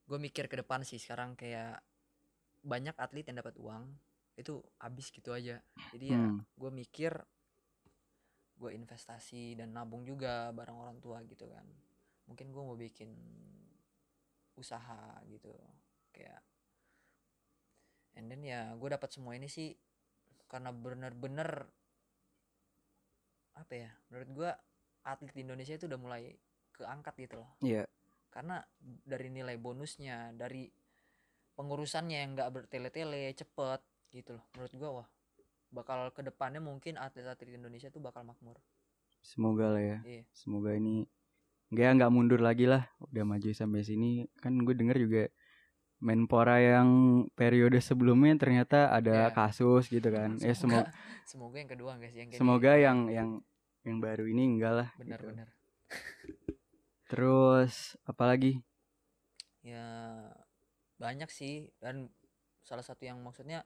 gue 0.04 0.18
mikir 0.20 0.46
ke 0.46 0.56
depan 0.60 0.84
sih 0.84 1.00
sekarang 1.00 1.34
kayak 1.34 1.80
banyak 2.62 2.94
atlet 2.96 3.26
yang 3.26 3.40
dapat 3.42 3.56
uang 3.58 3.84
itu 4.38 4.60
habis 4.78 5.10
gitu 5.10 5.34
aja 5.34 5.58
jadi 5.90 6.06
ya 6.06 6.20
Hmm. 6.20 6.38
gue 6.58 6.70
mikir 6.70 7.12
gue 8.54 8.70
investasi 8.70 9.58
dan 9.58 9.74
nabung 9.74 10.06
juga 10.06 10.54
bareng 10.54 10.78
orang 10.78 10.98
tua 11.02 11.18
gitu 11.26 11.50
kan 11.50 11.66
mungkin 12.30 12.54
gue 12.54 12.62
mau 12.62 12.78
bikin 12.78 13.10
usaha 14.54 15.18
gitu 15.26 15.50
kayak 16.14 16.38
and 18.14 18.30
then 18.30 18.42
ya 18.42 18.72
gue 18.74 18.88
dapat 18.90 19.10
semua 19.10 19.34
ini 19.34 19.50
sih 19.50 19.74
karena 20.48 20.70
bener-bener 20.70 21.66
apa 23.54 23.72
ya 23.74 23.90
menurut 24.10 24.30
gue 24.30 24.50
atlet 25.04 25.32
di 25.36 25.42
Indonesia 25.44 25.74
itu 25.76 25.86
udah 25.86 26.00
mulai 26.00 26.34
keangkat 26.74 27.14
gitu 27.28 27.34
loh. 27.38 27.50
Iya. 27.62 27.84
karena 28.34 28.58
dari 28.82 29.30
nilai 29.30 29.54
bonusnya 29.62 30.34
dari 30.34 30.66
pengurusannya 31.54 32.18
yang 32.18 32.34
nggak 32.34 32.50
bertele-tele 32.50 33.30
cepet 33.30 33.80
gitu 34.10 34.34
loh. 34.34 34.44
Menurut 34.58 34.72
gua 34.74 34.90
wah 35.02 35.08
bakal 35.70 36.10
ke 36.10 36.26
depannya 36.26 36.58
mungkin 36.58 36.98
atlet-atlet 36.98 37.54
Indonesia 37.54 37.94
tuh 37.94 38.02
bakal 38.02 38.26
makmur. 38.26 38.58
Semoga 39.22 39.70
lah 39.70 39.82
ya. 39.82 39.98
Iya. 40.02 40.22
Semoga 40.34 40.74
ini 40.74 41.06
nggak 41.70 42.02
nggak 42.02 42.10
mundur 42.10 42.42
lagi 42.42 42.66
lah. 42.66 42.82
Udah 43.06 43.22
maju 43.22 43.54
sampai 43.54 43.86
sini. 43.86 44.26
Kan 44.42 44.58
gue 44.66 44.74
denger 44.74 44.98
juga 44.98 45.22
Menpora 46.04 46.60
yang 46.60 46.88
periode 47.32 47.80
sebelumnya 47.80 48.36
ternyata 48.36 48.92
ada 48.92 49.32
Iya. 49.32 49.32
kasus 49.32 49.88
gitu 49.88 50.12
kan. 50.12 50.36
Ya 50.36 50.52
semoga 50.52 50.92
semoga 51.24 51.56
yang 51.64 51.70
kedua 51.72 51.90
enggak 51.96 52.12
sih 52.12 52.20
yang 52.20 52.30
semoga 52.36 52.72
yang 52.76 52.98
yang 53.08 53.28
yang 53.88 53.96
baru 54.04 54.28
ini 54.28 54.42
enggak 54.56 54.72
lah 54.84 54.88
gitu. 54.92 55.00
benar-benar 55.08 55.48
terus 57.08 57.96
apalagi 58.04 58.60
ya 59.64 60.28
banyak 61.00 61.28
sih. 61.32 61.72
Dan 61.80 62.12
salah 62.64 62.84
satu 62.84 63.04
yang 63.04 63.20
maksudnya 63.20 63.64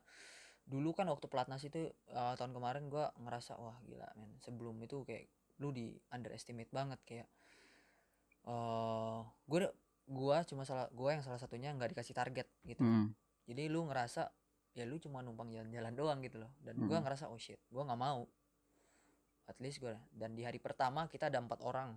dulu 0.68 0.92
kan 0.94 1.08
waktu 1.08 1.26
pelatnas 1.26 1.64
itu 1.66 1.90
eh, 1.90 2.34
tahun 2.38 2.54
kemarin 2.54 2.86
gua 2.86 3.10
ngerasa 3.18 3.58
wah 3.58 3.78
gila 3.82 4.06
men. 4.14 4.38
Sebelum 4.42 4.78
itu 4.84 5.02
kayak 5.02 5.26
lu 5.58 5.74
di 5.74 5.94
underestimate 6.14 6.70
banget. 6.70 7.00
Kayak 7.02 7.28
eh 8.48 9.20
gue 9.50 9.58
gua 10.08 10.40
cuma 10.48 10.64
salah 10.64 10.88
gua 10.90 11.12
yang 11.14 11.22
salah 11.22 11.36
satunya 11.36 11.68
nggak 11.76 11.92
dikasih 11.92 12.16
target 12.16 12.48
gitu. 12.64 12.80
Hmm. 12.80 13.12
jadi 13.44 13.68
lu 13.68 13.84
ngerasa 13.88 14.32
ya 14.72 14.84
lu 14.88 14.96
cuma 14.96 15.20
numpang 15.20 15.48
jalan-jalan 15.52 15.92
doang 15.92 16.18
gitu 16.24 16.40
loh. 16.40 16.52
Dan 16.60 16.80
gua 16.84 17.00
Mm. 17.00 17.04
ngerasa 17.04 17.28
oh 17.28 17.36
shit 17.36 17.60
gua 17.68 17.84
nggak 17.84 18.00
mau. 18.00 18.24
At 19.48 19.56
least 19.60 19.80
gua 19.80 19.96
dan 20.12 20.36
di 20.36 20.44
hari 20.44 20.60
pertama 20.60 21.08
kita 21.08 21.28
ada 21.32 21.40
empat 21.40 21.60
orang. 21.64 21.96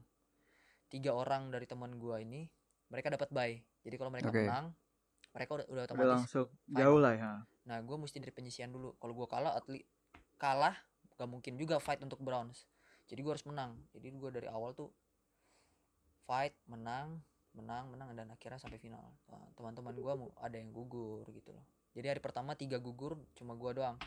Tiga 0.91 1.15
orang 1.15 1.51
dari 1.51 1.63
teman 1.67 1.95
gua 1.99 2.19
ini 2.19 2.47
mereka 2.91 3.11
dapat 3.11 3.31
bye. 3.31 3.55
Jadi 3.83 3.95
kalau 3.95 4.11
mereka 4.11 4.31
Oke. 4.31 4.43
menang 4.43 4.75
mereka 5.31 5.51
udah, 5.55 5.65
udah 5.71 5.83
otomatis 5.87 6.27
jauh 6.67 6.99
lah 6.99 7.13
ya. 7.15 7.31
Nah 7.63 7.77
gue 7.79 7.95
mesti 7.95 8.19
dari 8.19 8.35
penyisian 8.35 8.67
dulu. 8.71 8.99
Kalau 8.99 9.13
gua 9.15 9.27
kalah 9.31 9.55
atlet 9.55 9.87
kalah 10.35 10.75
gak 11.15 11.29
mungkin 11.29 11.53
juga 11.55 11.77
fight 11.77 12.01
untuk 12.03 12.17
bronze 12.19 12.65
jadi 13.07 13.21
gua 13.21 13.35
harus 13.35 13.45
menang. 13.45 13.75
Jadi 13.91 14.07
gua 14.15 14.31
dari 14.31 14.47
awal 14.47 14.71
tuh 14.71 14.89
fight 16.25 16.55
menang 16.67 17.19
menang 17.51 17.91
menang 17.91 18.15
dan 18.15 18.31
akhirnya 18.31 18.59
sampai 18.59 18.79
final. 18.79 19.03
Nah, 19.27 19.43
teman-teman 19.59 19.91
gua 19.99 20.13
mau 20.15 20.31
ada 20.39 20.55
yang 20.55 20.71
gugur 20.71 21.27
gitu 21.35 21.51
loh. 21.51 21.65
Jadi 21.91 22.07
hari 22.07 22.21
pertama 22.23 22.55
tiga 22.55 22.79
gugur 22.79 23.19
cuma 23.35 23.55
gua 23.59 23.71
doang. 23.75 23.97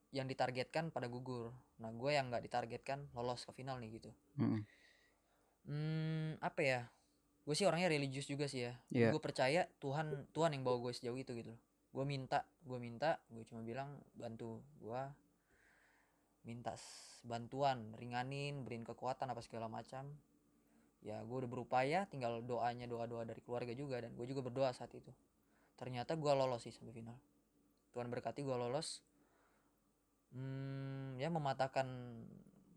yang 0.10 0.26
ditargetkan 0.26 0.90
pada 0.90 1.06
gugur. 1.06 1.54
Nah 1.78 1.94
gue 1.94 2.12
yang 2.14 2.34
nggak 2.34 2.44
ditargetkan 2.50 3.14
lolos 3.14 3.46
ke 3.46 3.54
final 3.54 3.78
nih 3.78 4.02
gitu. 4.02 4.10
Mm. 4.42 4.62
hmm 5.70 6.30
apa 6.42 6.62
ya? 6.66 6.82
Gue 7.46 7.56
sih 7.58 7.66
orangnya 7.66 7.90
religius 7.90 8.26
juga 8.26 8.50
sih 8.50 8.70
ya. 8.70 8.74
Iya. 8.90 9.10
gue 9.14 9.22
percaya 9.22 9.70
Tuhan 9.78 10.30
Tuhan 10.34 10.54
yang 10.58 10.66
bawa 10.66 10.90
gue 10.90 10.94
sejauh 10.98 11.18
itu 11.18 11.32
gitu 11.38 11.54
loh. 11.54 11.62
Gue 11.94 12.06
minta 12.10 12.46
gue 12.66 12.78
minta 12.82 13.22
gue 13.30 13.46
cuma 13.46 13.62
bilang 13.62 14.02
bantu 14.18 14.66
gue 14.82 15.02
minta 16.46 16.74
bantuan 17.22 17.94
ringanin 18.00 18.64
beriin 18.64 18.88
kekuatan 18.88 19.30
apa 19.30 19.44
segala 19.44 19.68
macam 19.68 20.10
ya 21.00 21.24
gue 21.24 21.38
udah 21.46 21.48
berupaya 21.50 22.04
tinggal 22.12 22.44
doanya 22.44 22.84
doa 22.84 23.08
doa 23.08 23.24
dari 23.24 23.40
keluarga 23.40 23.72
juga 23.72 24.04
dan 24.04 24.12
gue 24.16 24.26
juga 24.28 24.44
berdoa 24.44 24.72
saat 24.76 24.92
itu. 24.92 25.12
Ternyata 25.80 26.20
gue 26.20 26.32
lolos 26.36 26.64
sih 26.68 26.76
sampai 26.76 26.92
final. 26.92 27.16
Tuhan 27.96 28.12
berkati 28.12 28.44
gue 28.44 28.56
lolos. 28.56 29.00
Hmm, 30.36 31.18
ya 31.18 31.32
mematahkan 31.32 31.88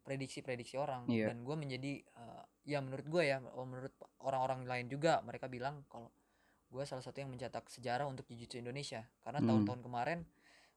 prediksi-prediksi 0.02 0.78
orang. 0.78 1.06
Iya. 1.06 1.30
dan 1.30 1.42
gue 1.46 1.56
menjadi 1.58 1.92
eh, 2.02 2.44
ya 2.66 2.78
menurut 2.82 3.06
gue 3.06 3.22
ya 3.26 3.38
oh, 3.54 3.66
menurut 3.66 3.94
orang-orang 4.22 4.66
lain 4.66 4.86
juga 4.90 5.18
mereka 5.26 5.46
bilang 5.50 5.82
kalau 5.90 6.10
gue 6.72 6.82
salah 6.88 7.04
satu 7.04 7.20
yang 7.20 7.28
mencetak 7.28 7.68
sejarah 7.68 8.06
untuk 8.08 8.24
jiu-jitsu 8.30 8.62
Indonesia. 8.62 9.02
Karena 9.26 9.42
Hmm. 9.42 9.48
tahun-tahun 9.50 9.80
kemarin 9.82 10.18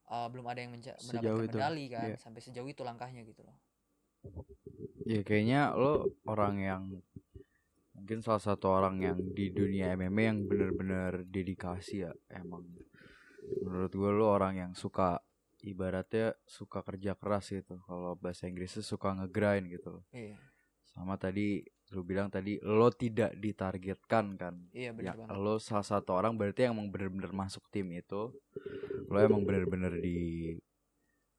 eh, 0.09 0.27
belum 0.33 0.45
ada 0.49 0.59
yang 0.65 0.73
Sejauh 0.77 0.97
mendapatkan 1.05 1.45
itu, 1.45 1.57
medali 1.57 1.85
kan. 1.93 2.05
Iya. 2.09 2.17
sampai 2.17 2.41
sejauh 2.41 2.69
itu 2.69 2.81
langkahnya 2.81 3.21
gitu 3.21 3.45
loh. 3.45 3.57
Ya 5.05 5.21
kayaknya 5.21 5.77
lo 5.77 6.09
orang 6.25 6.57
yang 6.57 6.83
mungkin 8.05 8.21
salah 8.21 8.37
satu 8.37 8.69
orang 8.69 9.01
yang 9.01 9.17
di 9.33 9.49
dunia 9.49 9.89
MMA 9.97 10.29
yang 10.29 10.39
bener-bener 10.45 11.25
dedikasi 11.25 12.05
ya 12.05 12.13
emang. 12.29 12.61
Menurut 13.65 13.89
gue 13.89 14.11
lo 14.13 14.29
orang 14.29 14.61
yang 14.61 14.71
suka 14.77 15.17
ibaratnya 15.65 16.37
suka 16.45 16.85
kerja 16.85 17.17
keras 17.17 17.49
gitu. 17.49 17.81
Kalau 17.81 18.13
bahasa 18.13 18.45
Inggrisnya 18.45 18.85
suka 18.85 19.17
ngegrind 19.17 19.73
gitu. 19.73 19.97
loh. 19.97 20.05
iya 20.13 20.37
Sama 20.85 21.17
tadi 21.17 21.65
lu 21.97 22.05
bilang 22.05 22.29
tadi 22.29 22.61
lo 22.61 22.93
tidak 22.93 23.33
ditargetkan 23.41 24.37
kan. 24.37 24.53
iya 24.69 24.93
Ya, 24.93 25.17
benar 25.17 25.25
banget 25.25 25.41
lo 25.41 25.57
salah 25.57 25.81
satu 25.89 26.13
orang 26.13 26.37
berarti 26.37 26.69
yang 26.69 26.77
emang 26.77 26.93
bener-bener 26.93 27.33
masuk 27.33 27.65
tim 27.73 27.89
itu. 27.89 28.29
Lo 29.09 29.17
emang 29.17 29.41
bener-bener 29.41 29.97
di 29.97 30.53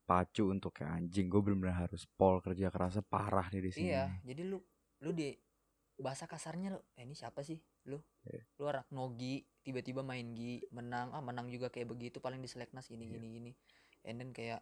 pacu 0.03 0.51
untuk 0.51 0.75
kayak 0.75 0.99
anjing 0.99 1.31
gue 1.31 1.39
bener-bener 1.39 1.79
harus 1.87 2.11
pol 2.19 2.43
kerja 2.43 2.75
kerasnya 2.75 3.07
parah 3.07 3.47
nih 3.55 3.63
di 3.63 3.71
sini 3.71 3.91
Iya, 3.95 4.11
jadi 4.27 4.43
lu 4.51 4.59
lu 5.03 5.11
di 5.15 5.31
bahasa 5.97 6.29
kasarnya 6.29 6.77
lu, 6.77 6.81
eh 7.01 7.05
ini 7.09 7.17
siapa 7.17 7.41
sih 7.41 7.57
lu? 7.89 8.01
Iya. 8.29 8.43
Lu 8.61 8.65
anak 8.69 8.87
nogi, 8.93 9.49
tiba-tiba 9.65 10.05
main 10.05 10.37
gi, 10.37 10.61
menang, 10.73 11.13
ah 11.17 11.25
menang 11.25 11.49
juga 11.49 11.73
kayak 11.73 11.89
begitu 11.89 12.21
paling 12.21 12.41
di 12.45 12.49
seleknas 12.49 12.89
gini 12.93 13.09
Iya. 13.09 13.17
gini 13.17 13.27
gini. 13.33 13.53
And 14.05 14.21
then 14.21 14.31
kayak 14.37 14.61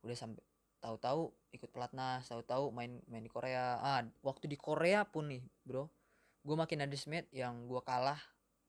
udah 0.00 0.16
sampai 0.16 0.42
tahu-tahu 0.80 1.32
ikut 1.56 1.70
pelatnas, 1.72 2.28
tahu-tahu 2.28 2.72
main 2.72 3.00
main 3.08 3.24
di 3.24 3.32
Korea. 3.32 3.80
Ah, 3.80 4.00
waktu 4.24 4.48
di 4.48 4.56
Korea 4.56 5.04
pun 5.04 5.28
nih, 5.28 5.44
Bro. 5.64 5.88
Gue 6.46 6.56
makin 6.56 6.78
underestimate 6.84 7.26
yang 7.34 7.66
gua 7.66 7.82
kalah 7.82 8.20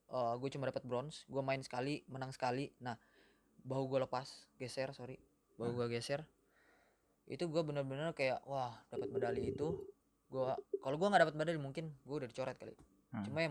eh 0.07 0.33
gue 0.39 0.49
cuma 0.55 0.71
dapat 0.71 0.87
bronze, 0.87 1.27
gue 1.27 1.43
main 1.43 1.59
sekali, 1.59 1.99
menang 2.07 2.31
sekali. 2.31 2.71
Nah, 2.79 2.95
bahu 3.67 3.91
gue 3.91 3.99
lepas, 4.07 4.47
geser, 4.55 4.95
sorry. 4.95 5.19
Bahu 5.59 5.75
gue 5.83 5.87
geser. 5.99 6.23
Itu 7.27 7.51
gue 7.51 7.59
bener-bener 7.59 8.15
kayak 8.15 8.39
wah, 8.47 8.71
dapat 8.87 9.11
medali 9.11 9.51
itu 9.51 9.75
gua 10.27 10.59
kalau 10.83 10.95
gua 10.99 11.07
nggak 11.11 11.23
dapat 11.27 11.35
medali 11.35 11.59
mungkin 11.59 11.95
gua 12.03 12.23
udah 12.23 12.29
dicoret 12.29 12.57
kali. 12.59 12.75
Hmm. 13.15 13.23
cuma 13.23 13.39
ya 13.39 13.49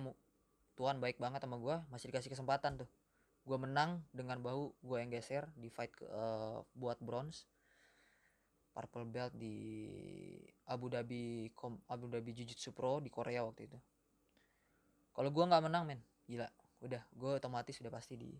Tuhan 0.76 1.00
baik 1.00 1.16
banget 1.16 1.40
sama 1.40 1.56
gua 1.56 1.88
masih 1.88 2.12
dikasih 2.12 2.28
kesempatan 2.28 2.84
tuh. 2.84 2.88
Gua 3.48 3.56
menang 3.56 4.04
dengan 4.12 4.36
bahu 4.42 4.76
gua 4.84 5.00
yang 5.00 5.08
geser 5.08 5.48
di 5.56 5.72
fight 5.72 5.92
ke, 5.96 6.04
eh, 6.04 6.58
buat 6.76 7.00
bronze. 7.00 7.48
Purple 8.76 9.08
belt 9.08 9.32
di 9.32 9.56
Abu 10.68 10.92
Dhabi 10.92 11.48
Kom- 11.56 11.80
Abu 11.88 12.12
Dhabi 12.12 12.36
Jiu 12.36 12.44
Jitsu 12.44 12.76
Pro 12.76 13.00
di 13.00 13.08
Korea 13.08 13.40
waktu 13.40 13.72
itu. 13.72 13.78
Kalau 15.16 15.32
gua 15.32 15.48
nggak 15.48 15.64
menang 15.64 15.88
men 15.88 16.00
gila. 16.28 16.44
Udah 16.84 17.00
gua 17.16 17.40
otomatis 17.40 17.72
sudah 17.80 17.88
pasti 17.88 18.20
di 18.20 18.36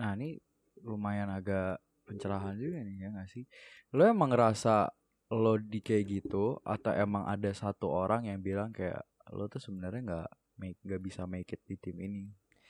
Nah 0.00 0.16
ini 0.16 0.40
lumayan 0.80 1.28
agak 1.28 1.76
pencerahan 2.08 2.56
juga 2.56 2.80
nih 2.80 2.96
ya 3.04 3.08
gak 3.12 3.28
sih? 3.28 3.44
Lo 3.92 4.08
emang 4.08 4.32
ngerasa 4.32 4.88
lo 5.32 5.56
di 5.56 5.80
kayak 5.80 6.04
gitu 6.06 6.60
atau 6.62 6.92
emang 6.92 7.24
ada 7.24 7.50
satu 7.56 7.88
orang 7.88 8.28
yang 8.28 8.38
bilang 8.44 8.70
kayak 8.70 9.00
lo 9.32 9.48
tuh 9.48 9.60
sebenarnya 9.64 10.00
nggak 10.04 10.28
make 10.60 10.78
nggak 10.84 11.02
bisa 11.02 11.22
make 11.24 11.48
it 11.56 11.62
di 11.64 11.76
tim 11.80 11.96
ini 11.98 12.28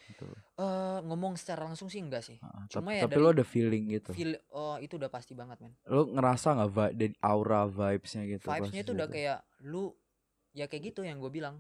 gitu. 0.09 0.27
eh 0.57 0.98
ngomong 1.09 1.35
secara 1.35 1.66
langsung 1.66 1.88
sih 1.90 1.98
enggak 1.98 2.22
sih 2.22 2.38
Ah, 2.44 2.64
Cuma 2.70 2.92
tapi, 2.94 3.01
ya 3.01 3.05
tapi 3.09 3.18
lo 3.18 3.29
ada 3.35 3.44
feeling 3.46 3.85
gitu. 3.90 4.11
feel 4.14 4.33
oh 4.55 4.77
itu 4.79 4.94
udah 5.01 5.11
pasti 5.11 5.33
banget 5.35 5.59
men 5.59 5.72
Lo 5.90 6.07
ngerasa 6.07 6.48
nggak 6.57 6.70
vi- 6.70 6.94
dari 6.94 7.14
aura 7.25 7.66
vibesnya 7.66 8.22
gitu? 8.31 8.46
vibesnya 8.46 8.83
di 8.83 8.87
tuh 8.87 8.94
udah 8.94 9.07
situ? 9.09 9.16
kayak 9.18 9.38
lu 9.66 9.85
ya 10.55 10.64
kayak 10.70 10.83
gitu 10.92 11.01
yang 11.03 11.18
gue 11.18 11.33
bilang 11.33 11.57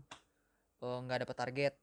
Eh, 0.82 0.98
nggak 1.06 1.22
dapat 1.26 1.36
target 1.38 1.74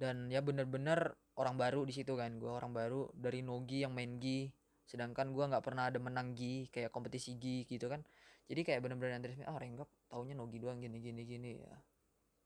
dan 0.00 0.32
ya 0.32 0.40
bener-bener 0.40 1.12
orang 1.36 1.56
baru 1.60 1.84
di 1.84 1.92
situ 1.92 2.16
kan 2.16 2.40
gue 2.40 2.48
orang 2.48 2.72
baru 2.72 3.12
dari 3.12 3.44
nogi 3.44 3.84
yang 3.84 3.92
main 3.92 4.16
gi 4.16 4.48
sedangkan 4.90 5.30
gua 5.30 5.46
nggak 5.46 5.62
pernah 5.62 5.86
ada 5.86 6.02
menang 6.02 6.34
gi 6.34 6.66
kayak 6.66 6.90
kompetisi 6.90 7.38
gi 7.38 7.62
gitu 7.62 7.86
kan 7.86 8.02
jadi 8.50 8.66
kayak 8.66 8.80
bener-bener 8.82 9.14
underestimate 9.14 9.46
ah 9.46 9.54
renggap 9.54 9.86
taunya 10.10 10.34
nogi 10.34 10.58
doang 10.58 10.82
gini 10.82 10.98
gini 10.98 11.22
gini 11.22 11.50
ya 11.62 11.78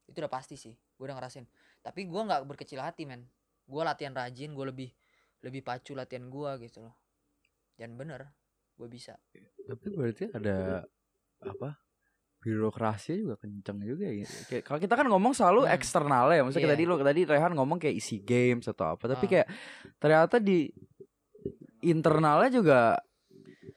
itu 0.05 0.21
udah 0.21 0.29
pasti 0.29 0.53
sih 0.53 0.69
gue 0.69 1.01
udah 1.01 1.17
ngerasain 1.17 1.49
tapi 1.81 2.05
gua 2.05 2.29
nggak 2.29 2.45
berkecil 2.45 2.77
hati 2.77 3.09
men 3.09 3.25
gue 3.65 3.81
latihan 3.81 4.13
rajin 4.13 4.53
gue 4.53 4.65
lebih 4.69 4.89
lebih 5.41 5.65
pacu 5.65 5.97
latihan 5.97 6.29
gua 6.29 6.61
gitu 6.61 6.85
loh 6.85 6.93
dan 7.81 7.97
bener 7.97 8.29
gue 8.77 8.85
bisa 8.85 9.17
Tapi 9.65 9.87
berarti 9.89 10.29
ada 10.29 10.85
apa? 11.41 11.81
Birokrasi 12.45 13.25
juga 13.25 13.41
kenceng 13.41 13.81
juga 13.81 14.05
ya. 14.05 14.21
Kayak 14.45 14.63
kalau 14.69 14.77
kita 14.77 14.93
kan 14.93 15.07
ngomong 15.09 15.33
selalu 15.33 15.65
Hmm. 15.65 15.73
eksternal 15.73 16.29
ya. 16.29 16.45
Maksudnya 16.45 16.61
kayak 16.61 16.77
Iya. 16.77 16.85
tadi 16.85 16.85
lo 16.85 16.95
tadi 17.01 17.21
Rehan 17.25 17.51
ngomong 17.57 17.77
kayak 17.81 17.95
isi 17.97 18.21
games 18.21 18.69
atau 18.69 18.93
apa. 18.93 19.09
Tapi 19.09 19.25
Ah. 19.25 19.29
kayak 19.33 19.47
ternyata 19.97 20.37
di 20.37 20.69
internalnya 21.85 22.49
juga 22.51 22.79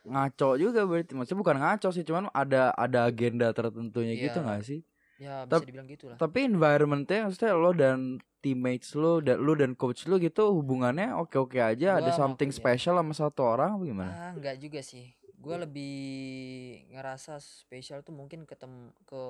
ngaco 0.05 0.57
juga 0.57 0.85
berarti. 0.85 1.12
Maksudnya 1.12 1.40
bukan 1.40 1.57
ngaco 1.59 1.88
sih, 1.90 2.05
cuman 2.05 2.33
ada 2.33 2.73
ada 2.73 3.05
agenda 3.05 3.53
tertentunya 3.53 4.16
gitu 4.16 4.40
Iya. 4.40 4.47
nggak 4.47 4.62
sih? 4.64 4.81
ya 5.18 5.42
bisa 5.42 5.51
Tap- 5.51 5.66
dibilang 5.66 5.90
gitu 5.90 6.07
lah 6.07 6.14
Tapi 6.14 6.47
environmentnya 6.47 7.27
maksudnya 7.27 7.51
lo 7.53 7.75
dan 7.75 8.23
teammates 8.38 8.94
lo 8.94 9.18
dan 9.18 9.42
lo 9.42 9.59
dan 9.59 9.75
coach 9.75 10.07
lo 10.07 10.14
gitu 10.14 10.55
hubungannya 10.55 11.11
oke-oke 11.12 11.59
aja. 11.59 11.99
Gua 11.99 12.01
ada 12.01 12.11
something 12.14 12.49
ya. 12.49 12.57
special 12.57 13.03
sama 13.03 13.11
satu 13.11 13.42
orang 13.42 13.75
apa 13.75 13.83
gimana? 13.83 14.12
Ah, 14.14 14.31
enggak 14.31 14.62
juga 14.62 14.79
sih. 14.79 15.11
Gue 15.35 15.59
lebih 15.59 15.94
ngerasa 16.90 17.38
spesial 17.38 18.03
tuh 18.03 18.14
mungkin 18.14 18.42
ketemu 18.42 18.94
ke 19.03 19.23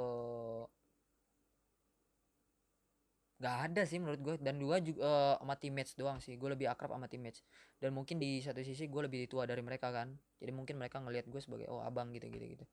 nggak 3.38 3.56
ada 3.70 3.82
sih 3.86 4.02
menurut 4.02 4.20
gue. 4.20 4.34
Dan 4.42 4.58
dua 4.58 4.82
juga 4.82 5.00
eh, 5.06 5.34
sama 5.38 5.54
teammates 5.54 5.94
doang 5.94 6.18
sih. 6.18 6.34
Gue 6.34 6.52
lebih 6.54 6.66
akrab 6.66 6.94
sama 6.94 7.06
teammates. 7.06 7.46
Dan 7.78 7.94
mungkin 7.94 8.18
di 8.18 8.42
satu 8.42 8.58
sisi 8.62 8.90
gue 8.90 9.02
lebih 9.06 9.30
tua 9.30 9.46
dari 9.46 9.62
mereka 9.62 9.94
kan. 9.94 10.18
Jadi 10.42 10.50
mungkin 10.50 10.76
mereka 10.76 10.98
ngelihat 10.98 11.30
gue 11.30 11.38
sebagai 11.38 11.70
oh 11.70 11.80
abang 11.82 12.10
gitu 12.10 12.26
gitu 12.26 12.58
gitu. 12.58 12.64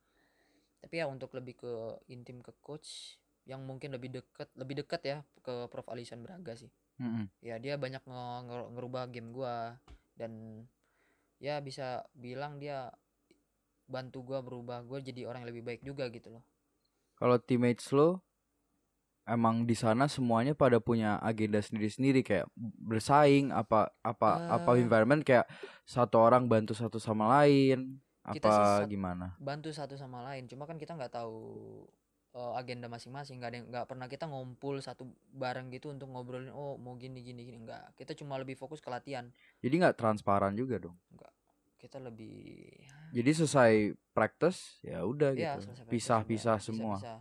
Tapi 0.82 1.02
ya 1.02 1.06
untuk 1.06 1.34
lebih 1.38 1.58
ke 1.58 1.72
intim 2.10 2.42
ke 2.42 2.54
coach 2.62 3.22
yang 3.46 3.62
mungkin 3.62 3.94
lebih 3.94 4.10
deket 4.10 4.50
lebih 4.58 4.82
dekat 4.82 5.02
ya 5.06 5.18
ke 5.46 5.70
Prof. 5.70 5.86
Alisan 5.94 6.26
Braga 6.26 6.58
sih. 6.58 6.74
Mm-mm. 6.96 7.28
ya 7.44 7.60
dia 7.60 7.76
banyak 7.76 8.08
nge- 8.08 8.44
nge- 8.50 8.70
ngerubah 8.74 9.04
game 9.14 9.30
gua. 9.30 9.78
Dan 10.18 10.66
ya 11.38 11.62
bisa 11.62 12.02
bilang 12.18 12.58
dia 12.58 12.90
bantu 13.86 14.26
gua 14.26 14.42
berubah. 14.42 14.82
Gua 14.82 14.98
jadi 14.98 15.30
orang 15.30 15.46
yang 15.46 15.54
lebih 15.54 15.64
baik 15.66 15.82
juga 15.86 16.10
gitu 16.10 16.34
loh. 16.34 16.44
Kalau 17.22 17.38
teammates 17.38 17.94
lo 17.94 18.25
emang 19.26 19.64
di 19.64 19.74
sana 19.74 20.06
semuanya 20.06 20.54
pada 20.54 20.78
punya 20.78 21.18
agenda 21.20 21.58
sendiri-sendiri 21.58 22.22
kayak 22.22 22.46
bersaing 22.80 23.50
apa 23.50 23.90
apa 24.00 24.30
apa 24.52 24.72
Eh. 24.72 24.80
environment 24.80 25.22
kayak 25.22 25.50
satu 25.84 26.18
orang 26.20 26.46
bantu 26.46 26.72
satu 26.72 26.98
sama 26.98 27.26
lain 27.36 27.98
Kita 28.24 28.50
apa 28.80 28.86
gimana? 28.86 29.38
bantu 29.38 29.70
satu 29.70 29.94
sama 29.94 30.22
lain 30.24 30.46
cuma 30.46 30.64
kan 30.64 30.76
kita 30.76 30.94
nggak 30.94 31.10
tahu 31.12 31.38
eh, 32.32 32.54
agenda 32.56 32.86
masing-masing 32.86 33.38
nggak 33.38 33.48
ada 33.48 33.58
yang- 33.58 33.70
nggak 33.70 33.86
pernah 33.86 34.06
kita 34.06 34.26
ngumpul 34.26 34.78
satu 34.78 35.06
bareng 35.32 35.70
gitu 35.70 35.88
untuk 35.88 36.06
ngobrolin 36.08 36.50
oh 36.50 36.76
mau 36.76 36.94
gini 36.96 37.20
gini 37.20 37.42
gini 37.44 37.58
enggak 37.60 37.94
kita 37.94 38.12
cuma 38.14 38.36
lebih 38.36 38.54
fokus 38.54 38.78
ke 38.78 38.88
latihan 38.88 39.30
Jadi 39.60 39.74
nggak 39.76 39.96
transparan 39.96 40.54
juga 40.54 40.78
dong. 40.80 40.98
kita 41.78 41.98
lebih 42.00 42.82
Jadi 43.12 43.30
selesai 43.32 43.74
practice 44.10 44.82
ya 44.82 45.02
udah 45.02 45.32
ya 45.32 45.56
gitu. 45.56 45.86
Pisah-pisah 45.88 46.58
semua. 46.58 46.98
pisah-pisah. 46.98 47.20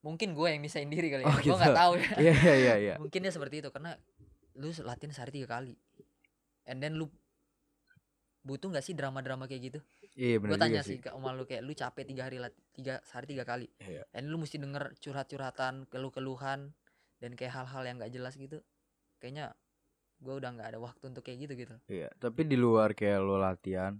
Mungkin 0.00 0.30
gue 0.30 0.48
yang 0.48 0.60
misahin 0.60 0.86
diri 0.86 1.08
kali 1.08 1.22
ya 1.22 1.26
Oh, 1.26 1.34
gue 1.34 1.42
gitu. 1.44 1.54
nggak 1.54 1.74
tahu 1.76 1.92
ya 1.96 2.10
Iya 2.16 2.34
iya 2.34 2.54
iya 2.54 2.74
iya. 2.78 2.94
mungkin 3.02 3.20
dia 3.20 3.30
seperti 3.30 3.60
itu 3.60 3.68
karena 3.68 3.98
lu 4.54 4.70
latihan 4.80 5.10
sehari 5.10 5.32
tiga 5.32 5.48
kali 5.52 5.74
and 6.64 6.78
then 6.78 6.94
lu 6.94 7.06
butuh 8.40 8.68
nggak 8.68 8.80
sih 8.80 8.92
drama-drama 8.92 9.44
kayak 9.44 9.62
gitu 9.68 9.80
Iya 10.14 10.36
gue 10.36 10.50
benar 10.50 10.58
tanya 10.58 10.74
juga 10.76 10.82
sih 10.84 10.96
sih. 10.96 11.00
ke 11.00 11.10
oma 11.10 11.30
lu 11.30 11.44
kayak 11.44 11.62
lu 11.62 11.72
capek 11.72 12.02
tiga 12.04 12.22
hari 12.24 12.38
lat 12.38 12.54
tiga 12.72 12.98
sehari 13.04 13.26
tiga 13.28 13.44
kali 13.44 13.66
Iya. 13.80 14.02
and 14.12 14.26
lu 14.26 14.36
mesti 14.36 14.56
denger 14.56 14.94
curhat-curhatan 14.96 15.86
keluh-keluhan 15.86 16.74
dan 17.18 17.30
kayak 17.32 17.52
hal-hal 17.52 17.82
yang 17.84 17.98
nggak 17.98 18.10
jelas 18.10 18.34
gitu 18.34 18.62
kayaknya 19.18 19.54
gue 20.18 20.30
udah 20.32 20.50
nggak 20.50 20.68
ada 20.68 20.78
waktu 20.80 21.04
untuk 21.06 21.22
kayak 21.22 21.38
gitu 21.40 21.54
gitu 21.56 21.74
Iya, 21.88 22.10
tapi 22.16 22.42
di 22.44 22.54
luar 22.54 22.90
kayak 22.92 23.18
lo 23.20 23.36
latihan 23.36 23.94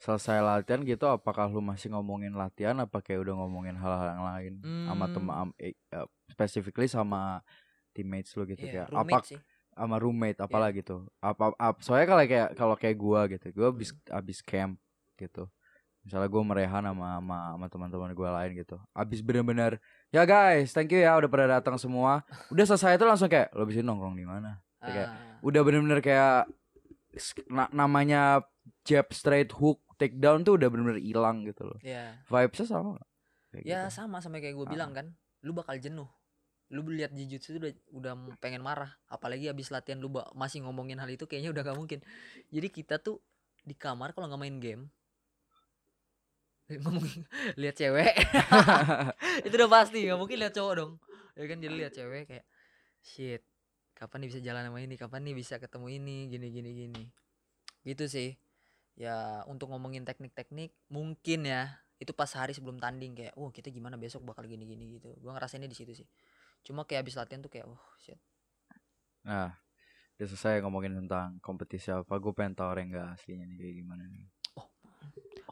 selesai 0.00 0.40
latihan 0.40 0.80
gitu 0.80 1.04
apakah 1.04 1.44
lu 1.46 1.60
masih 1.60 1.92
ngomongin 1.92 2.32
latihan? 2.32 2.72
Apa 2.80 3.04
kayak 3.04 3.20
udah 3.20 3.34
ngomongin 3.36 3.76
hal-hal 3.76 4.08
yang 4.16 4.24
lain 4.24 4.52
sama 4.88 5.04
Hmm. 5.04 5.12
teman 5.12 5.34
am- 5.36 5.56
eh, 5.60 5.76
eh, 5.76 6.06
specifically 6.26 6.88
sama 6.88 7.44
teammates 7.92 8.32
lu 8.32 8.48
gitu 8.48 8.64
Iya, 8.64 8.88
kayak? 8.88 8.96
apa 8.96 9.18
sih. 9.22 9.36
sama 9.70 9.96
roommate 9.96 10.36
Iya. 10.36 10.44
apalah 10.44 10.70
gitu 10.72 11.08
apa, 11.20 11.56
ap- 11.56 11.80
soalnya 11.80 12.04
kalau 12.04 12.22
kayak 12.22 12.48
kalau 12.52 12.74
kayak 12.76 12.96
gua 12.96 13.20
gitu 13.28 13.48
gua 13.52 13.68
abis 13.70 13.92
Hmm. 13.92 14.18
abis 14.18 14.38
camp 14.40 14.76
gitu. 15.16 15.48
Misalnya 16.00 16.28
gua 16.28 16.42
merehan 16.42 16.80
sama 16.82 17.16
sama, 17.16 17.38
sama 17.54 17.66
teman-teman 17.68 18.12
gua 18.12 18.40
lain 18.40 18.56
gitu. 18.56 18.76
Abis 18.92 19.20
bener-bener 19.20 19.76
ya 20.08 20.24
guys 20.24 20.72
thank 20.72 20.88
you 20.88 21.00
ya 21.00 21.12
udah 21.12 21.28
pada 21.28 21.46
datang 21.48 21.76
semua. 21.76 22.24
Udah 22.48 22.64
selesai 22.66 22.96
itu 22.96 23.04
langsung 23.04 23.28
kayak 23.28 23.52
lo 23.52 23.64
bisa 23.64 23.80
nongkrong 23.80 24.16
di 24.16 24.24
mana? 24.24 24.60
Ya 24.80 24.88
kayak, 24.90 25.08
Ah, 25.08 25.36
udah 25.40 25.60
bener-bener 25.60 26.00
kayak 26.00 26.48
na- 27.48 27.68
namanya 27.70 28.40
jab 28.84 29.06
straight 29.12 29.52
hook 29.52 29.80
takedown 30.00 30.42
tuh 30.42 30.56
udah 30.56 30.68
bener-bener 30.72 31.00
hilang 31.00 31.44
gitu 31.44 31.68
loh. 31.68 31.78
Ya 31.84 32.16
vibesnya 32.26 32.66
sama? 32.66 32.96
Kayak 33.52 33.64
ya 33.66 33.80
gitu. 33.86 34.00
sama 34.00 34.22
sama 34.24 34.38
kayak 34.40 34.56
gue 34.56 34.66
Ah. 34.66 34.72
bilang 34.72 34.90
kan 34.96 35.06
lu 35.44 35.52
bakal 35.52 35.76
jenuh. 35.76 36.08
Lu 36.70 36.86
lihat 36.86 37.10
jujutsu 37.10 37.58
udah 37.58 37.72
udah 37.90 38.12
pengen 38.38 38.62
marah. 38.62 38.94
Apalagi 39.10 39.50
habis 39.50 39.68
latihan 39.68 39.98
lu 39.98 40.08
masih 40.32 40.62
ngomongin 40.62 40.96
hal 41.02 41.10
itu 41.10 41.26
kayaknya 41.26 41.50
udah 41.50 41.62
gak 41.66 41.78
mungkin. 41.78 41.98
Jadi 42.48 42.68
kita 42.70 43.02
tuh 43.02 43.18
di 43.60 43.74
kamar 43.76 44.16
kalau 44.16 44.30
nggak 44.30 44.40
main 44.40 44.56
game 44.62 44.82
ngomongin 46.86 47.26
lihat 47.58 47.74
cewek. 47.74 48.14
Itu 49.46 49.54
udah 49.58 49.70
pasti 49.70 50.06
nggak 50.06 50.18
mungkin 50.18 50.38
lihat 50.38 50.54
cowok 50.54 50.74
dong. 50.78 50.92
Ya 51.34 51.44
kan 51.50 51.58
jadi 51.58 51.74
lihat 51.74 51.92
cewek 51.92 52.30
kayak 52.30 52.46
shit 53.02 53.42
kapan 53.98 54.24
nih 54.24 54.28
bisa 54.30 54.40
jalan 54.40 54.62
sama 54.70 54.78
ini? 54.78 54.94
Kapan 54.94 55.20
nih 55.26 55.34
bisa 55.34 55.58
ketemu 55.58 55.86
ini? 55.98 56.16
Gini 56.30 56.46
gini 56.48 56.70
gini. 56.72 57.02
Gitu 57.82 58.06
sih 58.06 58.38
ya 59.00 59.40
untuk 59.48 59.72
ngomongin 59.72 60.04
teknik-teknik 60.04 60.76
mungkin 60.92 61.48
ya 61.48 61.80
itu 61.96 62.12
pas 62.12 62.28
hari 62.36 62.52
sebelum 62.52 62.76
tanding 62.76 63.16
kayak 63.16 63.32
oh 63.40 63.48
kita 63.48 63.72
gimana 63.72 63.96
besok 63.96 64.20
bakal 64.28 64.44
gini 64.44 64.68
gini 64.68 65.00
gitu. 65.00 65.16
Gua 65.24 65.32
ngerasainnya 65.36 65.72
di 65.72 65.76
situ 65.76 65.96
sih. 65.96 66.08
Cuma 66.60 66.84
kayak 66.84 67.08
habis 67.08 67.16
latihan 67.16 67.40
tuh 67.40 67.48
kayak 67.48 67.64
oh 67.64 67.80
shit. 67.96 68.20
Nah 69.24 69.56
udah 70.20 70.26
selesai 70.28 70.60
ngomongin 70.60 70.92
tentang 71.00 71.40
kompetisi 71.40 71.88
apa 71.88 72.20
gue 72.20 72.28
pengen 72.36 72.52
tau 72.52 72.76
Rengga 72.76 73.16
aslinya 73.16 73.48
nih 73.48 73.56
kayak 73.56 73.74
gimana 73.80 74.04
nih. 74.12 74.28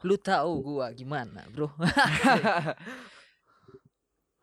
Lu 0.05 0.13
tahu 0.21 0.51
gua 0.61 0.93
gimana 0.93 1.41
bro. 1.49 1.73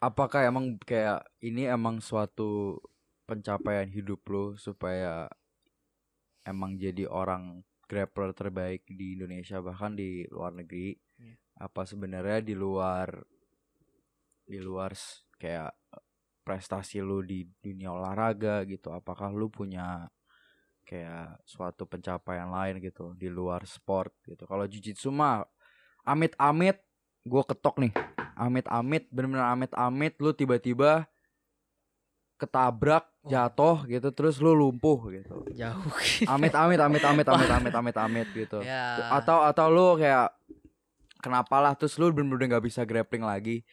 Apakah 0.07 0.51
emang 0.51 0.83
kayak 0.83 1.23
ini 1.39 1.71
emang 1.71 2.03
suatu 2.03 2.83
pencapaian 3.27 3.87
hidup 3.87 4.23
lo 4.27 4.59
supaya 4.59 5.31
emang 6.43 6.79
jadi 6.79 7.07
orang 7.07 7.63
grappler 7.87 8.35
terbaik 8.35 8.83
di 8.91 9.17
Indonesia 9.19 9.63
bahkan 9.63 9.95
di 9.95 10.27
luar 10.29 10.53
negeri? 10.53 10.95
Iya. 11.23 11.35
Apa 11.57 11.89
sebenarnya 11.89 12.45
di 12.45 12.55
luar 12.55 13.09
di 14.47 14.59
luar 14.63 14.93
kayak 15.41 15.73
prestasi 16.47 17.03
lu 17.03 17.23
di 17.23 17.47
dunia 17.59 17.91
olahraga 17.91 18.63
gitu? 18.69 18.95
Apakah 18.95 19.35
lu 19.35 19.51
punya 19.51 20.07
kayak 20.87 21.43
suatu 21.43 21.83
pencapaian 21.91 22.47
lain 22.47 22.79
gitu 22.79 23.17
di 23.19 23.27
luar 23.27 23.67
sport 23.67 24.15
gitu? 24.27 24.47
Kalau 24.47 24.67
jujitsu 24.67 25.11
mah 25.11 25.43
amit-amit 26.07 26.79
gue 27.27 27.43
ketok 27.43 27.83
nih 27.83 27.91
amit-amit 28.39 29.11
bener-bener 29.11 29.49
amit-amit 29.51 30.15
lu 30.23 30.31
tiba-tiba 30.31 31.11
ketabrak 32.37 33.05
Wah. 33.23 33.29
jatuh 33.29 33.85
gitu 33.87 34.09
terus 34.13 34.37
lu 34.39 34.53
lumpuh 34.53 35.09
gitu 35.11 35.45
jauh 35.51 35.91
amit-amit 36.35 36.77
amit-amit 36.77 37.27
amit-amit 37.27 37.75
amit-amit 37.75 38.29
gitu 38.31 38.61
ya 38.61 39.09
atau 39.11 39.41
atau 39.43 39.67
lu 39.67 39.97
kayak 39.97 40.31
kenapa 41.19 41.59
lah 41.59 41.73
terus 41.75 41.97
lu 41.97 42.13
bener-bener 42.13 42.53
nggak 42.53 42.65
bisa 42.65 42.85
grappling 42.85 43.25
lagi 43.25 43.65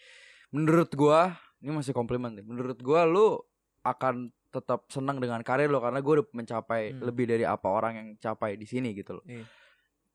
menurut 0.49 0.89
gua 0.93 1.35
ini 1.59 1.71
masih 1.71 1.91
komplimen 1.91 2.33
nih 2.33 2.43
menurut 2.43 2.79
gua 2.79 3.03
lu 3.03 3.39
akan 3.83 4.31
tetap 4.47 4.85
senang 4.87 5.17
dengan 5.17 5.41
karir 5.41 5.65
lo 5.65 5.81
karena 5.81 5.97
gue 5.97 6.13
udah 6.13 6.27
mencapai 6.29 6.93
Hmm. 6.93 7.09
lebih 7.09 7.25
dari 7.25 7.41
apa 7.41 7.65
orang 7.65 7.93
yang 7.97 8.07
capai 8.15 8.53
di 8.53 8.63
sini 8.63 8.93
gitu 8.93 9.17
loh 9.17 9.25
Iya. 9.25 9.43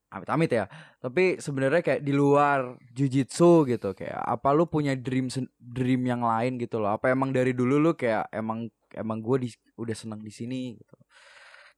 Amit-amit 0.09 0.51
ya 0.51 0.65
tapi 0.99 1.37
sebenarnya 1.37 1.85
kayak 1.85 2.01
di 2.01 2.17
luar 2.17 2.81
jujitsu 2.97 3.69
gitu 3.69 3.93
kayak 3.93 4.17
apa 4.17 4.49
lu 4.57 4.65
punya 4.65 4.97
dream 4.97 5.29
dream 5.61 6.03
yang 6.09 6.25
lain 6.25 6.57
gitu 6.57 6.81
loh 6.81 6.97
apa 6.97 7.13
emang 7.13 7.29
dari 7.29 7.53
dulu 7.53 7.77
lu 7.77 7.93
kayak 7.93 8.33
emang 8.33 8.73
emang 8.97 9.21
gue 9.21 9.45
di, 9.45 9.49
udah 9.77 9.93
senang 9.93 10.25
di 10.25 10.33
sini 10.33 10.81
gitu 10.81 10.97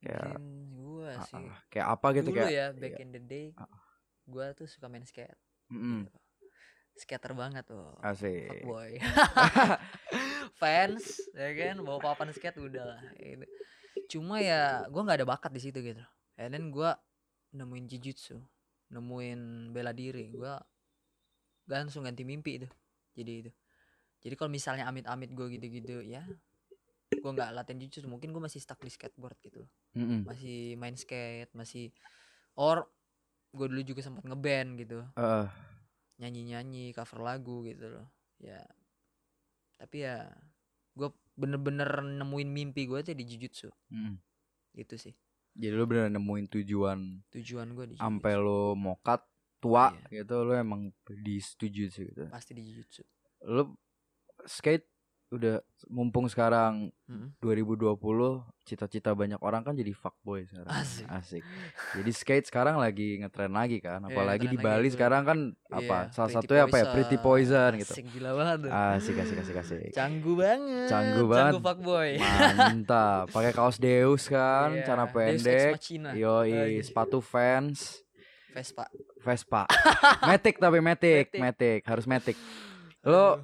kayak 0.00 0.40
Dream 0.40 0.46
gua 0.80 1.08
ah, 1.12 1.24
sih 1.28 1.36
ah, 1.36 1.58
kayak 1.68 1.86
apa 1.92 2.06
gitu 2.16 2.28
dulu 2.32 2.38
kayak 2.40 2.52
ya 2.52 2.66
back 2.72 2.94
iya. 2.96 3.04
in 3.04 3.10
the 3.12 3.22
day 3.22 3.46
Ah. 3.56 3.68
gua 4.24 4.44
tuh 4.56 4.66
suka 4.68 4.88
main 4.88 5.04
skate 5.04 5.36
Mm-mm. 5.68 6.08
gitu. 6.08 6.18
skater 6.96 7.32
banget 7.36 7.64
tuh 7.68 7.92
asik 8.00 8.64
boy 8.64 8.96
fans 10.60 11.20
ya 11.36 11.48
kan 11.56 11.76
bawa 11.84 11.98
papan 12.00 12.32
skate 12.32 12.58
udah 12.60 12.84
lah 12.96 13.00
gitu. 13.20 13.44
cuma 14.16 14.40
ya 14.40 14.88
gua 14.88 15.04
nggak 15.04 15.18
ada 15.20 15.28
bakat 15.28 15.52
di 15.52 15.60
situ 15.60 15.78
gitu 15.84 16.02
and 16.40 16.56
then 16.56 16.72
gua 16.72 16.96
nemuin 17.54 17.86
jujutsu 17.90 18.38
nemuin 18.90 19.70
bela 19.70 19.94
diri. 19.94 20.34
Gua 20.34 20.58
langsung 21.70 22.02
ganti 22.02 22.26
mimpi 22.26 22.62
itu 22.62 22.68
jadi 23.14 23.32
itu. 23.46 23.52
Jadi 24.20 24.34
kalau 24.36 24.50
misalnya 24.52 24.84
amit-amit 24.84 25.32
gue 25.32 25.46
gitu-gitu 25.56 26.04
ya 26.04 26.26
gue 27.10 27.30
nggak 27.30 27.50
latihan 27.52 27.78
jujutsu 27.82 28.06
mungkin 28.06 28.30
gue 28.30 28.42
masih 28.42 28.62
stuck 28.62 28.78
di 28.80 28.88
skateboard 28.88 29.34
gitu 29.42 29.66
Mm-mm. 29.98 30.24
masih 30.24 30.78
main 30.78 30.94
skate 30.94 31.50
masih 31.52 31.90
or 32.54 32.86
gue 33.50 33.66
dulu 33.66 33.82
juga 33.82 34.00
sempat 34.06 34.22
ngeband 34.22 34.78
gitu. 34.78 35.02
Eh, 35.18 35.46
nyanyi 36.22 36.54
nyanyi 36.54 36.84
cover 36.94 37.18
lagu 37.18 37.66
gitu 37.66 37.98
loh 37.98 38.06
ya. 38.38 38.62
Tapi 39.74 40.06
ya 40.06 40.30
gue 40.94 41.08
bener-bener 41.34 41.88
nemuin 42.20 42.50
mimpi 42.50 42.86
gue 42.86 43.00
tuh 43.00 43.16
di 43.16 43.24
jujutsu 43.24 43.72
mm. 43.90 44.14
gitu 44.76 44.94
sih 45.00 45.14
jadi 45.54 45.74
lu 45.74 45.84
bener 45.84 46.08
nemuin 46.08 46.46
tujuan 46.48 46.98
tujuan 47.28 47.66
gue 47.74 47.84
di 47.90 47.94
sampai 47.96 48.34
lu 48.38 48.74
mokat 48.74 49.20
tua 49.58 49.92
Iya. 50.08 50.24
gitu 50.24 50.40
lu 50.40 50.52
emang 50.56 50.88
disetujui 51.04 51.88
sih 51.90 52.08
gitu. 52.08 52.24
Pasti 52.32 52.56
di 52.56 52.64
jujutsu. 52.64 53.02
Lu 53.44 53.76
skate 54.48 54.88
udah 55.30 55.62
mumpung 55.86 56.26
sekarang 56.26 56.90
Mm-mm. 57.04 57.30
2020 57.38 57.94
cita-cita 58.60 59.10
banyak 59.12 59.38
orang 59.38 59.62
kan 59.62 59.72
jadi 59.72 59.90
fuckboy 59.92 60.42
sekarang 60.44 60.66
Asik. 60.68 61.06
asik 61.08 61.42
jadi 61.92 62.10
skate 62.12 62.46
sekarang 62.46 62.74
lagi 62.76 63.14
ngetren 63.16 63.50
lagi 63.50 63.78
kan 63.78 63.98
Iya, 64.00 64.10
apalagi 64.10 64.44
di 64.44 64.54
ngetren 64.54 64.58
lagi 64.60 64.66
Bali 64.76 64.84
tuh. 64.84 64.92
sekarang 64.92 65.22
kan 65.22 65.38
apa 65.68 65.96
Iya, 66.00 66.12
salah 66.12 66.30
satunya 66.32 66.62
apa 66.64 66.76
ya 66.76 66.86
Pretty 66.88 67.16
Poison 67.16 67.70
gitu 67.76 67.92
asik 67.92 68.06
gila 68.08 68.30
banget 68.34 68.56
tuh. 68.60 68.70
asik 68.70 69.16
asik 69.16 69.38
asik 69.40 69.56
asik 69.56 69.90
canggu 69.92 70.32
banget 70.34 70.86
Canggu 70.88 71.22
banget. 71.24 71.42
canggu 71.48 71.58
fuckboy 71.60 72.10
mantap 72.56 73.24
pakai 73.28 73.52
kaos 73.52 73.76
Deus 73.76 74.22
kan 74.26 74.68
Iya, 74.72 74.82
celana 74.84 75.06
Deus 75.06 75.14
Ex 75.14 75.38
pendek 75.38 75.72
yoi 76.12 76.50
Aduh. 76.50 76.82
sepatu 76.82 77.18
fans 77.20 78.02
Vespa 78.50 78.90
Vespa 79.20 79.62
Matic 80.22 80.58
tapi 80.58 80.78
Matic 80.78 81.30
Matic. 81.30 81.38
Matic 81.38 81.80
harus 81.84 82.02
Matic 82.04 82.34
lo. 83.00 83.38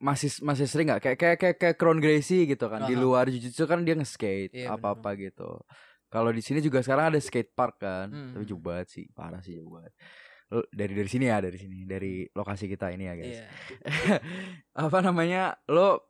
Masih 0.00 0.32
masih 0.40 0.64
sering 0.64 0.88
nggak? 0.88 1.00
Kayak 1.02 1.18
kayak 1.18 1.36
kayak 1.38 1.56
kayak 1.56 1.76
Crown 1.76 2.00
Gracie 2.00 2.44
gitu 2.44 2.66
kan. 2.66 2.84
Di 2.84 2.96
Aha. 2.96 3.00
luar 3.00 3.28
jujutsu 3.28 3.64
kan 3.64 3.84
dia 3.84 3.92
nge-skate 3.92 4.52
Iya, 4.56 4.74
apa 4.74 4.96
apa 4.96 5.12
gitu. 5.14 5.60
Kalau 6.08 6.32
di 6.32 6.40
sini 6.40 6.58
juga 6.58 6.80
sekarang 6.80 7.12
ada 7.12 7.20
skate 7.20 7.52
park 7.52 7.78
kan 7.78 8.08
Hmm. 8.08 8.32
tapi 8.32 8.44
jauh 8.44 8.58
banget 8.58 8.88
sih. 8.90 9.04
Parah 9.12 9.38
sih 9.38 9.54
jauh 9.54 9.70
banget. 9.70 9.92
Dari 10.66 10.92
dari 10.92 11.06
sini 11.06 11.24
ya 11.24 11.38
dari 11.38 11.54
sini. 11.54 11.84
Dari 11.84 12.26
lokasi 12.26 12.66
kita 12.66 12.90
ini 12.90 13.04
ya 13.04 13.14
guys. 13.14 13.38
Iya. 13.38 13.46
Apa 14.84 14.98
namanya? 15.00 15.54
Lo 15.66 16.02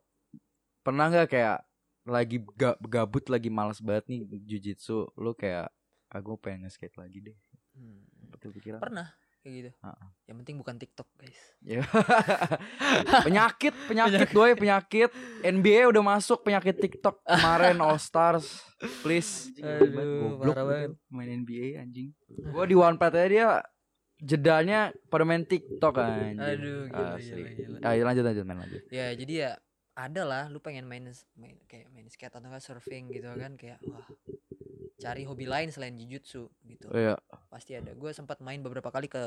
pernah 0.81 1.07
nggak 1.07 1.29
kayak 1.29 1.57
lagi 2.01 2.41
ga- 2.57 2.81
gabut 2.81 3.29
lagi 3.29 3.53
malas 3.53 3.77
banget 3.77 4.09
nih 4.09 4.19
jujitsu 4.41 5.05
lo 5.13 5.37
kayak 5.37 5.69
aku 6.09 6.33
pengen 6.35 6.65
nge-skate 6.65 6.97
lagi 6.97 7.21
deh. 7.21 7.37
Hmm. 7.71 8.01
betul 8.27 8.51
pikiran? 8.51 8.79
Pernah 8.79 9.13
kayak 9.41 9.53
gitu 9.57 9.71
Ha-ha. 9.81 10.05
yang 10.25 10.37
penting 10.39 10.55
bukan 10.55 10.75
TikTok 10.75 11.09
guys 11.15 11.39
Ya. 11.61 11.81
penyakit, 13.25 13.73
penyakit 13.85 14.29
doi, 14.35 14.53
penyakit. 14.53 15.09
NBA 15.41 15.85
udah 15.87 16.01
masuk 16.01 16.41
penyakit 16.41 16.73
TikTok 16.75 17.21
kemarin 17.21 17.77
All 17.85 17.97
Stars. 17.97 18.65
Please. 19.01 19.53
Aduh, 19.57 20.41
Goblok 20.41 20.57
parah 20.57 20.65
gitu, 20.65 20.65
banget. 20.65 20.91
main 21.09 21.29
NBA 21.37 21.67
anjing. 21.77 22.09
Gua 22.49 22.65
di 22.65 22.73
One 22.73 22.97
aja 22.97 23.27
dia 23.27 23.47
jedanya 24.17 24.79
pada 25.05 25.21
main 25.21 25.43
TikTok 25.43 25.93
anjing. 25.95 26.37
Aduh, 26.37 26.79
gila, 26.87 27.13
Asli. 27.13 27.41
gila, 27.45 27.77
gila. 27.77 27.77
Ayo 27.83 28.01
lanjut 28.03 28.23
lanjut 28.23 28.43
main 28.43 28.59
lanjut. 28.59 28.81
ya 28.89 29.07
jadi 29.13 29.33
ya 29.35 29.51
ada 29.91 30.21
lah 30.23 30.43
lu 30.47 30.57
pengen 30.57 30.87
main 30.87 31.03
main 31.35 31.61
kayak 31.67 31.91
main 31.91 32.07
skate 32.07 32.31
atau 32.31 32.41
enggak 32.41 32.63
surfing 32.63 33.11
gitu 33.11 33.27
kan 33.27 33.53
kayak 33.53 33.77
wah 33.85 34.07
cari 35.01 35.25
hobi 35.25 35.49
lain 35.49 35.73
selain 35.73 35.97
jujutsu 35.97 36.45
gitu. 36.69 36.85
Iya. 36.93 37.17
pasti 37.49 37.73
ada. 37.73 37.91
Gue 37.97 38.13
sempat 38.13 38.39
main 38.39 38.61
beberapa 38.61 38.93
kali 38.93 39.09
ke 39.09 39.19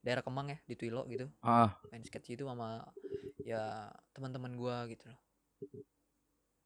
daerah 0.00 0.24
Kemang 0.24 0.52
ya 0.52 0.58
di 0.64 0.74
Twilo 0.76 1.04
gitu. 1.08 1.28
Ah, 1.44 1.76
main 1.92 2.00
skate 2.00 2.34
situ 2.34 2.44
sama 2.48 2.84
ya 3.44 3.88
teman-teman 4.16 4.52
gua 4.56 4.88
gitu 4.88 5.08
loh. 5.12 5.20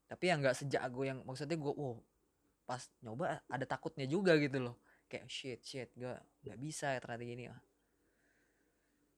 Tapi 0.07 0.25
ya 0.31 0.39
nggak 0.39 0.55
sejago 0.55 1.03
yang 1.03 1.23
maksudnya 1.27 1.59
gua 1.59 1.75
wow 1.75 1.95
pas 2.65 2.81
nyoba 3.05 3.43
ada 3.51 3.67
takutnya 3.67 4.07
juga 4.07 4.39
gitu 4.39 4.63
loh. 4.63 4.79
Kayak 5.11 5.27
shit 5.27 5.61
shit 5.67 5.91
gua 5.99 6.19
nggak 6.47 6.59
bisa 6.63 6.95
ya 6.95 6.99
ternyata 7.03 7.25
gini 7.27 7.45
ah. 7.51 7.61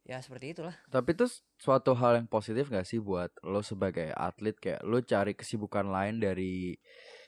Ya 0.07 0.22
seperti 0.22 0.55
itulah. 0.55 0.76
Tapi 0.87 1.18
itu 1.18 1.26
suatu 1.59 1.90
hal 1.98 2.22
yang 2.22 2.31
positif 2.31 2.70
gak 2.70 2.87
sih 2.87 3.02
buat 3.02 3.26
lo 3.42 3.59
sebagai 3.59 4.14
atlet? 4.14 4.55
Kayak 4.55 4.87
lo 4.87 5.02
cari 5.02 5.35
kesibukan 5.35 5.83
lain 5.83 6.22
dari 6.22 6.79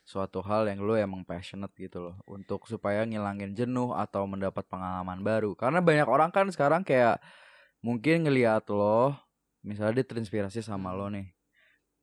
suatu 0.09 0.40
hal 0.40 0.64
yang 0.73 0.81
lo 0.81 0.97
emang 0.97 1.21
passionate 1.21 1.77
gitu 1.77 2.01
loh 2.01 2.16
untuk 2.25 2.64
supaya 2.64 3.05
ngilangin 3.05 3.53
jenuh 3.53 3.92
atau 3.92 4.25
mendapat 4.25 4.64
pengalaman 4.64 5.21
baru. 5.21 5.53
Karena 5.53 5.85
banyak 5.85 6.09
orang 6.09 6.33
kan 6.33 6.49
sekarang 6.49 6.81
kayak 6.81 7.21
mungkin 7.85 8.25
ngelihat 8.25 8.64
lo 8.73 9.12
misalnya 9.61 10.01
dia 10.01 10.07
terinspirasi 10.09 10.64
sama 10.64 10.97
lo 10.97 11.12
nih 11.12 11.29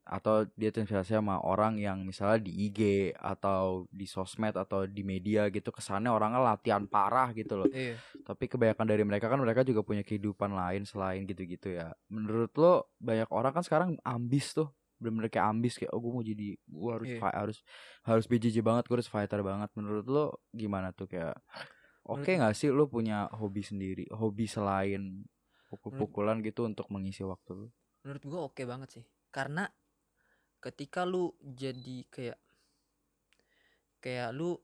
atau 0.05 0.45
dia 0.53 0.69
terinspirasi 0.69 1.17
sama 1.17 1.41
orang 1.41 1.81
yang 1.81 2.05
misalnya 2.05 2.45
di 2.45 2.69
IG 2.69 3.09
atau 3.17 3.89
di 3.89 4.05
sosmed 4.05 4.53
atau 4.53 4.85
di 4.85 5.01
media 5.01 5.49
gitu 5.49 5.73
kesannya 5.73 6.13
orangnya 6.13 6.45
latihan 6.45 6.85
parah 6.85 7.33
gitu 7.33 7.57
loh. 7.57 7.67
Iya. 7.73 7.97
Tapi 8.21 8.45
kebanyakan 8.45 8.85
dari 8.85 9.01
mereka 9.01 9.33
kan 9.33 9.41
mereka 9.41 9.65
juga 9.65 9.81
punya 9.81 10.05
kehidupan 10.05 10.53
lain 10.53 10.85
selain 10.85 11.25
gitu-gitu 11.25 11.73
ya. 11.73 11.89
Menurut 12.13 12.53
lo 12.53 12.93
banyak 13.01 13.33
orang 13.33 13.49
kan 13.49 13.65
sekarang 13.65 13.89
ambis 14.05 14.53
tuh 14.53 14.69
bener-bener 14.95 15.27
kayak 15.27 15.47
ambis 15.49 15.75
kayak 15.75 15.91
oh 15.91 15.99
gue 15.99 16.11
mau 16.11 16.23
jadi 16.23 16.47
gue 16.55 16.91
harus 16.91 17.09
Iya. 17.09 17.19
fi- 17.19 17.37
harus 17.37 17.57
harus 18.01 18.25
BJJ 18.25 18.57
banget 18.59 18.83
gue 18.85 18.95
harus 18.95 19.09
fighter 19.09 19.41
banget. 19.41 19.69
Menurut 19.75 20.05
lo 20.05 20.25
gimana 20.49 20.91
tuh 20.91 21.05
kayak 21.05 21.35
oke 22.03 22.21
Menurut- 22.21 22.37
nggak 22.39 22.53
sih 22.53 22.69
lo 22.69 22.85
punya 22.85 23.27
hobi 23.31 23.61
sendiri 23.61 24.05
hobi 24.09 24.45
selain 24.45 25.25
pukul-pukulan 25.67 26.39
gitu 26.39 26.63
untuk 26.63 26.87
mengisi 26.89 27.21
waktu 27.21 27.51
lo? 27.53 27.67
Menurut 28.05 28.23
gua 28.23 28.39
oke 28.47 28.61
banget 28.63 28.89
sih 28.93 29.05
karena 29.29 29.67
ketika 30.61 31.03
lu 31.03 31.33
jadi 31.41 32.05
kayak 32.07 32.37
kayak 33.99 34.29
lu 34.31 34.55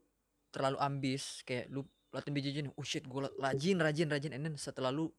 terlalu 0.50 0.78
ambis 0.78 1.42
kayak 1.44 1.68
lu 1.68 1.82
latihan 2.12 2.36
BJJ 2.36 2.58
nih 2.62 2.74
oh 2.74 2.86
shit 2.86 3.04
gua 3.04 3.28
rajin 3.36 3.80
rajin 3.80 4.08
rajin 4.08 4.32
and 4.32 4.44
then 4.44 4.56
setelah 4.56 4.92
lu 4.92 5.10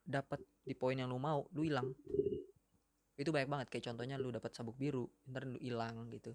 dapat 0.00 0.36
di 0.60 0.74
poin 0.74 0.94
yang 0.94 1.08
lu 1.08 1.16
mau 1.16 1.48
lu 1.50 1.64
hilang 1.64 1.88
itu 3.14 3.30
banyak 3.30 3.46
banget 3.46 3.66
kayak 3.70 3.84
contohnya 3.90 4.18
lu 4.18 4.34
dapat 4.34 4.50
sabuk 4.50 4.74
biru 4.74 5.06
ntar 5.30 5.46
lu 5.46 5.58
hilang 5.62 6.10
gitu. 6.10 6.34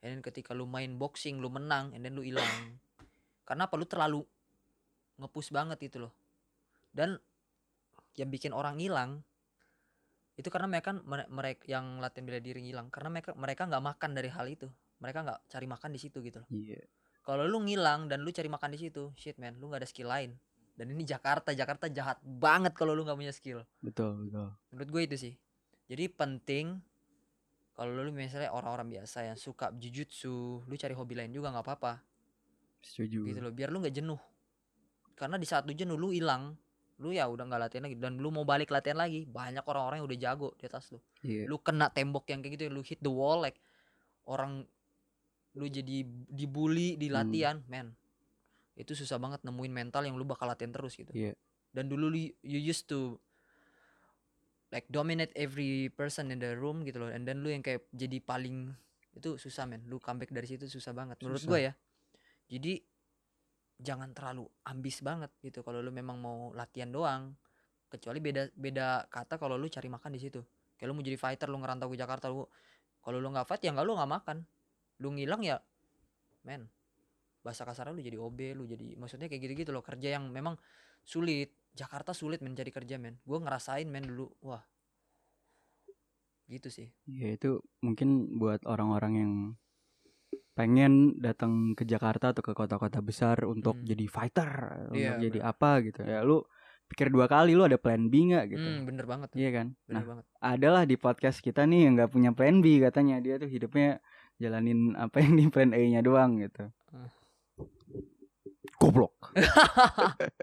And 0.00 0.16
then 0.16 0.20
ketika 0.22 0.54
lu 0.54 0.64
main 0.64 0.94
boxing 0.96 1.42
lu 1.42 1.50
menang 1.50 1.90
and 1.92 2.06
then 2.06 2.14
lu 2.14 2.22
hilang. 2.22 2.78
Karena 3.42 3.66
apa? 3.66 3.74
Lu 3.74 3.84
terlalu 3.84 4.22
ngepush 5.18 5.50
banget 5.50 5.82
itu 5.90 5.98
loh. 5.98 6.14
Dan 6.94 7.18
yang 8.14 8.30
bikin 8.30 8.54
orang 8.54 8.78
hilang 8.78 9.26
itu 10.38 10.48
karena 10.48 10.70
mereka 10.70 10.96
mereka 11.28 11.62
yang 11.66 11.98
latihan 11.98 12.24
bela 12.30 12.38
diri 12.38 12.62
ngilang. 12.62 12.88
Karena 12.94 13.10
mereka 13.10 13.30
mereka 13.34 13.62
nggak 13.66 13.84
makan 13.84 14.10
dari 14.14 14.30
hal 14.30 14.46
itu. 14.46 14.70
Mereka 15.02 15.18
nggak 15.26 15.40
cari 15.50 15.66
makan 15.66 15.90
di 15.90 16.00
situ 16.00 16.18
gitu 16.22 16.38
loh. 16.42 16.48
Iya. 16.50 16.82
kalau 17.20 17.44
lu 17.44 17.60
ngilang 17.62 18.08
dan 18.08 18.24
lu 18.24 18.32
cari 18.32 18.48
makan 18.48 18.74
di 18.74 18.80
situ 18.80 19.12
shit 19.12 19.36
man 19.36 19.54
lu 19.60 19.68
nggak 19.68 19.84
ada 19.84 19.88
skill 19.90 20.08
lain. 20.08 20.38
Dan 20.72 20.96
ini 20.96 21.04
Jakarta 21.04 21.52
Jakarta 21.52 21.92
jahat 21.92 22.16
banget 22.24 22.72
kalau 22.72 22.96
lu 22.96 23.04
nggak 23.04 23.18
punya 23.18 23.34
skill. 23.34 23.60
Betul, 23.84 24.30
betul. 24.30 24.56
menurut 24.72 24.88
gue 24.88 25.02
itu 25.04 25.16
sih 25.20 25.34
jadi 25.90 26.06
penting 26.06 26.78
kalau 27.74 27.96
lu 27.98 28.12
misalnya 28.12 28.52
orang-orang 28.52 28.92
biasa 28.92 29.24
yang 29.24 29.34
suka 29.34 29.74
jujutsu 29.74 30.62
lu 30.62 30.74
cari 30.74 30.94
hobi 30.94 31.14
lain 31.16 31.32
juga 31.32 31.50
nggak 31.50 31.64
apa-apa 31.66 31.92
Setuju. 32.80 33.26
gitu 33.26 33.40
loh 33.40 33.50
biar 33.50 33.68
lu 33.68 33.82
nggak 33.82 33.92
jenuh 33.92 34.20
karena 35.12 35.36
di 35.36 35.44
saat 35.44 35.66
lu 35.66 35.74
jenuh 35.74 35.96
lu 35.96 36.14
hilang 36.14 36.54
lu 37.00 37.10
ya 37.10 37.24
udah 37.26 37.44
nggak 37.44 37.60
latihan 37.60 37.84
lagi 37.84 37.96
dan 37.96 38.16
lu 38.16 38.28
mau 38.28 38.44
balik 38.44 38.68
latihan 38.68 38.96
lagi 38.96 39.24
banyak 39.24 39.64
orang-orang 39.64 40.00
yang 40.00 40.06
udah 40.06 40.20
jago 40.20 40.48
di 40.54 40.64
atas 40.64 40.92
lu 40.92 41.00
Iya. 41.20 41.44
lu 41.44 41.56
kena 41.58 41.88
tembok 41.88 42.28
yang 42.28 42.40
kayak 42.40 42.54
gitu 42.54 42.64
lu 42.68 42.80
hit 42.80 43.00
the 43.00 43.08
wall 43.08 43.40
like 43.40 43.56
orang 44.24 44.64
lu 45.56 45.66
jadi 45.66 46.04
dibully 46.28 46.94
di 46.94 47.08
Hmm. 47.08 47.16
latihan 47.18 47.56
man 47.66 47.96
itu 48.76 48.94
susah 48.94 49.16
banget 49.16 49.42
nemuin 49.42 49.72
mental 49.74 50.04
yang 50.04 50.14
lu 50.14 50.24
bakal 50.24 50.46
latihan 50.46 50.70
terus 50.70 50.94
gitu 50.94 51.10
Iya. 51.10 51.32
dan 51.72 51.88
dulu 51.88 52.06
lu 52.06 52.20
you 52.40 52.60
used 52.60 52.84
to 52.86 53.16
like 54.70 54.86
dominate 54.86 55.34
every 55.34 55.90
person 55.90 56.30
in 56.30 56.38
the 56.38 56.54
room 56.54 56.86
gitu 56.86 57.02
loh. 57.02 57.10
And 57.10 57.26
then 57.26 57.42
lu 57.42 57.50
yang 57.50 57.62
kayak 57.62 57.90
jadi 57.90 58.22
paling 58.22 58.70
itu 59.14 59.36
susah 59.36 59.66
men. 59.66 59.82
Lu 59.90 59.98
comeback 59.98 60.30
dari 60.30 60.46
situ 60.46 60.70
susah 60.70 60.94
banget 60.94 61.18
menurut 61.26 61.42
gue 61.42 61.60
ya. 61.70 61.72
Jadi 62.50 62.78
jangan 63.80 64.14
terlalu 64.14 64.46
ambis 64.68 65.00
banget 65.02 65.32
gitu 65.42 65.66
kalau 65.66 65.82
lu 65.82 65.90
memang 65.90 66.18
mau 66.18 66.54
latihan 66.54 66.90
doang. 66.90 67.34
Kecuali 67.90 68.22
beda 68.22 68.54
beda 68.54 69.10
kata 69.10 69.34
kalau 69.34 69.58
lu 69.58 69.66
cari 69.66 69.90
makan 69.90 70.14
di 70.14 70.20
situ. 70.22 70.38
Kayak 70.78 70.88
lu 70.90 70.94
mau 70.94 71.04
jadi 71.04 71.18
fighter 71.18 71.50
lu 71.50 71.58
ngerantau 71.58 71.90
ke 71.90 71.98
Jakarta 71.98 72.30
lu 72.30 72.46
kalau 73.02 73.18
lu 73.18 73.28
nggak 73.34 73.46
fight 73.50 73.66
ya 73.66 73.74
nggak 73.74 73.86
lu 73.86 73.98
nggak 73.98 74.10
makan. 74.10 74.46
Lu 75.02 75.10
ngilang 75.10 75.42
ya 75.42 75.58
men 76.46 76.70
bahasa 77.40 77.64
kasarnya 77.64 77.96
lu 77.96 78.04
jadi 78.04 78.20
OB 78.20 78.38
lu 78.54 78.64
jadi 78.70 78.94
maksudnya 78.94 79.26
kayak 79.26 79.42
gitu-gitu 79.50 79.74
loh. 79.74 79.82
Kerja 79.82 80.14
yang 80.14 80.30
memang 80.30 80.54
sulit 81.02 81.59
Jakarta 81.74 82.10
sulit 82.12 82.42
mencari 82.42 82.70
kerja 82.74 82.98
men 82.98 83.18
gue 83.22 83.38
ngerasain 83.38 83.86
men 83.86 84.04
dulu 84.06 84.28
wah 84.42 84.62
gitu 86.50 86.66
sih 86.66 86.90
Ya 87.06 87.30
itu 87.34 87.62
mungkin 87.82 88.38
buat 88.42 88.62
orang-orang 88.66 89.12
yang 89.14 89.32
pengen 90.54 91.16
datang 91.22 91.72
ke 91.78 91.86
Jakarta 91.86 92.34
atau 92.34 92.42
ke 92.44 92.52
kota-kota 92.52 93.00
besar 93.00 93.46
untuk 93.46 93.80
Hmm. 93.80 93.86
jadi 93.86 94.04
fighter, 94.10 94.50
Iya, 94.92 95.16
untuk 95.16 95.22
jadi 95.30 95.38
apa 95.46 95.70
gitu. 95.86 96.00
Ya 96.04 96.20
lu 96.26 96.44
pikir 96.90 97.08
dua 97.08 97.30
kali 97.30 97.54
lu 97.54 97.62
ada 97.64 97.78
plan 97.78 98.10
B 98.10 98.34
nggak 98.34 98.44
gitu. 98.58 98.66
Hmm, 98.66 98.82
bener 98.84 99.06
banget 99.06 99.30
Iya 99.38 99.50
kan? 99.54 99.66
bener 99.86 99.94
Nah, 99.94 100.04
banget 100.10 100.24
adalah 100.42 100.82
di 100.84 100.96
podcast 100.98 101.38
kita 101.40 101.64
nih 101.64 101.86
yang 101.86 101.92
nggak 101.96 102.10
punya 102.12 102.30
plan 102.34 102.58
B 102.60 102.82
katanya. 102.82 103.22
Dia 103.22 103.38
tuh 103.38 103.48
hidupnya 103.48 104.02
jalanin 104.42 104.98
apa 104.98 105.22
yang 105.22 105.38
di 105.38 105.44
plan 105.48 105.70
A-nya 105.72 106.02
doang 106.02 106.42
gitu. 106.42 106.66
Hmm. 106.90 107.08
Goblok. 108.80 109.12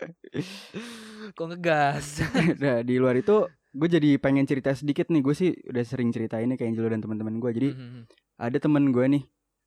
kok 1.34 1.48
ngegas 1.50 2.22
nah, 2.62 2.80
di 2.80 2.96
luar 2.96 3.18
itu 3.18 3.44
gue 3.74 3.90
jadi 3.90 4.18
pengen 4.18 4.46
cerita 4.46 4.74
sedikit 4.74 5.10
nih. 5.10 5.22
Gue 5.22 5.34
sih 5.34 5.52
udah 5.66 5.82
sering 5.82 6.10
cerita 6.10 6.38
ini 6.38 6.54
ke 6.54 6.64
Angelo 6.64 6.88
dan 6.88 7.02
teman-teman 7.02 7.38
gue. 7.38 7.52
Jadi 7.52 7.70
Mhm. 7.74 8.02
ada 8.38 8.58
temen 8.58 8.90
gue 8.90 9.06
nih. 9.08 9.24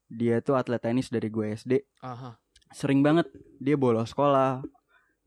Dia 0.06 0.38
tuh 0.38 0.54
atlet 0.54 0.78
tenis 0.78 1.06
dari 1.06 1.28
gue 1.28 1.46
SD. 1.50 1.82
Aha. 2.02 2.38
sering 2.70 3.02
banget 3.02 3.26
dia 3.58 3.74
bolos 3.74 4.14
sekolah 4.14 4.62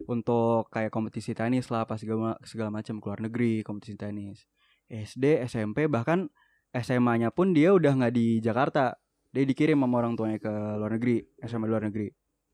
untuk 0.07 0.71
kayak 0.71 0.87
kompetisi 0.87 1.35
tenis 1.35 1.67
lah 1.67 1.83
pas 1.83 1.99
segala 1.99 2.39
segala 2.39 2.71
macam 2.71 3.03
keluar 3.03 3.19
negeri 3.19 3.59
kompetisi 3.61 3.99
tenis 3.99 4.47
SD 4.87 5.43
SMP 5.43 5.91
bahkan 5.91 6.31
SMA-nya 6.71 7.35
pun 7.35 7.51
dia 7.51 7.75
udah 7.75 7.99
nggak 7.99 8.15
di 8.15 8.39
Jakarta 8.39 8.95
dia 9.27 9.43
dikirim 9.43 9.75
sama 9.75 9.99
orang 9.99 10.15
tuanya 10.15 10.39
ke 10.39 10.47
luar 10.47 10.95
negeri 10.95 11.19
SMA 11.43 11.67
luar 11.67 11.83
negeri 11.83 12.07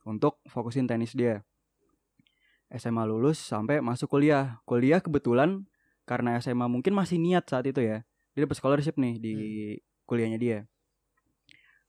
untuk 0.10 0.41
fokusin 0.50 0.89
tenis 0.89 1.13
dia. 1.13 1.45
SMA 2.74 3.06
lulus 3.06 3.38
sampai 3.38 3.78
masuk 3.82 4.10
kuliah. 4.10 4.58
Kuliah 4.65 4.98
kebetulan 4.98 5.69
karena 6.10 6.41
SMA 6.41 6.65
mungkin 6.65 6.98
masih 6.98 7.22
niat 7.22 7.45
saat 7.45 7.69
itu 7.69 7.82
ya. 7.86 8.02
Dia 8.34 8.50
dapat 8.50 8.58
scholarship 8.58 8.98
nih 8.98 9.22
di 9.22 9.36
kuliahnya 10.10 10.41
dia. 10.41 10.60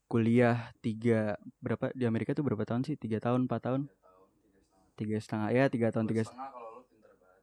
Kuliah 0.04 0.68
tiga 0.84 1.40
berapa 1.64 1.88
di 1.96 2.04
Amerika 2.04 2.36
tuh 2.36 2.44
berapa 2.44 2.64
tahun 2.68 2.84
sih? 2.84 3.00
Tiga 3.00 3.20
tahun 3.24 3.48
empat 3.48 3.60
tahun? 3.64 3.82
Tiga 5.00 5.16
setengah 5.16 5.48
ya 5.56 5.64
tiga 5.72 5.88
tahun 5.88 6.04
tiga 6.08 6.28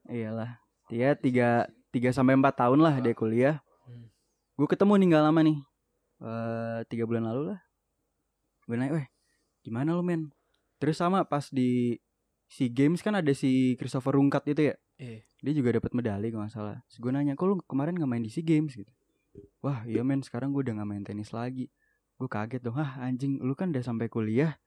iyalah. 0.09 0.61
Dia 0.93 1.17
tiga 1.17 1.65
tiga 1.89 2.13
sampai 2.13 2.37
empat 2.37 2.53
tahun 2.61 2.85
lah 2.85 3.01
dia 3.01 3.17
kuliah. 3.17 3.57
Hmm. 3.87 4.11
gue 4.57 4.67
ketemu 4.67 4.93
nih 4.97 5.07
nggak 5.13 5.25
lama 5.25 5.39
nih. 5.41 5.57
Eh 6.21 6.79
tiga 6.89 7.05
bulan 7.05 7.29
lalu 7.29 7.53
lah. 7.53 7.59
Gue 8.65 8.75
nanya 8.75 8.93
weh 8.97 9.07
gimana 9.67 9.91
lu 9.91 9.99
men 9.99 10.31
terus 10.77 10.97
sama 10.97 11.25
pas 11.25 11.49
di 11.49 11.97
si 12.47 12.71
games 12.71 13.03
kan 13.03 13.11
ada 13.19 13.33
si 13.35 13.75
Christopher 13.75 14.15
Rungkat 14.15 14.47
itu 14.47 14.73
ya? 14.73 14.75
Iya. 14.97 15.21
dia 15.37 15.53
juga 15.53 15.69
dapat 15.77 15.93
medali 15.93 16.33
kalau 16.33 16.49
nggak 16.49 16.55
salah. 16.57 16.77
Terus 16.89 16.97
gue 16.97 17.11
nanya 17.13 17.37
kok 17.37 17.45
lu 17.45 17.61
kemarin 17.69 17.93
nggak 17.93 18.09
main 18.09 18.23
di 18.25 18.33
si 18.33 18.41
games? 18.41 18.73
Gitu. 18.73 18.89
Wah 19.61 19.85
iya 19.85 20.01
men. 20.01 20.25
Sekarang 20.25 20.49
gue 20.49 20.65
udah 20.65 20.73
nggak 20.81 20.89
main 20.89 21.03
tenis 21.05 21.29
lagi. 21.29 21.69
Gue 22.17 22.25
kaget 22.25 22.65
dong. 22.65 22.81
Ah 22.81 22.97
anjing 23.05 23.37
lu 23.37 23.53
kan 23.53 23.69
udah 23.69 23.85
sampai 23.85 24.09
kuliah. 24.09 24.57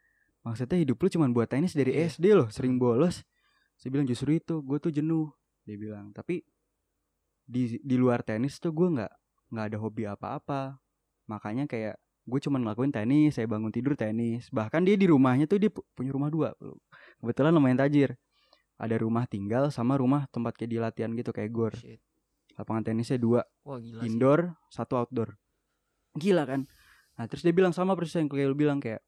Maksudnya 0.46 0.79
hidup 0.79 1.03
lu 1.03 1.09
cuma 1.11 1.27
buat 1.35 1.51
tenis 1.51 1.75
dari 1.75 1.99
Iya. 1.99 2.14
SD 2.14 2.25
loh 2.38 2.46
sering 2.55 2.79
bolos. 2.79 3.27
Saya 3.75 3.90
bilang 3.90 4.07
justru 4.07 4.38
itu 4.38 4.62
gue 4.62 4.79
tuh 4.79 4.94
jenuh. 4.94 5.35
Dia 5.66 5.75
bilang 5.75 6.14
tapi 6.14 6.46
di 7.42 7.83
di 7.83 7.96
luar 7.99 8.23
tenis 8.23 8.62
tuh 8.62 8.70
gue 8.70 8.87
nggak 8.87 9.12
nggak 9.51 9.64
ada 9.66 9.79
hobi 9.83 10.07
apa-apa. 10.07 10.79
Makanya 11.27 11.66
kayak 11.66 11.99
gue 12.26 12.40
cuma 12.40 12.61
ngelakuin 12.61 12.92
tenis 12.92 13.37
saya 13.37 13.46
bangun 13.48 13.72
tidur 13.72 13.96
tenis. 13.96 14.48
Bahkan 14.52 14.85
dia 14.85 14.94
di 14.94 15.06
rumahnya 15.09 15.48
tuh 15.48 15.56
dia 15.59 15.70
pu- 15.72 15.85
punya 15.92 16.12
rumah 16.12 16.28
dua. 16.28 16.52
Kebetulan 17.18 17.50
lumayan 17.50 17.80
tajir. 17.80 18.14
Ada 18.80 18.96
rumah 18.96 19.28
tinggal 19.28 19.68
sama 19.68 20.00
rumah 20.00 20.24
tempat 20.33 20.56
kayak 20.56 20.70
di 20.72 20.78
latihan 20.80 21.11
gitu 21.12 21.30
kayak 21.33 21.50
gor. 21.50 21.74
Shit. 21.76 22.00
lapangan 22.59 22.92
tenisnya 22.92 23.16
dua. 23.16 23.40
Wah 23.64 23.80
gila 23.80 24.04
sih. 24.04 24.09
indoor 24.12 24.52
satu 24.68 25.00
outdoor. 25.00 25.33
Gila 26.12 26.44
kan? 26.44 26.68
Nah 27.16 27.24
terus 27.24 27.40
dia 27.40 27.56
bilang 27.56 27.72
sama 27.72 27.96
persis 27.96 28.20
yang 28.20 28.28
kayak 28.28 28.48
lu 28.52 28.56
bilang 28.56 28.80
kayak 28.80 29.00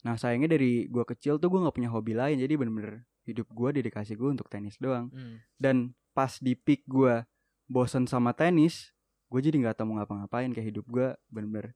nah 0.00 0.16
sayangnya 0.16 0.56
dari 0.56 0.88
gua 0.88 1.04
kecil 1.04 1.36
tuh 1.36 1.48
gua 1.48 1.64
nggak 1.64 1.76
punya 1.76 1.88
hobi 1.88 2.12
lain. 2.12 2.36
Jadi 2.36 2.60
bener-bener 2.60 3.04
hidup 3.24 3.48
gua 3.52 3.72
dedikasi 3.72 4.16
gua 4.16 4.32
untuk 4.32 4.48
tenis 4.48 4.76
doang. 4.76 5.08
Hmm. 5.12 5.40
dan 5.56 5.92
pas 6.12 6.36
di 6.36 6.52
peak 6.52 6.84
gua 6.84 7.24
bosen 7.64 8.04
sama 8.04 8.34
tenis 8.34 8.90
gue 9.30 9.38
jadi 9.38 9.62
nggak 9.62 9.78
tahu 9.78 9.94
mau 9.94 10.02
ngapa-ngapain 10.02 10.50
kayak 10.50 10.74
hidup 10.74 10.86
gua 10.90 11.14
bener-bener 11.30 11.70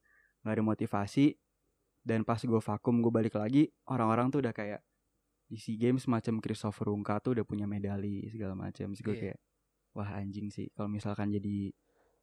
nggak 0.44 0.54
ada 0.54 0.62
motivasi 0.62 1.34
dan 2.00 2.20
pas 2.22 2.36
gue 2.36 2.60
vakum 2.60 3.00
gue 3.00 3.08
balik 3.08 3.34
lagi 3.34 3.64
orang-orang 3.86 4.28
tuh 4.28 4.38
udah 4.38 4.52
kayak 4.52 4.84
di 5.44 5.56
SEA 5.56 5.76
Games 5.78 6.04
macam 6.04 6.36
Christopher 6.38 6.88
Rungka 6.88 7.16
tuh 7.18 7.32
udah 7.32 7.44
punya 7.44 7.64
medali 7.64 8.24
segala 8.28 8.52
macam. 8.54 8.92
Terus 8.92 9.00
gue 9.00 9.14
Iya. 9.14 9.22
kayak 9.22 9.38
wah 9.92 10.10
anjing 10.14 10.48
sih 10.48 10.68
kalau 10.70 10.88
misalkan 10.88 11.30
jadi 11.30 11.70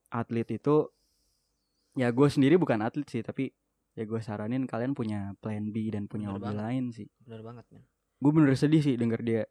atlet 0.09 0.47
itu 0.51 0.89
ya 1.93 2.09
gue 2.09 2.27
sendiri 2.27 2.55
bukan 2.55 2.81
atlet 2.81 3.07
sih 3.07 3.21
tapi 3.21 3.51
ya 3.91 4.03
gue 4.03 4.19
saranin 4.19 4.63
kalian 4.63 4.91
punya 4.91 5.35
plan 5.39 5.67
B 5.67 5.89
dan 5.89 6.05
punya 6.05 6.29
Bener 6.29 6.35
hobi 6.35 6.45
banget. 6.47 6.61
lain 6.61 6.83
sih. 6.91 7.07
Bener 7.19 7.41
banget 7.41 7.65
men. 7.69 7.83
Gue 8.17 8.31
bener 8.31 8.53
sedih 8.53 8.79
sih 8.79 8.95
denger 8.95 9.21
dia 9.21 9.41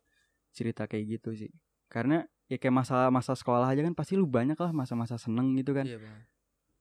cerita 0.50 0.86
kayak 0.86 1.18
gitu 1.18 1.34
sih. 1.34 1.50
Karena 1.86 2.22
ya 2.46 2.56
kayak 2.56 2.74
masa 2.74 3.08
masa 3.08 3.34
sekolah 3.34 3.66
aja 3.66 3.80
kan 3.80 3.94
pasti 3.94 4.14
lu 4.14 4.26
banyak 4.26 4.54
lah 4.54 4.70
masa-masa 4.70 5.14
seneng 5.14 5.54
gitu 5.54 5.72
kan. 5.72 5.86
Iya 5.86 5.98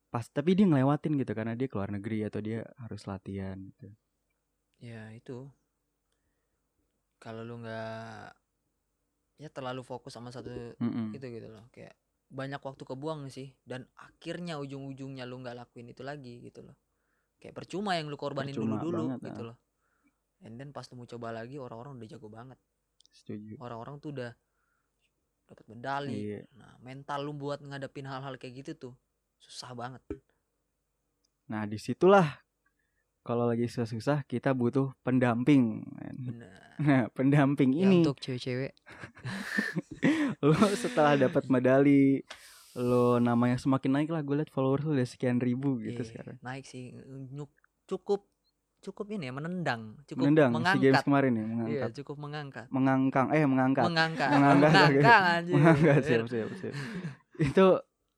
pas 0.10 0.26
tapi 0.26 0.57
dia 0.57 0.66
ngelewatin 0.66 1.22
gitu 1.22 1.32
karena 1.38 1.53
dia 1.53 1.70
keluar 1.70 1.93
negeri 1.93 2.26
atau 2.26 2.41
dia 2.41 2.66
harus 2.82 3.05
latihan 3.05 3.57
gitu. 3.62 3.93
Ya 4.82 5.14
itu. 5.14 5.45
Kalau 7.22 7.45
lu 7.45 7.62
nggak 7.62 8.34
ya 9.39 9.49
terlalu 9.53 9.86
fokus 9.86 10.18
sama 10.18 10.34
satu 10.34 10.51
Mm-mm. 10.82 11.16
itu 11.16 11.24
gitu 11.24 11.47
loh 11.47 11.64
kayak 11.72 11.95
banyak 12.28 12.60
waktu 12.60 12.84
kebuang 12.84 13.32
sih 13.32 13.55
dan 13.64 13.88
akhirnya 13.95 14.60
ujung-ujungnya 14.60 15.24
lu 15.24 15.39
nggak 15.39 15.55
lakuin 15.55 15.93
itu 15.93 16.01
lagi 16.01 16.41
gitu 16.41 16.66
loh. 16.66 16.76
Kayak 17.38 17.55
percuma 17.62 17.95
yang 17.95 18.10
lu 18.10 18.18
korbanin 18.18 18.51
Percuma 18.51 18.82
dulu 18.82 18.91
dulu 18.91 19.03
banget, 19.14 19.20
gitu 19.30 19.41
ah. 19.45 19.47
loh. 19.53 19.57
And 20.41 20.57
then 20.57 20.74
pas 20.74 20.89
lu 20.89 20.97
mau 20.97 21.07
coba 21.07 21.36
lagi 21.36 21.62
orang-orang 21.62 22.01
udah 22.01 22.10
jago 22.10 22.28
banget. 22.34 22.60
Setuju. 23.14 23.62
Orang-orang 23.62 24.01
tuh 24.01 24.10
udah 24.16 24.32
dapat 25.49 25.66
medali. 25.70 26.18
Iya. 26.34 26.41
nah 26.57 26.78
mental 26.82 27.26
lu 27.26 27.34
buat 27.34 27.62
ngadepin 27.62 28.05
hal-hal 28.05 28.38
kayak 28.38 28.66
gitu 28.66 28.74
tuh 28.89 28.93
susah 29.39 29.71
banget 29.73 30.01
nah 31.45 31.63
di 31.63 31.75
situlah 31.75 32.27
kalau 33.19 33.45
lagi 33.45 33.65
susah-susah 33.65 34.23
kita 34.23 34.51
butuh 34.51 34.93
pendamping 35.01 35.81
men. 35.87 36.15
bener 36.19 36.51
nah 36.77 37.03
pendamping 37.17 37.73
Ya, 37.73 37.85
ini 37.85 38.01
untuk 38.01 38.17
cewek-cewek 38.17 38.71
lo 40.41 40.53
setelah 40.73 41.17
dapat 41.17 41.43
medali 41.47 42.23
lo 42.73 43.17
namanya 43.17 43.57
semakin 43.57 43.91
naik 43.93 44.09
lah 44.09 44.21
gue 44.21 44.35
liat 44.35 44.47
followers 44.47 44.83
lo 44.83 44.93
udah 44.93 45.03
sekian 45.03 45.37
ribu 45.37 45.75
gitu 45.79 45.97
iya, 45.97 46.07
sekarang 46.07 46.37
naik 46.39 46.63
sih 46.63 46.93
Nyuk- 47.29 47.51
cukup 47.85 48.29
cukup 48.79 49.11
ini 49.11 49.27
ya 49.27 49.35
menendang, 49.35 49.99
cukup 50.07 50.23
Menendang 50.23 50.55
si 50.55 50.55
games 50.55 50.63
mengangkat. 50.79 51.03
kemarin 51.03 51.31
ya, 51.31 51.35
Iya, 51.35 51.49
mengangkat. 51.51 51.89
cukup 51.99 52.15
mengangkat. 52.17 52.65
Mengangkang, 52.71 53.27
eh 53.29 53.43
mengangkat. 53.43 53.83
Mengangkat. 53.83 54.29
Mengangkat, 54.31 54.71
oke. 54.71 54.79
Mengangkang 54.95 55.23
anjir. 55.35 55.53
Mengangkat, 55.53 55.99
siap, 55.99 56.25
siap, 56.25 56.49
siap. 56.55 56.73
Itu 57.35 57.65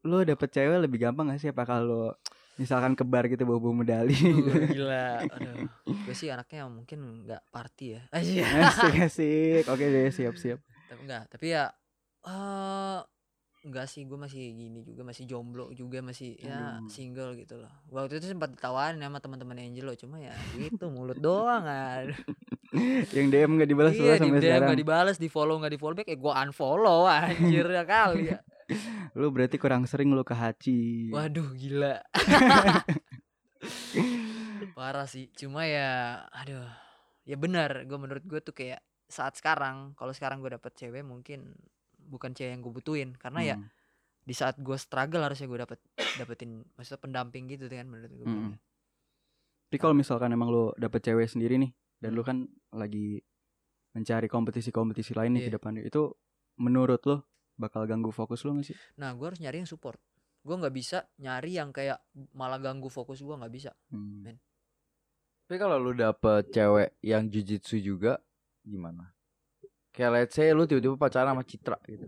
lu 0.01 0.23
dapet 0.23 0.49
cewek 0.49 0.81
lebih 0.81 0.97
gampang 0.99 1.29
gak 1.29 1.37
sih 1.37 1.49
apa 1.49 1.63
kalau 1.63 2.13
misalkan 2.57 2.93
ke 2.93 3.01
bar 3.01 3.25
gitu 3.25 3.41
bawa 3.43 3.61
medali? 3.71 4.13
Uh, 4.13 4.69
gila. 4.75 5.25
Aduh. 5.25 5.65
Gue 5.85 6.13
sih 6.13 6.29
anaknya 6.29 6.67
mungkin 6.67 6.99
nggak 7.23 7.41
party 7.49 7.85
ya. 7.95 8.01
Asik, 8.15 8.45
asik. 9.07 9.63
Oke 9.65 9.85
deh, 9.85 10.09
siap, 10.09 10.35
siap. 10.35 10.59
tapi 10.85 11.01
enggak, 11.01 11.23
tapi 11.27 11.45
ya 11.49 11.71
eh 12.21 12.99
enggak 13.61 13.85
sih 13.85 14.03
gue 14.03 14.17
masih 14.17 14.41
gini 14.51 14.81
juga 14.81 15.01
masih 15.01 15.23
jomblo 15.23 15.69
juga 15.71 16.01
masih 16.01 16.33
ya 16.35 16.81
Aduh. 16.81 16.89
single 16.89 17.37
gitu 17.37 17.61
loh 17.61 17.69
waktu 17.87 18.17
itu 18.17 18.25
sempat 18.27 18.49
ditawarin 18.51 18.97
sama 18.97 19.21
teman-teman 19.21 19.61
Angelo 19.61 19.93
cuma 19.93 20.17
ya 20.17 20.33
gitu 20.57 20.89
mulut 20.89 21.21
doang 21.21 21.61
kan 21.61 22.09
Yang 23.13 23.27
DM 23.29 23.51
gak 23.55 23.69
dibalas 23.69 23.93
iya 23.93 24.17
di 24.17 24.25
sampai 24.25 24.33
DM 24.33 24.49
sekarang. 24.49 24.67
gak 24.67 24.79
dibalas 24.81 25.17
di 25.21 25.29
follow 25.29 25.61
gak 25.61 25.73
di 25.73 25.79
follow 25.79 25.93
back 25.93 26.09
eh 26.09 26.17
gue 26.17 26.33
unfollow 26.33 27.05
anjir 27.05 27.65
ya 27.69 27.83
kali 27.85 28.33
ya 28.33 28.39
Lu 29.19 29.29
berarti 29.29 29.55
kurang 29.55 29.83
sering 29.83 30.09
lu 30.09 30.21
ke 30.21 30.31
Haji. 30.31 31.11
waduh 31.11 31.47
gila 31.53 31.99
parah 34.73 35.05
sih 35.05 35.27
cuma 35.31 35.65
ya 35.65 36.21
aduh 36.31 36.65
ya 37.23 37.35
benar 37.35 37.83
gue 37.83 37.97
menurut 37.97 38.23
gue 38.23 38.39
tuh 38.39 38.51
kayak 38.51 38.79
saat 39.05 39.35
sekarang 39.35 39.91
kalau 39.93 40.11
sekarang 40.11 40.39
gue 40.39 40.49
dapet 40.49 40.71
cewek 40.73 41.03
mungkin 41.03 41.51
bukan 41.99 42.31
cewek 42.31 42.51
yang 42.51 42.61
gue 42.61 42.73
butuhin 42.73 43.09
karena 43.15 43.39
ya 43.43 43.55
Hmm. 43.57 43.67
di 44.21 44.31
saat 44.31 44.55
gue 44.55 44.75
struggle 44.75 45.21
harusnya 45.21 45.45
gue 45.45 45.59
dapet 45.59 45.77
dapetin 46.15 46.63
maksudnya 46.73 46.99
pendamping 46.99 47.43
gitu 47.47 47.65
kan 47.67 47.85
menurut 47.85 48.11
gue 48.11 48.25
Mm-mm. 48.25 48.51
Tapi 49.65 49.75
kalau 49.77 49.93
misalkan 49.93 50.29
emang 50.29 50.47
lu 50.47 50.69
dapet 50.75 50.99
cewek 51.01 51.25
sendiri 51.25 51.57
nih 51.57 51.71
dan 51.97 52.11
lu 52.11 52.19
Hmm. 52.19 52.23
kan 52.23 52.37
lagi 52.71 53.17
mencari 53.91 54.25
kompetisi-kompetisi 54.25 55.11
lain 55.11 55.29
nih 55.33 55.41
ke 55.41 55.49
Iya. 55.49 55.55
depannya 55.57 55.81
itu 55.81 56.05
menurut 56.57 57.01
lu 57.03 57.17
bakal 57.61 57.85
ganggu 57.85 58.09
fokus 58.09 58.41
lu 58.41 58.57
gak 58.57 58.65
sih? 58.65 58.77
nah 58.95 59.13
gue 59.13 59.23
harus 59.23 59.37
nyari 59.37 59.61
yang 59.61 59.69
support 59.69 60.01
gue 60.41 60.55
nggak 60.57 60.73
bisa 60.73 61.05
nyari 61.15 61.53
yang 61.53 61.69
kayak 61.69 62.01
malah 62.33 62.57
ganggu 62.57 62.89
fokus 62.89 63.21
gue 63.21 63.29
nggak 63.31 63.53
bisa 63.53 63.71
Hmm. 63.87 64.25
Men. 64.25 64.37
Tapi 65.45 65.59
kalau 65.59 65.77
lu 65.77 65.91
dapet 65.91 66.49
cewek 66.49 66.97
yang 66.99 67.27
jujitsu 67.27 67.77
juga 67.77 68.17
gimana? 68.63 69.11
Kayak 69.91 70.11
let's 70.15 70.33
say 70.33 70.49
lu 70.49 70.63
tiba-tiba 70.63 70.95
pacaran 70.95 71.31
sama 71.31 71.43
Citra 71.43 71.75
gitu. 71.85 72.07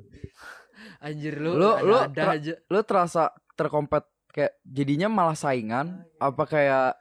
anjir 1.05 1.35
lu 1.37 1.53
Lu- 1.53 1.75
ada, 1.75 1.83
lu 1.83 1.95
ada 1.99 2.23
aja 2.33 2.53
Lu 2.65 2.79
terasa 2.81 3.29
terkompet 3.53 4.01
kayak 4.31 4.57
jadinya 4.63 5.05
malah 5.05 5.35
saingan 5.35 6.01
apa 6.17 6.43
kayak 6.43 6.97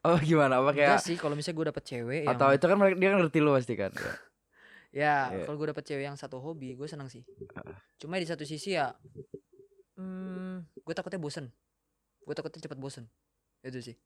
Oh 0.00 0.16
gimana? 0.16 0.60
Apa 0.60 0.70
enggak 0.70 0.94
kayak 0.94 1.00
sih 1.02 1.16
kalau 1.16 1.32
misalnya 1.32 1.56
gue 1.56 1.66
dapet 1.72 1.84
cewek 1.84 2.20
yang 2.22 2.36
atau 2.36 2.48
itu 2.52 2.64
kan 2.64 2.76
mereka 2.76 2.94
dia 2.94 3.08
kan 3.10 3.18
ngerti 3.20 3.38
lu 3.40 3.50
pasti 3.52 3.74
kan. 3.74 3.92
Ya. 4.94 5.34
Iya. 5.34 5.42
kalau 5.42 5.58
gue 5.58 5.74
dapet 5.74 5.84
cewek 5.90 6.06
yang 6.06 6.14
satu 6.14 6.38
hobi 6.38 6.78
gue 6.78 6.86
seneng 6.86 7.10
sih. 7.10 7.26
Cuma 7.98 8.22
di 8.22 8.30
satu 8.30 8.46
sisi 8.46 8.78
ya 8.78 8.94
hmm, 9.98 10.70
gue 10.70 10.94
takutnya 10.94 11.18
bosen. 11.18 11.50
Gue 12.22 12.34
takutnya 12.38 12.62
cepet 12.62 12.78
bosen. 12.78 13.10
Itu 13.66 13.82
sih. 13.82 13.98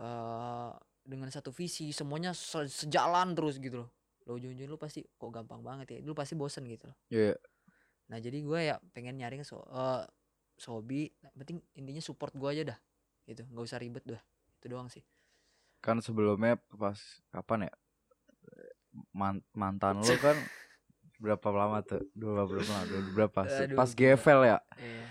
Eh 0.00 0.72
dengan 1.06 1.30
satu 1.30 1.54
visi 1.54 1.94
semuanya 1.94 2.34
se- 2.34 2.66
sejalan 2.72 3.36
terus 3.36 3.60
gitu 3.60 3.84
loh. 3.86 3.90
Lo 4.26 4.40
ujung-ujung 4.40 4.66
lu 4.66 4.80
pasti 4.80 5.04
kok 5.04 5.30
gampang 5.30 5.62
banget 5.62 5.86
ya? 5.94 5.98
Lu 6.02 6.16
pasti 6.16 6.34
bosen 6.34 6.64
gitu 6.66 6.88
loh. 6.90 6.98
Iya. 7.12 7.36
nah 8.06 8.22
jadi 8.22 8.38
gue 8.38 8.60
ya 8.70 8.78
pengen 8.94 9.18
nyari 9.18 9.42
so 9.42 9.66
eh, 9.66 10.06
hobi 10.70 11.10
nah, 11.26 11.34
penting 11.42 11.58
intinya 11.74 11.98
support 12.00 12.32
gue 12.32 12.48
aja 12.48 12.62
dah. 12.72 12.78
Gitu 13.28 13.44
nggak 13.46 13.64
usah 13.68 13.78
ribet 13.78 14.02
dah. 14.08 14.22
Itu 14.58 14.72
doang 14.72 14.88
sih. 14.88 15.04
Kan 15.84 16.00
sebelumnya 16.00 16.56
pas 16.72 16.98
kapan 17.30 17.68
ya? 17.68 17.74
Man- 19.10 19.44
mantan 19.52 20.00
lu 20.00 20.14
kan 20.16 20.36
berapa 21.22 21.48
lama 21.48 21.80
tuh? 21.80 22.04
Dua 22.12 22.44
berapa 22.44 22.64
lama? 22.66 22.84
Dua 22.84 23.00
berapa? 23.12 23.40
Aduh, 23.44 23.76
Pas. 23.76 23.90
GFL 23.90 24.40
ya? 24.44 24.58
Iya. 24.76 25.04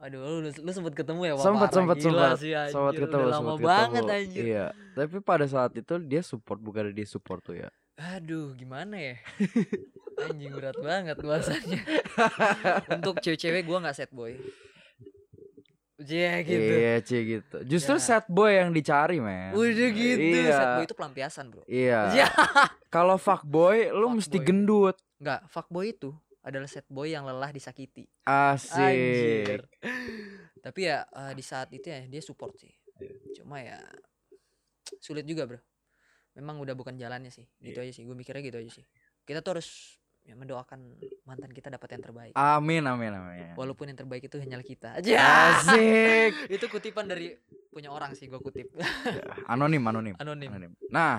Aduh, 0.00 0.20
lu, 0.40 0.48
lu 0.48 0.70
sempet 0.72 0.96
ketemu 0.96 1.20
ya? 1.28 1.32
Sempet 1.36 1.68
sempet 1.70 1.96
gila 2.00 2.32
sempet 2.72 2.94
ketemu 2.96 3.24
Udah 3.28 3.34
lama 3.36 3.52
banget 3.56 4.00
ketemu. 4.00 4.16
anjir. 4.16 4.42
Iya. 4.48 4.66
Tapi 4.96 5.16
pada 5.20 5.44
saat 5.44 5.76
itu 5.76 5.94
dia 6.00 6.24
support 6.24 6.56
bukan 6.56 6.88
dia 6.90 7.04
support 7.04 7.44
tuh 7.44 7.60
ya. 7.60 7.68
Aduh, 8.16 8.56
gimana 8.56 8.96
ya? 8.96 9.20
Anjing 10.24 10.56
berat 10.56 10.76
banget 10.80 11.20
bahasanya. 11.20 11.80
Untuk 12.96 13.20
cewek-cewek 13.20 13.64
gua 13.64 13.84
nggak 13.84 13.96
set 13.96 14.08
boy. 14.08 14.40
Iya 16.10 16.34
gitu. 16.42 16.72
Iya, 16.74 16.94
Ci 17.00 17.16
gitu. 17.24 17.56
Justru 17.64 17.94
Ya. 17.94 18.02
sad 18.02 18.24
boy 18.26 18.50
yang 18.50 18.70
dicari, 18.70 19.16
men. 19.16 19.54
Udah 19.54 19.90
gitu. 19.90 20.18
Iya. 20.20 20.50
Set 20.52 20.70
boy 20.74 20.84
itu 20.84 20.94
pelampiasan, 20.94 21.44
Bro. 21.48 21.62
Iya. 21.64 22.00
Iya. 22.12 22.26
Kalau 22.94 23.14
fuckboy 23.14 23.88
lu 23.88 24.10
mesti 24.12 24.34
Fuckboy. 24.34 24.44
gendut. 24.44 24.96
Enggak, 25.16 25.40
fuckboy 25.46 25.86
itu 25.88 26.10
adalah 26.40 26.66
set 26.66 26.88
boy 26.88 27.06
yang 27.06 27.22
lelah 27.22 27.50
disakiti. 27.50 28.10
Asik. 28.22 28.80
Anjir. 28.80 29.60
Tapi 30.58 30.80
ya 30.82 31.06
eh, 31.06 31.32
di 31.32 31.42
saat 31.42 31.70
itu 31.70 31.86
ya 31.86 32.02
dia 32.02 32.20
support 32.20 32.56
sih. 32.56 32.72
Iya. 32.98 33.14
Cuma 33.38 33.60
ya 33.60 33.78
sulit 34.98 35.22
juga, 35.22 35.46
Bro. 35.46 35.60
Memang 36.34 36.58
udah 36.58 36.74
bukan 36.74 36.94
jalannya 36.94 37.28
sih. 37.28 37.46
Gitu 37.56 37.76
Iya. 37.76 37.86
aja 37.86 37.92
sih. 37.92 38.02
Gue 38.02 38.14
mikirnya 38.14 38.40
gitu 38.40 38.58
aja 38.58 38.70
sih. 38.72 38.84
Kita 39.22 39.38
tuh 39.40 39.58
harus 39.58 39.99
ya, 40.30 40.34
mendoakan 40.34 40.78
mantan 41.24 41.50
kita 41.50 41.66
dapat 41.68 41.88
yang 41.90 42.02
terbaik. 42.02 42.32
Amin 42.32 42.82
amin 42.82 43.10
amin. 43.10 43.52
Walaupun 43.52 43.90
yang 43.90 43.98
terbaik 43.98 44.22
itu 44.22 44.38
hanyalah 44.38 44.62
kita. 44.62 44.94
Aja. 44.98 45.18
Asik. 45.58 46.32
itu 46.54 46.64
kutipan 46.64 47.04
dari 47.04 47.34
punya 47.66 47.90
orang 47.90 48.14
sih 48.14 48.24
gue 48.24 48.38
kutip. 48.38 48.70
Anonim 49.44 49.82
anonim. 49.82 50.14
Anonim. 50.16 50.48
Anonim. 50.48 50.72
Nah, 50.86 51.18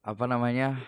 apa 0.00 0.24
namanya? 0.24 0.78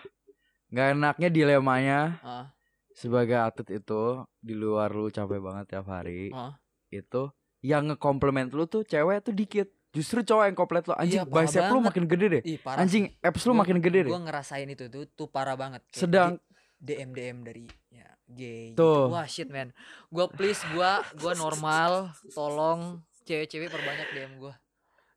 Gak 0.69 0.93
enaknya 0.93 1.29
dilemanya 1.29 1.99
Ah, 2.21 2.45
sebagai 2.93 3.33
atlet 3.35 3.81
itu 3.81 4.03
di 4.37 4.53
luar 4.53 4.93
lu 4.93 5.09
capek 5.09 5.41
banget 5.41 5.65
tiap 5.67 5.89
hari. 5.89 6.29
ah. 6.31 6.55
Itu 6.87 7.33
yang 7.59 7.89
ngekomplimen 7.89 8.47
lu 8.49 8.63
tuh 8.65 8.81
cewek 8.83 9.19
tuh 9.21 9.33
dikit. 9.33 9.67
Justru 9.89 10.21
cowok 10.21 10.45
yang 10.45 10.53
komplit 10.53 10.85
lu 10.85 10.93
anjing 10.93 11.17
Iya, 11.17 11.25
bicep 11.25 11.65
lu 11.65 11.81
banget. 11.81 11.87
makin 11.89 12.03
gede 12.05 12.25
deh. 12.29 12.41
Ih, 12.45 12.57
parah. 12.61 12.77
Anjing 12.79 13.09
abs 13.19 13.41
lu 13.41 13.57
makin 13.57 13.81
gede 13.81 13.99
deh. 14.05 14.11
Gue 14.13 14.21
ngerasain 14.21 14.69
itu 14.69 14.85
tuh 14.85 15.09
tuh 15.09 15.25
parah 15.25 15.57
banget. 15.57 15.81
Kayak 15.89 15.97
Sedang 15.97 16.31
DM 16.79 17.11
DM 17.11 17.37
dari 17.41 17.67
ya 17.89 18.07
gay 18.25 18.71
Tuh. 18.71 19.07
gitu. 19.07 19.11
Wah 19.11 19.25
shit 19.25 19.47
man. 19.47 19.75
Gua 20.07 20.25
please 20.27 20.63
gua 20.71 21.03
gua 21.13 21.35
normal, 21.35 21.91
tolong 22.29 22.99
cewek-cewek 23.21 23.67
perbanyak 23.67 24.07
DM 24.11 24.33
gua. 24.37 24.55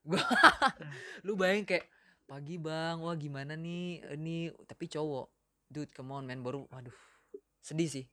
Gua 0.03 0.19
lu 1.27 1.35
bayangin 1.35 1.65
kayak 1.65 1.87
pagi 2.25 2.57
bang, 2.57 2.99
wah 2.99 3.15
gimana 3.15 3.55
nih 3.55 4.03
ini 4.13 4.37
tapi 4.65 4.87
cowok. 4.87 5.31
Dude, 5.67 5.89
come 5.89 6.13
on 6.13 6.27
man, 6.27 6.41
baru 6.41 6.67
waduh. 6.69 6.93
Sedih 7.59 7.89
sih. 7.89 8.05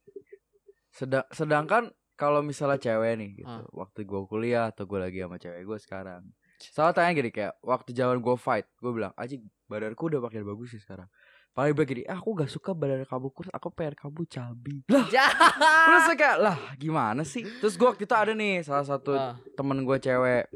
sedang 0.90 1.24
sedangkan 1.30 1.90
kalau 2.14 2.42
misalnya 2.42 2.76
cewek 2.76 3.14
nih 3.16 3.30
gitu, 3.38 3.48
Ah. 3.48 3.64
waktu 3.72 4.04
gua 4.04 4.26
kuliah 4.26 4.68
atau 4.68 4.84
gua 4.84 5.08
lagi 5.08 5.20
sama 5.20 5.38
cewek 5.38 5.64
gua 5.64 5.78
sekarang. 5.78 6.22
Salah 6.60 6.92
tanya 6.92 7.16
gini 7.16 7.32
kayak 7.32 7.56
waktu 7.62 7.96
zaman 7.96 8.20
gua 8.20 8.36
fight, 8.36 8.68
gua 8.78 8.92
bilang, 8.92 9.14
"Anjing, 9.16 9.42
badanku 9.66 10.06
udah 10.06 10.20
makin 10.20 10.44
bagus 10.44 10.76
sih 10.76 10.82
sekarang." 10.82 11.08
Paling 11.52 11.74
bilang 11.74 11.90
gini, 11.90 12.04
"Ah, 12.06 12.16
aku 12.16 12.34
gak 12.34 12.48
suka 12.48 12.72
badan 12.72 13.04
kamu 13.04 13.28
kurus, 13.30 13.52
aku 13.52 13.68
pengen 13.70 13.98
kamu 13.98 14.22
cabi." 14.26 14.80
Lah, 14.88 15.06
terus 15.90 16.06
kayak, 16.14 16.38
"Lah, 16.40 16.58
gimana 16.76 17.22
sih?" 17.24 17.44
Terus 17.60 17.76
gua 17.76 17.92
waktu 17.92 18.06
itu 18.06 18.16
ada 18.16 18.32
nih 18.32 18.62
salah 18.62 18.86
satu 18.86 19.12
Ah, 19.12 19.36
temen 19.54 19.84
gua 19.84 19.98
cewek. 19.98 20.48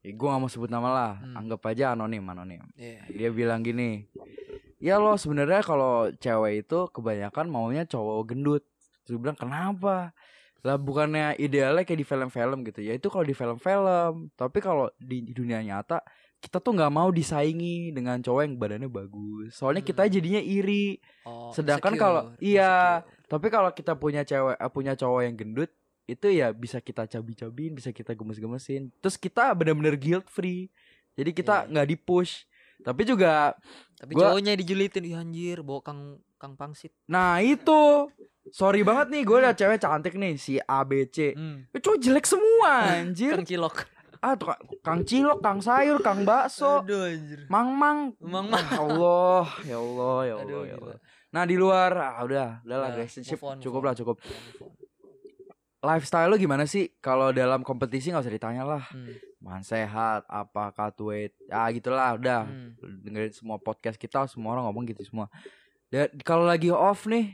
Ya, 0.00 0.10
gua 0.14 0.32
gak 0.32 0.40
mau 0.40 0.48
sebut 0.48 0.68
nama 0.68 0.88
lah, 0.88 1.12
Hmm. 1.18 1.36
anggap 1.36 1.60
aja 1.66 1.92
anonim, 1.92 2.24
anonim. 2.24 2.64
iya. 2.72 3.04
Dia 3.08 3.28
bilang 3.28 3.60
gini, 3.60 4.08
ya 4.78 4.96
lo 4.96 5.12
sebenarnya 5.14 5.60
kalau 5.60 6.08
cewek 6.14 6.64
itu 6.64 6.88
kebanyakan 6.88 7.46
maunya 7.46 7.84
cowok 7.84 8.24
gendut. 8.26 8.64
Terus 9.04 9.16
gue 9.16 9.22
bilang 9.22 9.36
kenapa? 9.36 10.16
Lah 10.60 10.76
bukannya 10.76 11.36
idealnya 11.36 11.84
kayak 11.84 12.00
di 12.00 12.06
film-film 12.06 12.64
gitu 12.64 12.80
ya 12.80 12.92
itu 12.92 13.08
kalau 13.08 13.24
di 13.24 13.32
film-film. 13.32 14.28
Tapi 14.32 14.58
kalau 14.60 14.88
di, 14.96 15.20
di 15.20 15.32
dunia 15.32 15.60
nyata 15.60 16.00
kita 16.40 16.56
tuh 16.56 16.72
nggak 16.72 16.88
mau 16.88 17.08
disaingi 17.08 17.92
dengan 17.92 18.16
cowok 18.16 18.42
yang 18.42 18.54
badannya 18.56 18.88
bagus. 18.88 19.52
Soalnya 19.52 19.80
kita 19.80 20.02
Hmm. 20.02 20.10
jadinya 20.10 20.40
iri. 20.40 20.96
Oh, 21.22 21.52
Sedangkan 21.52 21.94
kalau- 21.94 22.32
iya. 22.38 22.98
insecure. 22.98 23.28
Tapi 23.28 23.46
kalau 23.46 23.70
kita 23.70 23.92
punya 23.94 24.22
cewek 24.22 24.56
eh, 24.56 24.70
punya 24.70 24.92
cowok 24.94 25.20
yang 25.22 25.36
gendut 25.36 25.70
itu 26.04 26.26
ya 26.26 26.50
bisa 26.50 26.80
kita 26.80 27.06
cabi-cabiin, 27.06 27.72
bisa 27.72 27.90
kita 27.90 28.12
gemes-gemesin. 28.12 28.90
Terus 28.98 29.14
kita 29.14 29.52
bener-bener 29.52 29.94
guilt 29.94 30.26
free. 30.26 30.66
Jadi 31.12 31.30
kita 31.32 31.62
Iya. 31.62 31.70
nggak 31.70 31.88
di-push. 31.88 32.48
Tapi 32.80 33.04
juga 33.04 33.52
Tapi 33.94 34.10
gua- 34.10 34.32
cowoknya 34.32 34.56
dijulitin, 34.56 35.04
ih 35.04 35.14
anjir, 35.14 35.60
bawa 35.60 35.78
Kang 35.80 36.02
Kang 36.34 36.56
Pangsit. 36.56 36.90
Nah 37.06 37.38
itu 37.38 38.08
Sorry 38.50 38.80
banget 38.80 39.12
nih 39.12 39.22
gue 39.22 39.38
liat 39.38 39.54
cewek 39.54 39.78
cantik 39.78 40.16
nih 40.16 40.34
Si 40.34 40.56
ABC 40.58 41.36
Hmm. 41.36 41.68
Eh, 41.68 41.78
Cowok 41.78 42.00
jelek 42.00 42.24
semua 42.24 42.72
anjir 42.98 43.30
Kang 43.30 43.44
Cilok. 43.44 43.84
Ah, 44.20 44.34
tuh, 44.36 44.52
Kang 44.80 45.02
Cilok, 45.02 45.40
Kang 45.40 45.60
Sayur, 45.60 45.98
Kang 46.00 46.22
Bakso 46.22 46.84
Aduh 46.84 47.08
anjir. 47.08 47.44
Mang 47.48 47.72
Mang 47.74 48.12
Mang 48.20 48.46
Mang. 48.48 48.64
Ya 48.68 48.80
Allah 48.80 49.44
Ya 49.64 49.76
Allah 49.76 50.16
Ya 50.22 50.34
Allah, 50.36 50.44
Aduh, 50.44 50.62
ya 50.64 50.76
gila. 50.76 50.86
Allah. 50.86 50.98
Nah 51.30 51.42
di 51.46 51.56
luar 51.56 51.90
ah, 51.96 52.20
Udah 52.22 52.48
Udah 52.62 52.76
lah 52.78 52.90
move 52.92 53.60
Cukup 53.60 53.80
on. 53.80 53.86
lah 53.86 53.94
cukup 53.96 54.16
lifestyle 55.80 56.28
lu 56.28 56.36
gimana 56.36 56.68
sih? 56.68 56.92
Kalau 57.00 57.32
dalam 57.32 57.64
kompetisi 57.64 58.12
nggak 58.12 58.24
usah 58.24 58.34
ditanya 58.36 58.64
lah. 58.68 58.84
Hmm, 58.92 59.16
Man 59.40 59.64
sehat, 59.64 60.28
apa 60.28 60.68
cut 60.76 61.00
weight, 61.00 61.32
ya 61.48 61.64
gitulah 61.72 62.12
udah. 62.12 62.44
hmm. 62.44 63.00
Dengerin 63.00 63.32
semua 63.32 63.56
podcast 63.56 63.96
kita, 63.96 64.28
semua 64.28 64.52
orang 64.52 64.68
ngomong 64.68 64.84
gitu 64.92 65.00
semua. 65.08 65.32
Dan 65.88 66.12
kalau 66.20 66.44
lagi 66.44 66.68
off 66.68 67.08
nih, 67.08 67.32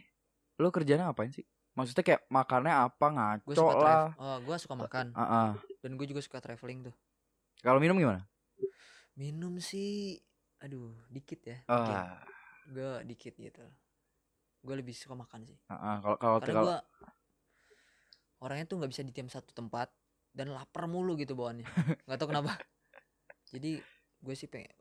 lu 0.57 0.70
kerjanya 0.70 1.11
ngapain 1.11 1.34
sih? 1.34 1.43
Maksudnya 1.77 2.05
kayak 2.09 2.22
makannya 2.33 2.72
apa 2.72 3.07
Gue 3.07 3.16
ngaco 3.53 3.53
suka 3.53 3.77
lah. 3.85 4.09
Oh, 4.16 4.37
gue 4.41 4.57
suka 4.57 4.74
makan. 4.74 5.07
Ah, 5.12 5.22
ah. 5.22 5.51
Dan 5.85 6.01
gue 6.01 6.07
juga 6.09 6.24
suka 6.24 6.41
traveling 6.41 6.89
tuh. 6.89 6.95
Kalau 7.61 7.77
minum 7.77 8.01
gimana? 8.01 8.24
Minum 9.12 9.61
sih, 9.61 10.16
aduh, 10.61 10.97
dikit 11.12 11.41
ya. 11.45 11.59
Dikit. 11.68 11.97
Ah, 12.01 12.24
Gue 12.72 13.05
dikit 13.05 13.37
gitu. 13.37 13.64
Gue 14.64 14.74
lebih 14.81 14.97
suka 14.97 15.12
makan 15.12 15.45
sih. 15.45 15.59
ah, 15.68 15.77
ah. 15.77 15.97
Kalau 16.01 16.16
kalau 16.16 16.37
Karena 16.41 16.53
kalau 16.57 16.64
gue 16.64 16.79
orangnya 18.41 18.66
tuh 18.68 18.77
nggak 18.81 18.91
bisa 18.93 19.03
diam 19.05 19.29
satu 19.29 19.53
tempat 19.53 19.93
dan 20.37 20.53
lapar 20.53 20.89
mulu 20.89 21.16
gitu 21.16 21.33
bawaannya. 21.33 21.64
Nggak 22.09 22.18
tahu 22.20 22.29
kenapa. 22.29 22.53
Jadi 23.49 23.81
gue 24.20 24.35
sih 24.37 24.49
pengen 24.49 24.77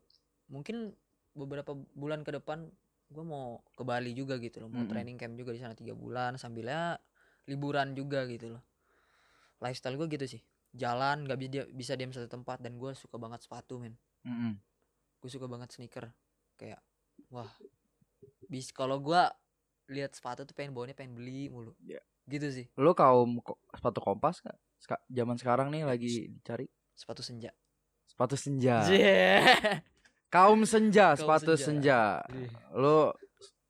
mungkin 0.52 0.92
beberapa 1.32 1.72
bulan 1.96 2.20
ke 2.24 2.36
depan 2.36 2.68
gue 3.06 3.24
mau 3.24 3.62
ke 3.72 3.82
Bali 3.86 4.12
juga 4.12 4.36
gitu 4.38 4.62
loh. 4.62 4.68
Mau 4.68 4.82
Mm-mm. 4.82 4.90
training 4.90 5.16
camp 5.16 5.34
juga 5.38 5.54
di 5.54 5.60
sana 5.62 5.74
tiga 5.78 5.94
bulan 5.94 6.34
sambilnya 6.36 6.98
liburan 7.46 7.94
juga 7.94 8.26
gitu 8.26 8.58
loh. 8.58 8.62
Lifestyle 9.62 9.96
gue 9.96 10.06
gitu 10.10 10.26
sih. 10.26 10.42
Jalan 10.76 11.24
nggak 11.24 11.38
bisa 11.38 11.62
bisa 11.70 11.92
diam 11.96 12.12
satu 12.12 12.28
tempat 12.28 12.60
dan 12.60 12.76
gue 12.76 12.92
suka 12.92 13.16
banget 13.16 13.40
sepatu 13.46 13.78
men. 13.78 13.94
Mm-mm. 14.26 14.58
Gue 15.22 15.30
suka 15.30 15.46
banget 15.46 15.72
sneaker. 15.72 16.10
Kayak 16.58 16.82
wah. 17.30 17.48
Bis 18.46 18.70
kalau 18.70 18.98
gua 18.98 19.30
lihat 19.86 20.14
sepatu 20.14 20.42
tuh 20.42 20.54
pengen 20.54 20.74
bawanya 20.74 20.94
pengen 20.98 21.14
beli 21.14 21.46
mulu. 21.46 21.74
Ya. 21.82 22.02
Gitu 22.26 22.50
sih. 22.50 22.66
lu 22.74 22.90
kaum 22.90 23.38
ko- 23.38 23.58
sepatu 23.70 24.02
kompas 24.02 24.42
gak? 24.42 24.58
Ska, 24.82 24.98
zaman 25.06 25.38
sekarang 25.38 25.70
nih 25.70 25.86
lagi 25.86 26.26
dicari 26.26 26.66
Sepatu 26.92 27.22
senja. 27.22 27.54
sepatu 28.06 28.34
senja. 28.34 28.82
Yeah. 28.90 29.78
Kaum 30.36 30.60
senja, 30.62 31.06
Kaum 31.08 31.18
sepatu 31.18 31.56
senja. 31.56 32.20
senja. 32.20 32.50
Lu 32.72 33.08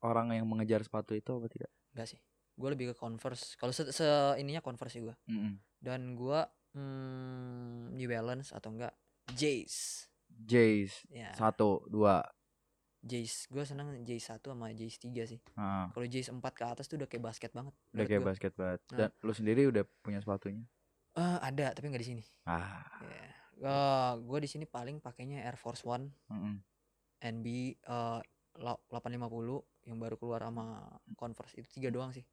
orang 0.01 0.31
yang 0.31 0.43
mengejar 0.43 0.83
sepatu 0.83 1.11
itu 1.11 1.31
apa 1.31 1.47
tidak? 1.47 1.71
Enggak 1.91 2.07
sih. 2.11 2.19
Gue 2.53 2.69
lebih 2.69 2.91
ke 2.91 2.95
Converse. 2.95 3.55
Kalau 3.55 3.71
se, 3.71 3.87
se 3.89 4.03
ininya 4.35 4.59
Converse 4.59 4.93
sih 4.93 5.01
gua. 5.01 5.15
Mm-mm. 5.25 5.55
Dan 5.77 6.13
gua 6.13 6.43
hmm, 6.73 7.93
New 7.93 8.05
Balance 8.05 8.51
atau 8.51 8.69
enggak 8.69 8.91
Jays. 9.29 10.05
Jays 10.27 11.07
Ya, 11.07 11.31
satu 11.33 11.87
dua. 11.87 12.19
Jays. 12.99 13.47
Gua 13.47 13.63
seneng 13.63 14.03
Jays 14.03 14.25
1 14.25 14.41
sama 14.41 14.67
Jays 14.71 14.97
3 14.97 15.07
sih. 15.25 15.39
Ah, 15.53 15.87
Kalau 15.89 16.03
Jays 16.03 16.27
4 16.27 16.41
ke 16.51 16.63
atas 16.65 16.85
tuh 16.85 16.97
udah 16.97 17.07
kayak 17.07 17.23
basket 17.23 17.51
banget. 17.51 17.71
udah 17.89 18.03
kayak 18.03 18.19
gua. 18.19 18.27
basket 18.27 18.53
banget. 18.53 18.79
Nah. 18.85 18.97
Dan 18.97 19.09
lu 19.21 19.31
sendiri 19.31 19.61
udah 19.65 19.83
punya 20.01 20.19
sepatunya? 20.19 20.65
Eh, 21.13 21.37
ada 21.39 21.71
tapi 21.71 21.87
nggak 21.87 22.03
di 22.03 22.09
sini. 22.09 22.23
Ah, 22.43 22.83
Ya. 23.01 23.31
Eh, 23.57 24.13
gua 24.21 24.37
di 24.37 24.45
sini 24.45 24.69
paling 24.69 25.01
pakainya 25.01 25.41
Air 25.41 25.57
Force 25.57 25.81
One 25.81 26.13
mm-mm. 26.29 26.55
NB 27.25 27.47
la- 28.61 28.81
850 28.93 29.89
yang 29.89 29.97
baru 29.97 30.15
keluar 30.17 30.45
sama 30.45 30.85
Converse 31.17 31.57
itu 31.57 31.69
tiga 31.81 31.89
doang 31.89 32.13
sih. 32.13 32.25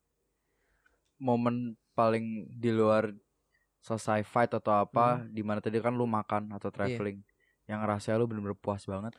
momen 1.14 1.78
paling 1.94 2.50
di 2.50 2.74
luar 2.74 3.14
selesai 3.80 4.26
fight 4.26 4.50
atau 4.50 4.82
apa 4.82 5.22
Hmm. 5.22 5.30
di 5.30 5.42
mana 5.46 5.62
tadi 5.62 5.78
kan 5.78 5.94
lu 5.94 6.10
makan 6.10 6.50
atau 6.52 6.68
traveling 6.74 7.22
yang 7.70 7.80
rasanya 7.86 8.18
lu 8.18 8.26
bener-bener 8.26 8.58
puas 8.58 8.82
banget 8.84 9.14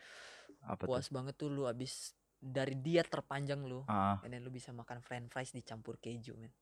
apa 0.60 0.84
Puas 0.86 1.08
tuh 1.08 1.14
banget 1.16 1.34
tuh 1.40 1.48
lu 1.50 1.64
abis 1.64 2.12
dari 2.36 2.76
diet 2.78 3.08
terpanjang 3.08 3.64
lu, 3.64 3.82
ah 3.88 4.20
and 4.22 4.30
then 4.30 4.44
lu 4.44 4.52
bisa 4.52 4.70
makan 4.76 5.00
french 5.00 5.32
fries 5.32 5.50
dicampur 5.56 5.96
keju, 5.98 6.36
man. 6.36 6.52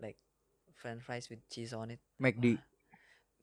Like 0.00 0.18
french 0.72 1.04
fries 1.04 1.28
with 1.28 1.44
cheese 1.52 1.76
on 1.76 1.92
it. 1.94 2.00
McD 2.16 2.56
Wah, 2.56 2.73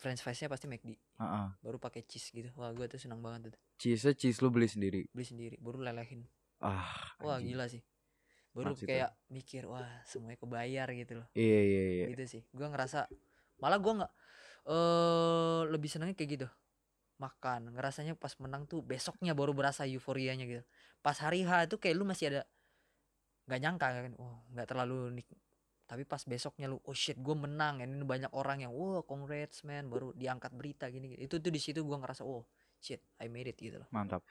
French 0.02 0.26
friesnya 0.26 0.50
pasti 0.50 0.66
McD, 0.66 0.98
ah. 1.22 1.54
baru 1.62 1.78
pakai 1.78 2.02
cheese 2.10 2.34
gitu. 2.34 2.50
Wah, 2.58 2.74
gua 2.74 2.90
tuh 2.90 2.98
senang 2.98 3.22
banget 3.22 3.54
tuh. 3.54 3.62
cheese 3.78 4.02
cheese 4.18 4.42
lu 4.42 4.50
beli 4.50 4.66
sendiri 4.66 5.06
Beli 5.14 5.26
sendiri, 5.30 5.56
baru 5.62 5.78
lelehin. 5.86 6.26
ah 6.58 6.82
Wah, 7.22 7.38
anjing. 7.38 7.54
gila 7.54 7.70
sih. 7.70 7.86
Baru 8.52 8.74
itu. 8.74 8.90
kayak 8.90 9.14
mikir, 9.30 9.70
wah, 9.70 9.86
semuanya 10.10 10.42
kebayar 10.42 10.90
gitu 10.98 11.22
loh. 11.22 11.28
iya 11.38 11.60
iya 11.62 11.84
iya 12.02 12.06
gitu 12.18 12.26
sih 12.26 12.42
gua 12.52 12.74
ngerasa 12.74 13.06
malah 13.62 13.78
gua 13.78 13.94
nggak 14.02 14.12
eh 14.74 15.62
lebih 15.70 15.90
senangnya 15.90 16.18
kayak 16.18 16.30
gitu 16.42 16.48
makan 17.22 17.78
ngerasanya 17.78 18.18
pas 18.18 18.34
menang 18.42 18.66
tuh 18.66 18.82
besoknya 18.82 19.38
baru 19.38 19.54
berasa 19.54 19.86
euforianya 19.86 20.50
gitu 20.50 20.64
pas 21.06 21.14
hari 21.22 21.46
H 21.46 21.70
itu 21.70 21.78
kayak 21.78 21.96
lu 21.98 22.06
masih 22.10 22.34
ada 22.34 22.42
nggak 23.46 23.60
nyangka 23.62 23.88
kan 23.94 24.14
oh 24.18 24.42
nggak 24.54 24.68
terlalu 24.70 25.14
nik 25.22 25.28
tapi 25.92 26.08
pas 26.08 26.24
besoknya 26.24 26.72
lu 26.72 26.80
oh 26.88 26.96
shit 26.96 27.20
gue 27.20 27.36
menang. 27.36 27.84
Ini 27.84 28.08
banyak 28.08 28.32
orang 28.32 28.64
yang 28.64 28.72
wah 28.72 29.04
congrats 29.04 29.68
man. 29.68 29.92
Baru 29.92 30.16
diangkat 30.16 30.56
berita 30.56 30.88
gini, 30.88 31.20
itu 31.20 31.36
tuh 31.36 31.52
di 31.52 31.60
situ 31.60 31.84
gua 31.84 32.00
ngerasa 32.00 32.24
oh 32.24 32.48
shit 32.80 33.04
I 33.20 33.28
made 33.28 33.52
it 33.52 33.60
gitu 33.60 33.76
loh. 33.84 33.92
Mantap. 33.92 34.24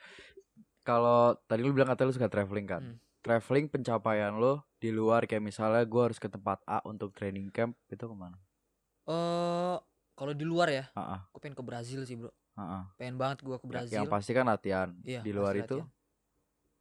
Kalau 0.81 1.37
tadi 1.45 1.61
lu 1.61 1.77
bilang 1.77 1.93
katanya 1.93 2.09
lu 2.09 2.17
suka 2.17 2.33
traveling 2.33 2.65
kan? 2.65 2.81
Hmm. 2.81 2.97
traveling 3.21 3.69
pencapaian 3.69 4.33
lu 4.33 4.57
di 4.81 4.89
luar 4.89 5.29
kayak 5.29 5.45
misalnya 5.45 5.85
gua 5.85 6.09
harus 6.09 6.17
ke 6.17 6.33
tempat 6.33 6.65
A 6.65 6.81
untuk 6.89 7.13
training 7.13 7.53
camp 7.53 7.77
itu 7.93 8.09
ke 8.09 8.17
mana? 8.17 8.41
Eh 9.05 9.77
kalau 10.17 10.33
di 10.33 10.49
luar 10.49 10.73
ya? 10.73 10.89
Ah 10.97 11.21
ah, 11.21 11.21
gue 11.29 11.41
pengen 11.45 11.61
ke 11.61 11.65
Brazil 11.65 12.09
sih 12.09 12.17
bro. 12.17 12.33
Ah, 12.57 12.65
ah. 12.65 12.85
pengen 12.97 13.21
banget 13.21 13.45
gua 13.45 13.61
ke 13.61 13.69
Ya- 13.69 13.73
Brazil. 13.77 13.97
yang 14.01 14.09
pasti 14.09 14.33
kan 14.33 14.49
latihan. 14.49 14.97
Iya, 15.05 15.21
di 15.21 15.33
luar 15.37 15.61
itu 15.61 15.85
latihan. 15.85 16.00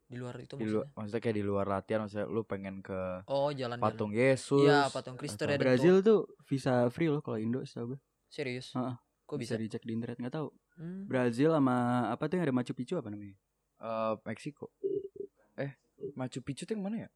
Di 0.10 0.18
luar 0.18 0.36
itu 0.42 0.58
di 0.58 0.66
luar 0.66 0.90
maksudnya 0.90 0.98
maksudnya 0.98 1.22
kayak 1.22 1.38
di 1.38 1.46
luar 1.46 1.66
latihan 1.70 2.00
maksudnya 2.02 2.26
lu 2.26 2.42
pengen 2.42 2.82
ke 2.82 3.00
oh 3.26 3.54
jalan-jalan 3.54 3.78
patung 3.80 4.10
Yesus 4.12 4.66
Iya, 4.66 4.90
patung 4.90 5.16
Kristus 5.16 5.38
atau- 5.38 5.48
ada 5.48 5.62
Brazil 5.62 6.02
tuh 6.02 6.20
visa 6.44 6.90
free 6.90 7.08
loh 7.08 7.22
kalau 7.22 7.38
Indo 7.38 7.62
setahu 7.62 7.94
gue. 7.94 8.00
serius 8.28 8.74
Heeh. 8.74 8.98
kok 9.24 9.38
Bisa 9.38 9.54
bisa, 9.54 9.62
dicek 9.62 9.86
di 9.86 9.94
internet 9.94 10.18
nggak 10.18 10.34
tahu. 10.34 10.50
Hmm, 10.76 11.06
Brazil 11.06 11.54
sama 11.54 11.78
apa 12.10 12.26
tuh 12.26 12.36
yang 12.36 12.46
ada 12.46 12.56
Machu 12.56 12.74
Picchu 12.74 12.98
apa 12.98 13.08
namanya? 13.08 13.38
Eh, 13.78 14.14
Meksiko. 14.26 14.74
Eh, 15.56 15.78
Machu 16.18 16.42
Picchu 16.42 16.66
tuh 16.66 16.74
yang 16.74 16.82
mana 16.84 17.06
ya? 17.06 17.10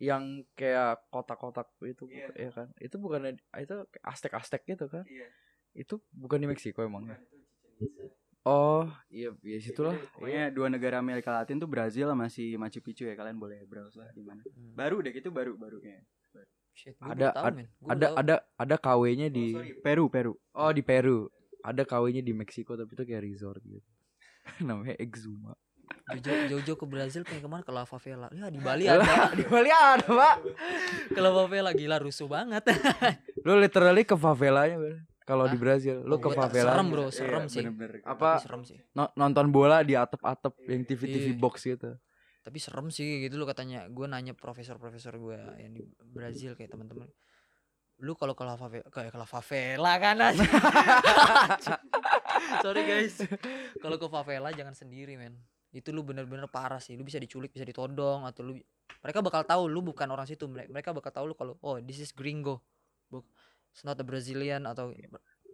Yang 0.00 0.24
kayak 0.54 1.06
kotak-kotak 1.08 1.70
itu 1.80 2.06
Iya. 2.06 2.30
ya 2.34 2.50
kan? 2.50 2.66
Itu 2.78 2.98
bukan 2.98 3.34
itu 3.34 3.74
kayak 3.86 4.02
Aztec-Aztec 4.04 4.62
gitu 4.64 4.86
kan? 4.86 5.06
Itu 5.72 6.02
bukan 6.10 6.38
di 6.38 6.46
Meksiko 6.46 6.82
emangnya. 6.82 7.22
Oh, 8.48 8.88
iya 9.10 9.28
iya 9.42 9.58
situlah. 9.60 9.92
Pokoknya 10.16 10.48
dua 10.48 10.66
negara 10.66 10.96
Amerika 10.96 11.28
Latin 11.30 11.60
tuh 11.60 11.68
Brazil 11.68 12.08
sama 12.08 12.26
si 12.26 12.56
Machu 12.56 12.80
Picchu 12.80 13.04
ya 13.04 13.12
kalian 13.12 13.36
boleh 13.36 13.60
browse 13.62 13.92
lah 13.94 14.08
di 14.10 14.24
mana. 14.24 14.40
hmm. 14.40 14.72
Baru 14.72 15.04
deh 15.04 15.12
gitu 15.12 15.28
baru 15.28 15.52
baru 15.54 15.76
kayaknya. 15.78 16.08
Shit, 16.72 16.94
Ada- 16.96 17.34
tahu, 17.34 17.46
Ada 17.84 18.06
tahu. 18.06 18.14
ada 18.16 18.36
ada 18.54 18.76
KW-nya 18.78 19.28
di 19.28 19.52
Peru 19.78 20.06
Peru. 20.06 20.32
Oh, 20.54 20.70
di 20.70 20.80
Peru. 20.80 21.26
Ada 21.60 21.82
KW-nya 21.82 22.22
di 22.22 22.32
Meksiko 22.32 22.72
tapi 22.72 22.88
itu 22.88 23.02
kayak 23.02 23.22
resort 23.22 23.60
gitu. 23.60 23.84
Namanya 24.64 24.96
Exuma. 24.96 25.52
Jojo, 26.08 26.30
Jojo 26.48 26.72
ke 26.74 26.86
Brazil 26.86 27.20
pengen 27.20 27.42
ke 27.42 27.48
mana 27.48 27.60
ke 27.60 27.72
La 27.74 27.82
Favela. 27.82 28.28
Ya 28.30 28.48
di 28.48 28.60
Bali 28.60 28.86
ada. 28.86 29.28
di 29.34 29.44
Bali 29.44 29.68
ada, 29.68 30.06
Pak. 30.06 30.36
ke 31.10 31.18
La 31.18 31.30
Favela 31.34 31.70
gila 31.74 31.96
rusuh 31.98 32.24
banget. 32.24 32.64
Lu 33.44 33.56
literally 33.56 34.04
ke 34.04 34.14
favelanya, 34.14 34.78
Bro. 34.78 34.96
Kalau 35.28 35.44
di? 35.44 35.54
Brazil, 35.54 36.00
lu 36.00 36.10
Oh, 36.10 36.18
ke 36.18 36.26
tak- 36.32 36.48
favela. 36.48 36.72
serem, 36.72 36.86
bro, 36.88 37.04
Iya, 37.04 37.12
serem 37.12 37.42
sih. 37.46 37.60
bener-bener. 37.60 37.90
Apa 38.02 38.34
Tapi 38.34 38.42
serem 38.42 38.60
sih. 38.64 38.76
no- 38.92 39.12
nonton 39.12 39.44
bola 39.48 39.76
di 39.82 39.92
atap-atap 39.92 40.52
yang 40.64 40.82
TV-TV 40.82 41.30
Iya. 41.30 41.36
box 41.36 41.54
gitu. 41.62 41.90
Tapi 42.40 42.56
serem 42.56 42.88
sih 42.88 43.22
gitu 43.22 43.36
loh 43.36 43.44
katanya. 43.44 43.84
Gue 43.86 44.06
nanya 44.06 44.32
profesor-profesor 44.32 45.14
gue 45.14 45.36
yang 45.58 45.70
di 45.70 45.82
Brazil 46.02 46.54
kayak 46.54 46.72
teman-teman. 46.72 47.06
Lu 47.98 48.14
kalau 48.14 48.32
ke 48.32 48.40
La 48.40 48.54
Favela, 48.54 48.86
kayak 48.88 49.10
ke 49.10 49.14
La 49.14 49.26
Favela 49.26 49.92
kan. 49.98 50.16
Sorry 52.62 52.82
guys. 52.84 53.14
Kalau 53.76 53.96
ke 53.96 54.06
favela 54.06 54.48
jangan 54.50 54.72
sendiri, 54.72 55.14
men. 55.14 55.34
Itu 55.68 55.90
lu 55.90 56.00
bener-bener 56.00 56.46
parah 56.46 56.78
sih. 56.78 56.94
Lu 56.94 57.02
bisa 57.02 57.16
diculik, 57.16 57.50
bisa 57.50 57.62
ditodong 57.62 58.24
atau 58.24 58.40
lu 58.42 58.52
mereka 58.98 59.18
bakal 59.20 59.42
tahu 59.44 59.66
lu 59.66 59.82
bukan 59.82 60.06
orang 60.06 60.24
situ. 60.24 60.46
Mere- 60.46 60.66
Mereka 60.66 60.90
bakal 60.90 61.10
tahu 61.12 61.24
lu 61.26 61.34
kalau 61.34 61.54
oh 61.60 61.76
this 61.78 61.98
is 61.98 62.10
gringo. 62.10 62.62
It's 63.78 63.86
not 63.86 63.94
a 63.94 64.02
Brazilian 64.02 64.66
atau 64.66 64.90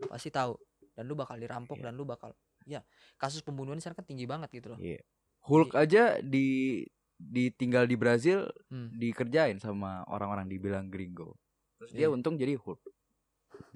pasti 0.08 0.32
tahu. 0.32 0.56
Dan 0.96 1.04
lu 1.04 1.12
bakal 1.12 1.36
dirampok 1.36 1.76
Iya. 1.76 1.84
dan 1.84 1.92
lu 1.92 2.08
bakal 2.08 2.32
ya 2.64 2.80
kasus 3.20 3.44
pembunuhan 3.44 3.76
sana 3.84 3.92
kan 3.92 4.08
tinggi 4.08 4.24
banget 4.24 4.48
gitu 4.48 4.72
loh. 4.72 4.80
Iya. 4.80 5.04
Hulk 5.44 5.76
aja 5.76 6.24
di 6.24 6.80
ditinggal 7.20 7.84
di 7.84 8.00
Brazil 8.00 8.48
Hmm. 8.72 8.96
dikerjain 8.96 9.60
sama 9.60 10.08
orang-orang 10.08 10.48
dibilang 10.48 10.88
gringo. 10.88 11.36
Terus 11.76 11.92
dia 11.92 12.08
Iya. 12.08 12.16
untung 12.16 12.40
jadi 12.40 12.56
Hulk. 12.56 12.80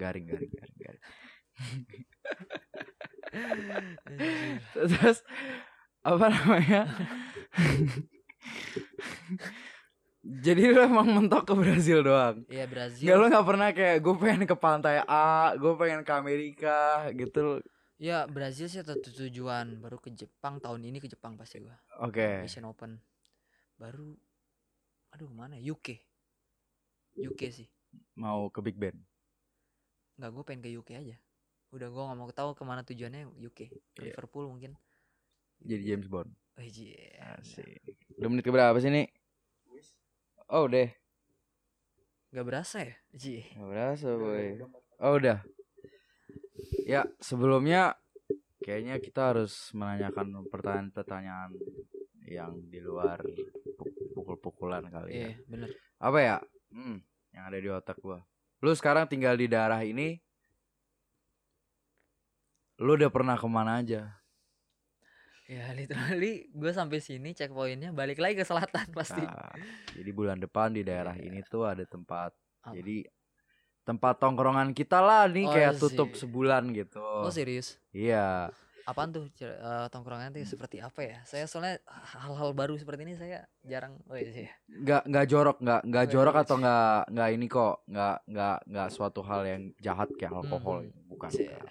Garing 0.00 0.24
garing 0.24 0.48
garing 0.48 0.78
garing. 0.80 1.04
Terus 4.72 5.20
apa 6.00 6.26
namanya? 6.32 6.88
Jadi 10.20 10.62
lu 10.66 10.82
emang 10.82 11.06
mentok 11.06 11.46
ke 11.46 11.54
Brazil 11.54 12.02
doang. 12.02 12.42
Iya 12.46 12.66
Brazil. 12.66 13.06
Gak 13.06 13.16
lu 13.16 13.24
gak 13.30 13.46
pernah 13.46 13.68
kayak 13.70 13.96
gue 13.98 14.14
pengen 14.18 14.44
ke 14.44 14.56
pantai 14.58 15.00
A, 15.02 15.54
gue 15.54 15.72
pengen 15.74 16.02
ke 16.02 16.12
Amerika 16.12 17.06
gitu. 17.14 17.62
Ya 17.96 18.26
Brazil 18.26 18.66
sih 18.66 18.78
satu 18.78 18.98
tujuan 19.02 19.78
baru 19.78 19.98
ke 19.98 20.10
Jepang 20.10 20.58
tahun 20.58 20.86
ini 20.86 20.98
ke 20.98 21.10
Jepang 21.10 21.34
pasti 21.34 21.58
gua. 21.58 21.74
Oke. 21.98 22.42
Asian 22.42 22.66
Open. 22.66 22.98
Baru 23.74 24.18
aduh 25.10 25.30
mana 25.30 25.56
UK. 25.56 25.98
UK 27.16 27.40
sih 27.50 27.66
Mau 28.14 28.46
ke 28.48 28.60
Big 28.60 28.76
Ben. 28.76 28.94
nggak 30.14 30.30
gue 30.30 30.42
pengen 30.42 30.62
ke 30.62 30.70
UK 30.72 30.90
aja 30.98 31.14
udah 31.70 31.88
gue 31.88 32.02
nggak 32.02 32.18
mau 32.18 32.30
tahu 32.30 32.50
ke 32.54 32.62
mana 32.62 32.82
tujuannya 32.82 33.26
UK 33.38 33.70
Ke 33.94 34.02
Iya. 34.02 34.14
Liverpool 34.14 34.46
mungkin 34.46 34.74
Jadi 35.58 35.82
James 35.84 36.06
Bond. 36.06 36.30
oh 36.30 36.62
iya 36.62 37.38
Asik. 37.38 37.82
Udah 38.14 38.28
menit 38.28 38.42
keberapa 38.42 38.74
sih 38.78 38.90
nih? 38.90 39.06
Oh 40.48 40.64
udah. 40.64 40.88
nggak 42.28 42.44
berasa 42.44 42.84
ya 42.84 42.92
Ji 43.16 43.40
Gak 43.56 43.68
berasa 43.72 44.08
boy. 44.12 44.60
Oh 45.00 45.16
udah. 45.16 45.40
Ya 46.84 47.08
sebelumnya 47.24 47.96
kayaknya 48.60 49.00
kita 49.00 49.32
harus 49.32 49.72
menanyakan 49.72 50.36
pertanyaan-pertanyaan 50.52 51.56
yang 52.28 52.52
di 52.68 52.84
luar 52.84 53.24
pu- 53.80 54.12
pukul-pukulan 54.12 54.84
kali 54.92 55.08
ya. 55.08 55.16
iya 55.16 55.32
bener 55.48 55.70
Apa 55.96 56.18
ya? 56.20 56.36
Hmm, 56.68 57.00
yang 57.32 57.44
ada 57.48 57.56
di 57.56 57.68
otak 57.72 57.96
gua. 57.96 58.20
Lu 58.60 58.76
sekarang 58.76 59.08
tinggal 59.08 59.32
di 59.40 59.48
daerah 59.48 59.80
ini. 59.80 60.20
Lu 62.76 62.92
udah 62.94 63.08
pernah 63.08 63.40
ke 63.40 63.48
mana 63.48 63.80
aja? 63.80 64.17
Ya 65.48 65.72
literally 65.78 66.46
gue 66.46 66.70
sampai 66.70 67.00
sini 67.00 67.32
checkpointnya 67.32 67.90
balik 67.90 68.20
lagi 68.20 68.36
ke 68.36 68.44
selatan 68.44 68.84
pasti 68.92 69.18
Nah, 69.18 69.50
jadi 69.90 70.10
bulan 70.12 70.36
depan 70.36 70.70
di 70.70 70.82
daerah 70.82 71.12
Iya. 71.12 71.24
ini 71.26 71.40
tuh 71.42 71.64
ada 71.64 71.82
tempat. 71.82 72.36
Apa? 72.60 72.76
Jadi 72.76 73.08
tempat 73.80 74.20
tongkrongan 74.20 74.70
kita 74.70 75.00
lah 75.00 75.24
nih 75.24 75.42
Oh, 75.42 75.50
kayak 75.50 75.72
iya 75.72 75.80
tutup 75.80 76.12
sih. 76.12 76.20
sebulan 76.22 76.68
gitu. 76.70 77.00
oh 77.00 77.32
serius 77.32 77.80
Iya. 77.88 78.52
apaan 78.84 79.08
tuh 79.08 79.24
eh, 79.38 79.86
tongkrongan 79.88 80.32
tuh 80.32 80.44
seperti 80.44 80.80
apa 80.80 81.00
ya 81.00 81.16
saya 81.22 81.44
soalnya 81.44 81.76
hal-hal 82.14 82.52
baru 82.52 82.72
seperti 82.72 83.04
ini 83.04 83.14
saya 83.14 83.44
jarang 83.62 84.00
oh 84.04 84.16
iya 84.16 84.30
sih 84.34 84.48
nggak 84.80 85.26
jorok 85.26 85.60
nggak 85.60 85.80
nggak 85.84 86.04
Oh, 86.04 86.10
jorok 86.10 86.34
iya. 86.34 86.42
atau 86.42 86.56
nggak 86.56 87.00
nggak 87.12 87.28
ini 87.32 87.46
kok 87.46 87.74
nggak 87.84 88.16
nggak 88.26 88.56
nggak 88.64 88.88
suatu 88.88 89.20
hal 89.22 89.40
yang 89.44 89.62
jahat 89.78 90.08
kayak 90.14 90.32
alkohol 90.34 90.80
gitu. 90.80 90.96
bukan, 91.06 91.28
bukan. 91.28 91.64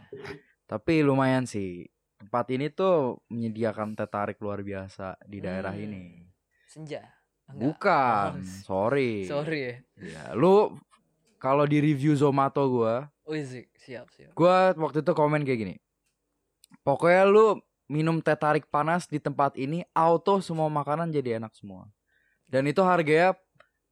tapi 0.66 0.94
lumayan 1.02 1.46
sih 1.46 1.90
tempat 2.18 2.46
ini 2.50 2.68
tuh 2.68 3.22
menyediakan 3.30 3.94
teh 3.94 4.06
tarik 4.06 4.42
luar 4.42 4.62
biasa 4.62 5.18
di 5.24 5.38
daerah 5.38 5.72
Hmm. 5.72 5.84
ini. 5.84 6.04
Senja? 6.66 7.02
Enggak. 7.48 7.64
bukan 7.64 8.32
Oh, 8.44 8.60
sorry. 8.68 9.24
sorry 9.24 9.60
ya. 9.64 9.76
Ya 9.96 10.24
lu 10.36 10.76
kalau 11.38 11.64
di 11.64 11.80
review 11.80 12.12
Zomato 12.12 12.60
gua 12.68 13.08
oh 13.24 13.32
iya 13.32 13.46
siap 13.80 14.12
siap. 14.12 14.36
gua 14.36 14.76
waktu 14.76 15.00
itu 15.00 15.12
komen 15.14 15.48
kayak 15.48 15.60
gini. 15.62 15.76
Pokoknya 16.84 17.24
lu 17.24 17.46
minum 17.88 18.20
teh 18.20 18.36
tarik 18.36 18.68
panas 18.68 19.08
di 19.08 19.16
tempat 19.16 19.56
ini 19.56 19.88
auto 19.96 20.44
semua 20.44 20.68
makanan 20.68 21.08
jadi 21.08 21.40
enak 21.40 21.56
semua. 21.56 21.88
Dan 22.44 22.68
itu 22.68 22.84
harganya 22.84 23.32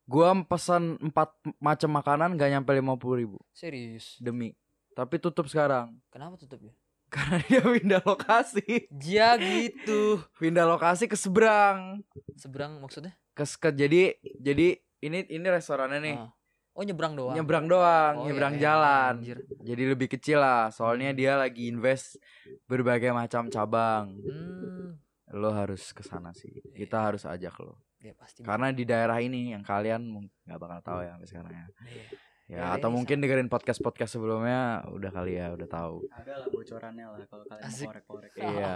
gua 0.03 0.35
pesan 0.43 0.99
empat 0.99 1.31
macam 1.55 1.95
makanan 1.95 2.35
gak 2.35 2.51
nyampe 2.51 2.71
lima 2.75 2.99
puluh 2.99 3.23
ribu. 3.23 3.37
Serius? 3.55 4.19
Demi. 4.19 4.51
Tapi 4.91 5.15
tutup 5.15 5.47
sekarang. 5.47 5.95
Kenapa 6.11 6.35
tutup 6.35 6.59
ya 6.59 6.75
karena 7.15 7.37
dia 7.47 7.61
pindah 7.63 8.01
lokasi. 8.03 8.91
Ya 9.07 9.39
gitu. 9.39 10.19
Pindah 10.35 10.67
lokasi 10.67 11.07
ke 11.07 11.15
seberang. 11.15 12.03
Seberang 12.35 12.83
maksudnya? 12.83 13.15
Ke, 13.31 13.47
ke 13.47 13.69
jadi 13.71 14.19
jadi 14.39 14.79
ini 14.99 15.19
ini 15.31 15.47
restorannya 15.47 15.99
nih. 16.03 16.17
Ah. 16.19 16.31
oh 16.75 16.83
nyebrang 16.83 17.15
doang? 17.15 17.35
Nyebrang 17.39 17.65
doang 17.71 18.13
Oh, 18.19 18.25
nyebrang 18.27 18.59
iya, 18.59 18.59
iya, 18.59 18.65
jalan. 18.67 19.13
anjir. 19.23 19.39
jadi 19.63 19.83
lebih 19.95 20.11
kecil 20.11 20.43
lah 20.43 20.67
soalnya 20.75 21.15
dia 21.15 21.39
lagi 21.39 21.71
invest 21.71 22.19
berbagai 22.67 23.15
macam 23.15 23.47
cabang. 23.47 24.11
Hmm. 24.11 24.99
Lo 25.31 25.55
harus 25.55 25.95
ke 25.95 26.03
sana 26.03 26.35
sih. 26.35 26.51
Kita 26.75 26.99
harus 26.99 27.23
ajak 27.23 27.55
lo. 27.63 27.79
Ya 28.03 28.11
pasti. 28.11 28.43
Karena 28.43 28.75
di 28.75 28.83
daerah 28.83 29.17
ini 29.23 29.55
yang 29.55 29.63
kalian 29.63 30.29
nggak 30.43 30.59
bakal 30.59 30.79
tahu 30.83 30.99
ya 31.07 31.15
sampai 31.15 31.27
sekarang 31.31 31.53
ya. 31.55 31.67
Iya. 31.87 32.05
Ya 32.45 32.61
Daerah 32.61 32.77
atau 32.77 32.89
ini 32.89 32.95
mungkin 32.95 33.17
dengerin 33.19 33.49
podcast 33.49 33.81
podcast 33.81 34.13
sebelumnya 34.13 34.85
udah 34.87 35.09
kali 35.09 35.33
ya 35.35 35.49
udah 35.51 35.65
tahu. 35.65 36.05
Ada 36.13 36.45
lah 36.45 36.47
bocorannya 36.47 37.05
lah 37.09 37.25
kalau 37.25 37.45
kalian 37.49 37.65
Asik. 37.65 37.85
mau 37.85 37.93
korek-korek. 37.97 38.31
iya. 38.37 38.75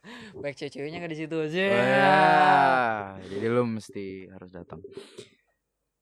Baik 0.42 0.54
cewek-ceweknya 0.54 0.96
nggak 1.02 1.12
di 1.12 1.18
situ 1.18 1.34
Oh, 1.34 1.42
aja 1.42 1.64
ya. 1.66 2.18
jadi 3.26 3.46
lo 3.50 3.62
mesti 3.66 4.06
harus 4.30 4.50
datang. 4.50 4.80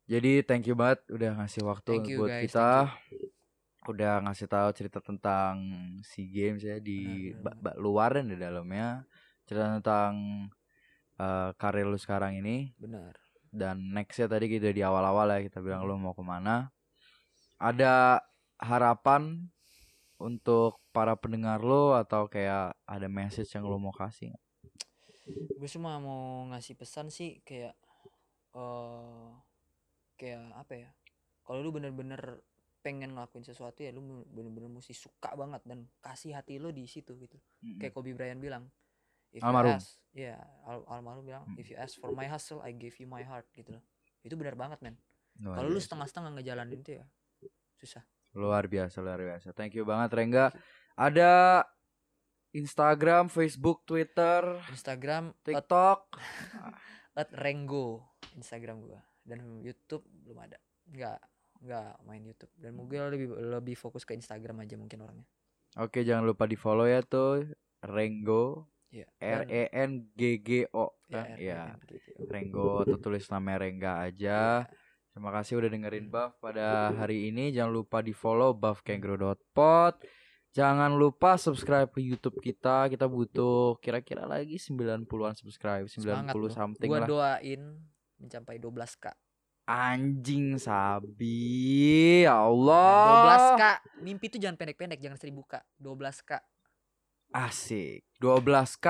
Jadi 0.06 0.44
thank 0.44 0.68
you 0.68 0.76
banget 0.76 1.02
udah 1.08 1.40
ngasih 1.40 1.66
waktu 1.66 1.90
Thank 1.90 2.08
you, 2.12 2.18
buat 2.20 2.30
guys, 2.30 2.42
kita. 2.46 2.70
Udah 3.86 4.14
ngasih 4.22 4.46
tahu 4.46 4.68
cerita 4.70 4.98
tentang 5.00 5.54
SEA 6.02 6.26
Games 6.26 6.62
ya 6.62 6.78
di 6.78 7.32
Benar, 7.32 7.42
ba- 7.42 7.72
ba- 7.72 7.78
luar 7.78 8.14
dan 8.14 8.28
di 8.28 8.36
dalamnya. 8.36 9.02
Cerita 9.48 9.80
tentang 9.80 10.12
eh, 11.16 11.50
karir 11.56 11.88
lu 11.88 11.96
sekarang 11.96 12.38
ini. 12.38 12.76
Benar. 12.76 13.16
Dan 13.48 13.90
nextnya 13.90 14.28
tadi 14.28 14.46
kita 14.46 14.68
di 14.68 14.84
awal-awal 14.84 15.32
ya 15.32 15.40
kita 15.42 15.58
bilang 15.58 15.82
lu 15.82 15.96
mau 15.96 16.12
ke 16.12 16.20
mana 16.20 16.68
ada 17.56 18.20
harapan 18.60 19.48
untuk 20.16 20.80
para 20.96 21.12
pendengar 21.16 21.60
lo 21.60 21.92
atau 21.92 22.24
kayak 22.28 22.72
ada 22.88 23.08
message 23.08 23.52
yang 23.52 23.68
lo 23.68 23.76
mau 23.76 23.92
kasih 23.92 24.32
gue 25.56 25.68
cuma 25.72 25.98
mau 26.00 26.46
ngasih 26.52 26.76
pesan 26.78 27.10
sih 27.12 27.40
kayak 27.42 27.74
eh 28.56 29.28
kayak 30.16 30.40
apa 30.56 30.72
ya 30.86 30.90
kalau 31.44 31.60
lu 31.60 31.70
bener-bener 31.74 32.40
pengen 32.80 33.12
ngelakuin 33.12 33.44
sesuatu 33.44 33.82
ya 33.84 33.90
lu 33.92 34.24
bener-bener 34.30 34.70
mesti 34.70 34.94
suka 34.94 35.34
banget 35.36 35.60
dan 35.66 35.84
kasih 36.00 36.32
hati 36.38 36.56
lu 36.56 36.70
di 36.72 36.86
situ 36.88 37.12
gitu 37.18 37.36
kayak 37.76 37.92
Kobe 37.92 38.14
Bryant 38.16 38.40
bilang 38.40 38.70
if 39.34 39.42
Almarhum. 39.44 39.76
ya 40.16 40.38
al 40.64 40.80
almarhum 40.88 41.26
bilang 41.26 41.44
Mm. 41.44 41.60
if 41.60 41.66
you 41.68 41.76
ask 41.76 41.98
for 42.00 42.08
my 42.14 42.24
hustle 42.24 42.62
I 42.64 42.72
give 42.72 42.96
you 42.96 43.04
my 43.10 43.20
heart 43.26 43.44
gitu 43.52 43.74
loh 43.76 43.82
itu 44.24 44.32
benar 44.38 44.56
banget 44.56 44.80
men 44.80 44.96
kalau 45.36 45.68
lu 45.68 45.76
biasa. 45.76 45.92
setengah-setengah 45.92 46.30
ngejalanin 46.40 46.78
itu 46.80 46.92
ya 47.02 47.04
susah. 47.76 48.02
Luar 48.36 48.68
biasa 48.68 49.00
luar 49.00 49.20
biasa. 49.20 49.56
Thank 49.56 49.80
you 49.80 49.88
banget 49.88 50.12
Rengga. 50.12 50.52
Ada 50.96 51.64
Instagram 52.52 53.28
Facebook 53.28 53.84
Twitter 53.84 54.60
Instagram 54.72 55.32
TikTok. 55.44 56.16
at 57.20 57.32
Rengo 57.32 58.16
Instagram 58.36 58.84
gua. 58.84 59.00
Dan 59.24 59.64
YouTube 59.64 60.04
belum 60.24 60.44
ada. 60.44 60.60
Nggak 60.88 61.20
nggak 61.64 61.92
main 62.04 62.22
YouTube. 62.24 62.52
Dan 62.60 62.76
mungkin 62.76 63.08
lebih 63.08 63.28
lebih 63.32 63.76
fokus 63.76 64.04
ke 64.04 64.12
Instagram 64.12 64.64
aja 64.64 64.76
mungkin 64.76 65.00
orangnya. 65.00 65.28
Oke 65.80 66.04
jangan 66.04 66.28
lupa 66.28 66.44
di 66.44 66.56
follow 66.56 66.84
ya 66.84 67.00
tuh. 67.00 67.44
Renggo. 67.84 68.68
Ya 68.92 69.08
R 69.20 69.44
E 69.50 69.68
N 69.72 70.12
G 70.14 70.40
G 70.40 70.50
O. 70.72 70.92
Ya, 71.08 71.24
kan? 71.24 71.36
ya. 71.36 71.60
Renggo 72.28 72.84
atau 72.84 72.96
tulis 73.00 73.24
nama 73.32 73.56
Rengga 73.60 74.04
aja 74.04 74.64
Terima 75.16 75.32
kasih 75.32 75.56
udah 75.56 75.72
dengerin 75.72 76.12
Buff 76.12 76.36
pada 76.44 76.92
hari 76.92 77.32
ini. 77.32 77.48
Jangan 77.48 77.72
lupa 77.72 78.04
di 78.04 78.12
follow 78.12 78.52
buffkangaroo.pod. 78.52 80.04
Jangan 80.52 80.92
lupa 80.92 81.40
subscribe 81.40 81.88
ke 81.88 82.04
YouTube 82.04 82.36
kita. 82.44 82.84
Kita 82.92 83.08
butuh 83.08 83.80
kira-kira 83.80 84.28
lagi 84.28 84.60
90-an 84.60 85.08
subscribe, 85.32 85.88
90 85.88 86.04
Semangat 86.04 86.36
something 86.52 86.84
gua 86.92 87.00
lah. 87.00 87.08
doain 87.08 87.80
mencapai 88.20 88.60
12k 88.60 89.16
Anjing 89.64 90.60
sabi. 90.60 92.20
Ya 92.28 92.36
Allah. 92.36 93.56
12k 93.56 93.64
mimpi 94.04 94.28
itu 94.28 94.36
jangan 94.36 94.60
pendek-pendek 94.60 95.00
jangan 95.00 95.16
1000k 95.16 95.64
12k 95.80 96.32
Asik. 97.32 98.04
12k 98.20 98.86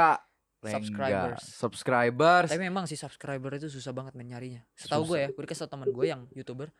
Subscribers. 0.73 1.43
Subscribers. 1.47 2.49
tapi 2.51 2.62
memang 2.62 2.85
sih 2.91 2.99
subscriber 2.99 3.51
itu 3.55 3.69
susah 3.71 3.93
banget 3.95 4.12
men 4.19 4.27
nyarinya. 4.33 4.62
Setahu 4.75 5.14
gue 5.14 5.19
ya 5.23 5.29
gue 5.31 5.43
dikasih 5.47 5.71
teman 5.71 5.89
gue 5.93 6.07
yang 6.07 6.27
youtuber 6.33 6.73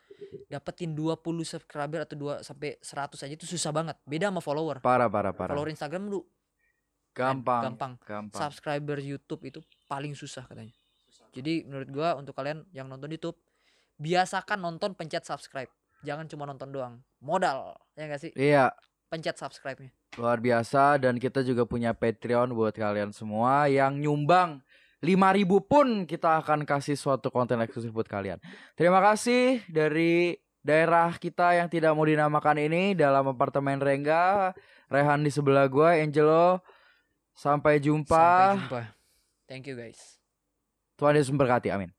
dapetin 0.51 0.95
20 0.95 1.21
subscriber 1.45 2.03
atau 2.03 2.17
2 2.17 2.47
sampai 2.47 2.79
100 2.81 3.27
aja 3.27 3.35
itu 3.35 3.47
susah 3.47 3.71
banget. 3.71 3.97
Beda 4.07 4.33
sama 4.33 4.41
follower. 4.43 4.83
Parah 4.83 5.11
parah 5.11 5.35
parah. 5.35 5.55
follower 5.55 5.71
Instagram 5.71 6.11
lu 6.11 6.21
Gampang. 7.17 7.73
gampang. 7.73 7.93
Gampang. 8.05 8.41
subscriber 8.41 9.01
YouTube 9.01 9.43
itu 9.49 9.61
paling 9.89 10.13
susah 10.13 10.45
katanya. 10.45 10.75
Jadi 11.33 11.65
menurut 11.65 11.89
gue 11.89 12.09
untuk 12.17 12.33
kalian 12.37 12.65
yang 12.73 12.89
nonton 12.89 13.09
YouTube 13.13 13.37
biasakan 13.97 14.61
nonton 14.61 14.93
pencet 14.93 15.25
subscribe. 15.25 15.69
Jangan 16.05 16.29
cuma 16.29 16.45
nonton 16.45 16.69
doang. 16.73 17.01
Modal 17.25 17.77
ya 17.97 18.05
gak 18.09 18.21
sih? 18.21 18.33
Iya, 18.37 18.69
pencet 19.09 19.41
subscribe-nya 19.41 19.93
Luar 20.17 20.41
biasa 20.41 20.97
dan 20.97 21.21
kita 21.21 21.45
juga 21.45 21.69
punya 21.69 21.93
Patreon 21.93 22.57
buat 22.57 22.73
kalian 22.73 23.13
semua 23.13 23.69
yang 23.69 24.01
nyumbang 24.01 24.65
5000 25.05 25.45
pun 25.69 25.87
kita 26.09 26.41
akan 26.41 26.65
kasih 26.65 26.97
suatu 26.97 27.29
konten 27.29 27.61
eksklusif 27.61 27.93
buat 27.93 28.09
kalian. 28.09 28.41
Terima 28.75 28.99
kasih 29.05 29.61
dari 29.69 30.41
daerah 30.65 31.15
kita 31.21 31.55
yang 31.55 31.69
tidak 31.69 31.93
mau 31.93 32.09
dinamakan 32.09 32.59
ini 32.59 32.97
dalam 32.97 33.29
apartemen 33.29 33.79
Rengga. 33.79 34.57
Rehan 34.87 35.27
di 35.27 35.35
sebelah 35.35 35.67
gua, 35.67 35.99
Angelo. 35.99 36.63
Sampai 37.37 37.77
jumpa. 37.83 38.57
sampai 38.57 38.57
jumpa 38.57 38.83
thank 39.45 39.69
you 39.69 39.77
guys 39.77 40.17
Tuhan 40.97 41.13
Yesus 41.13 41.29
memberkati. 41.29 41.69
Amin. 41.69 41.96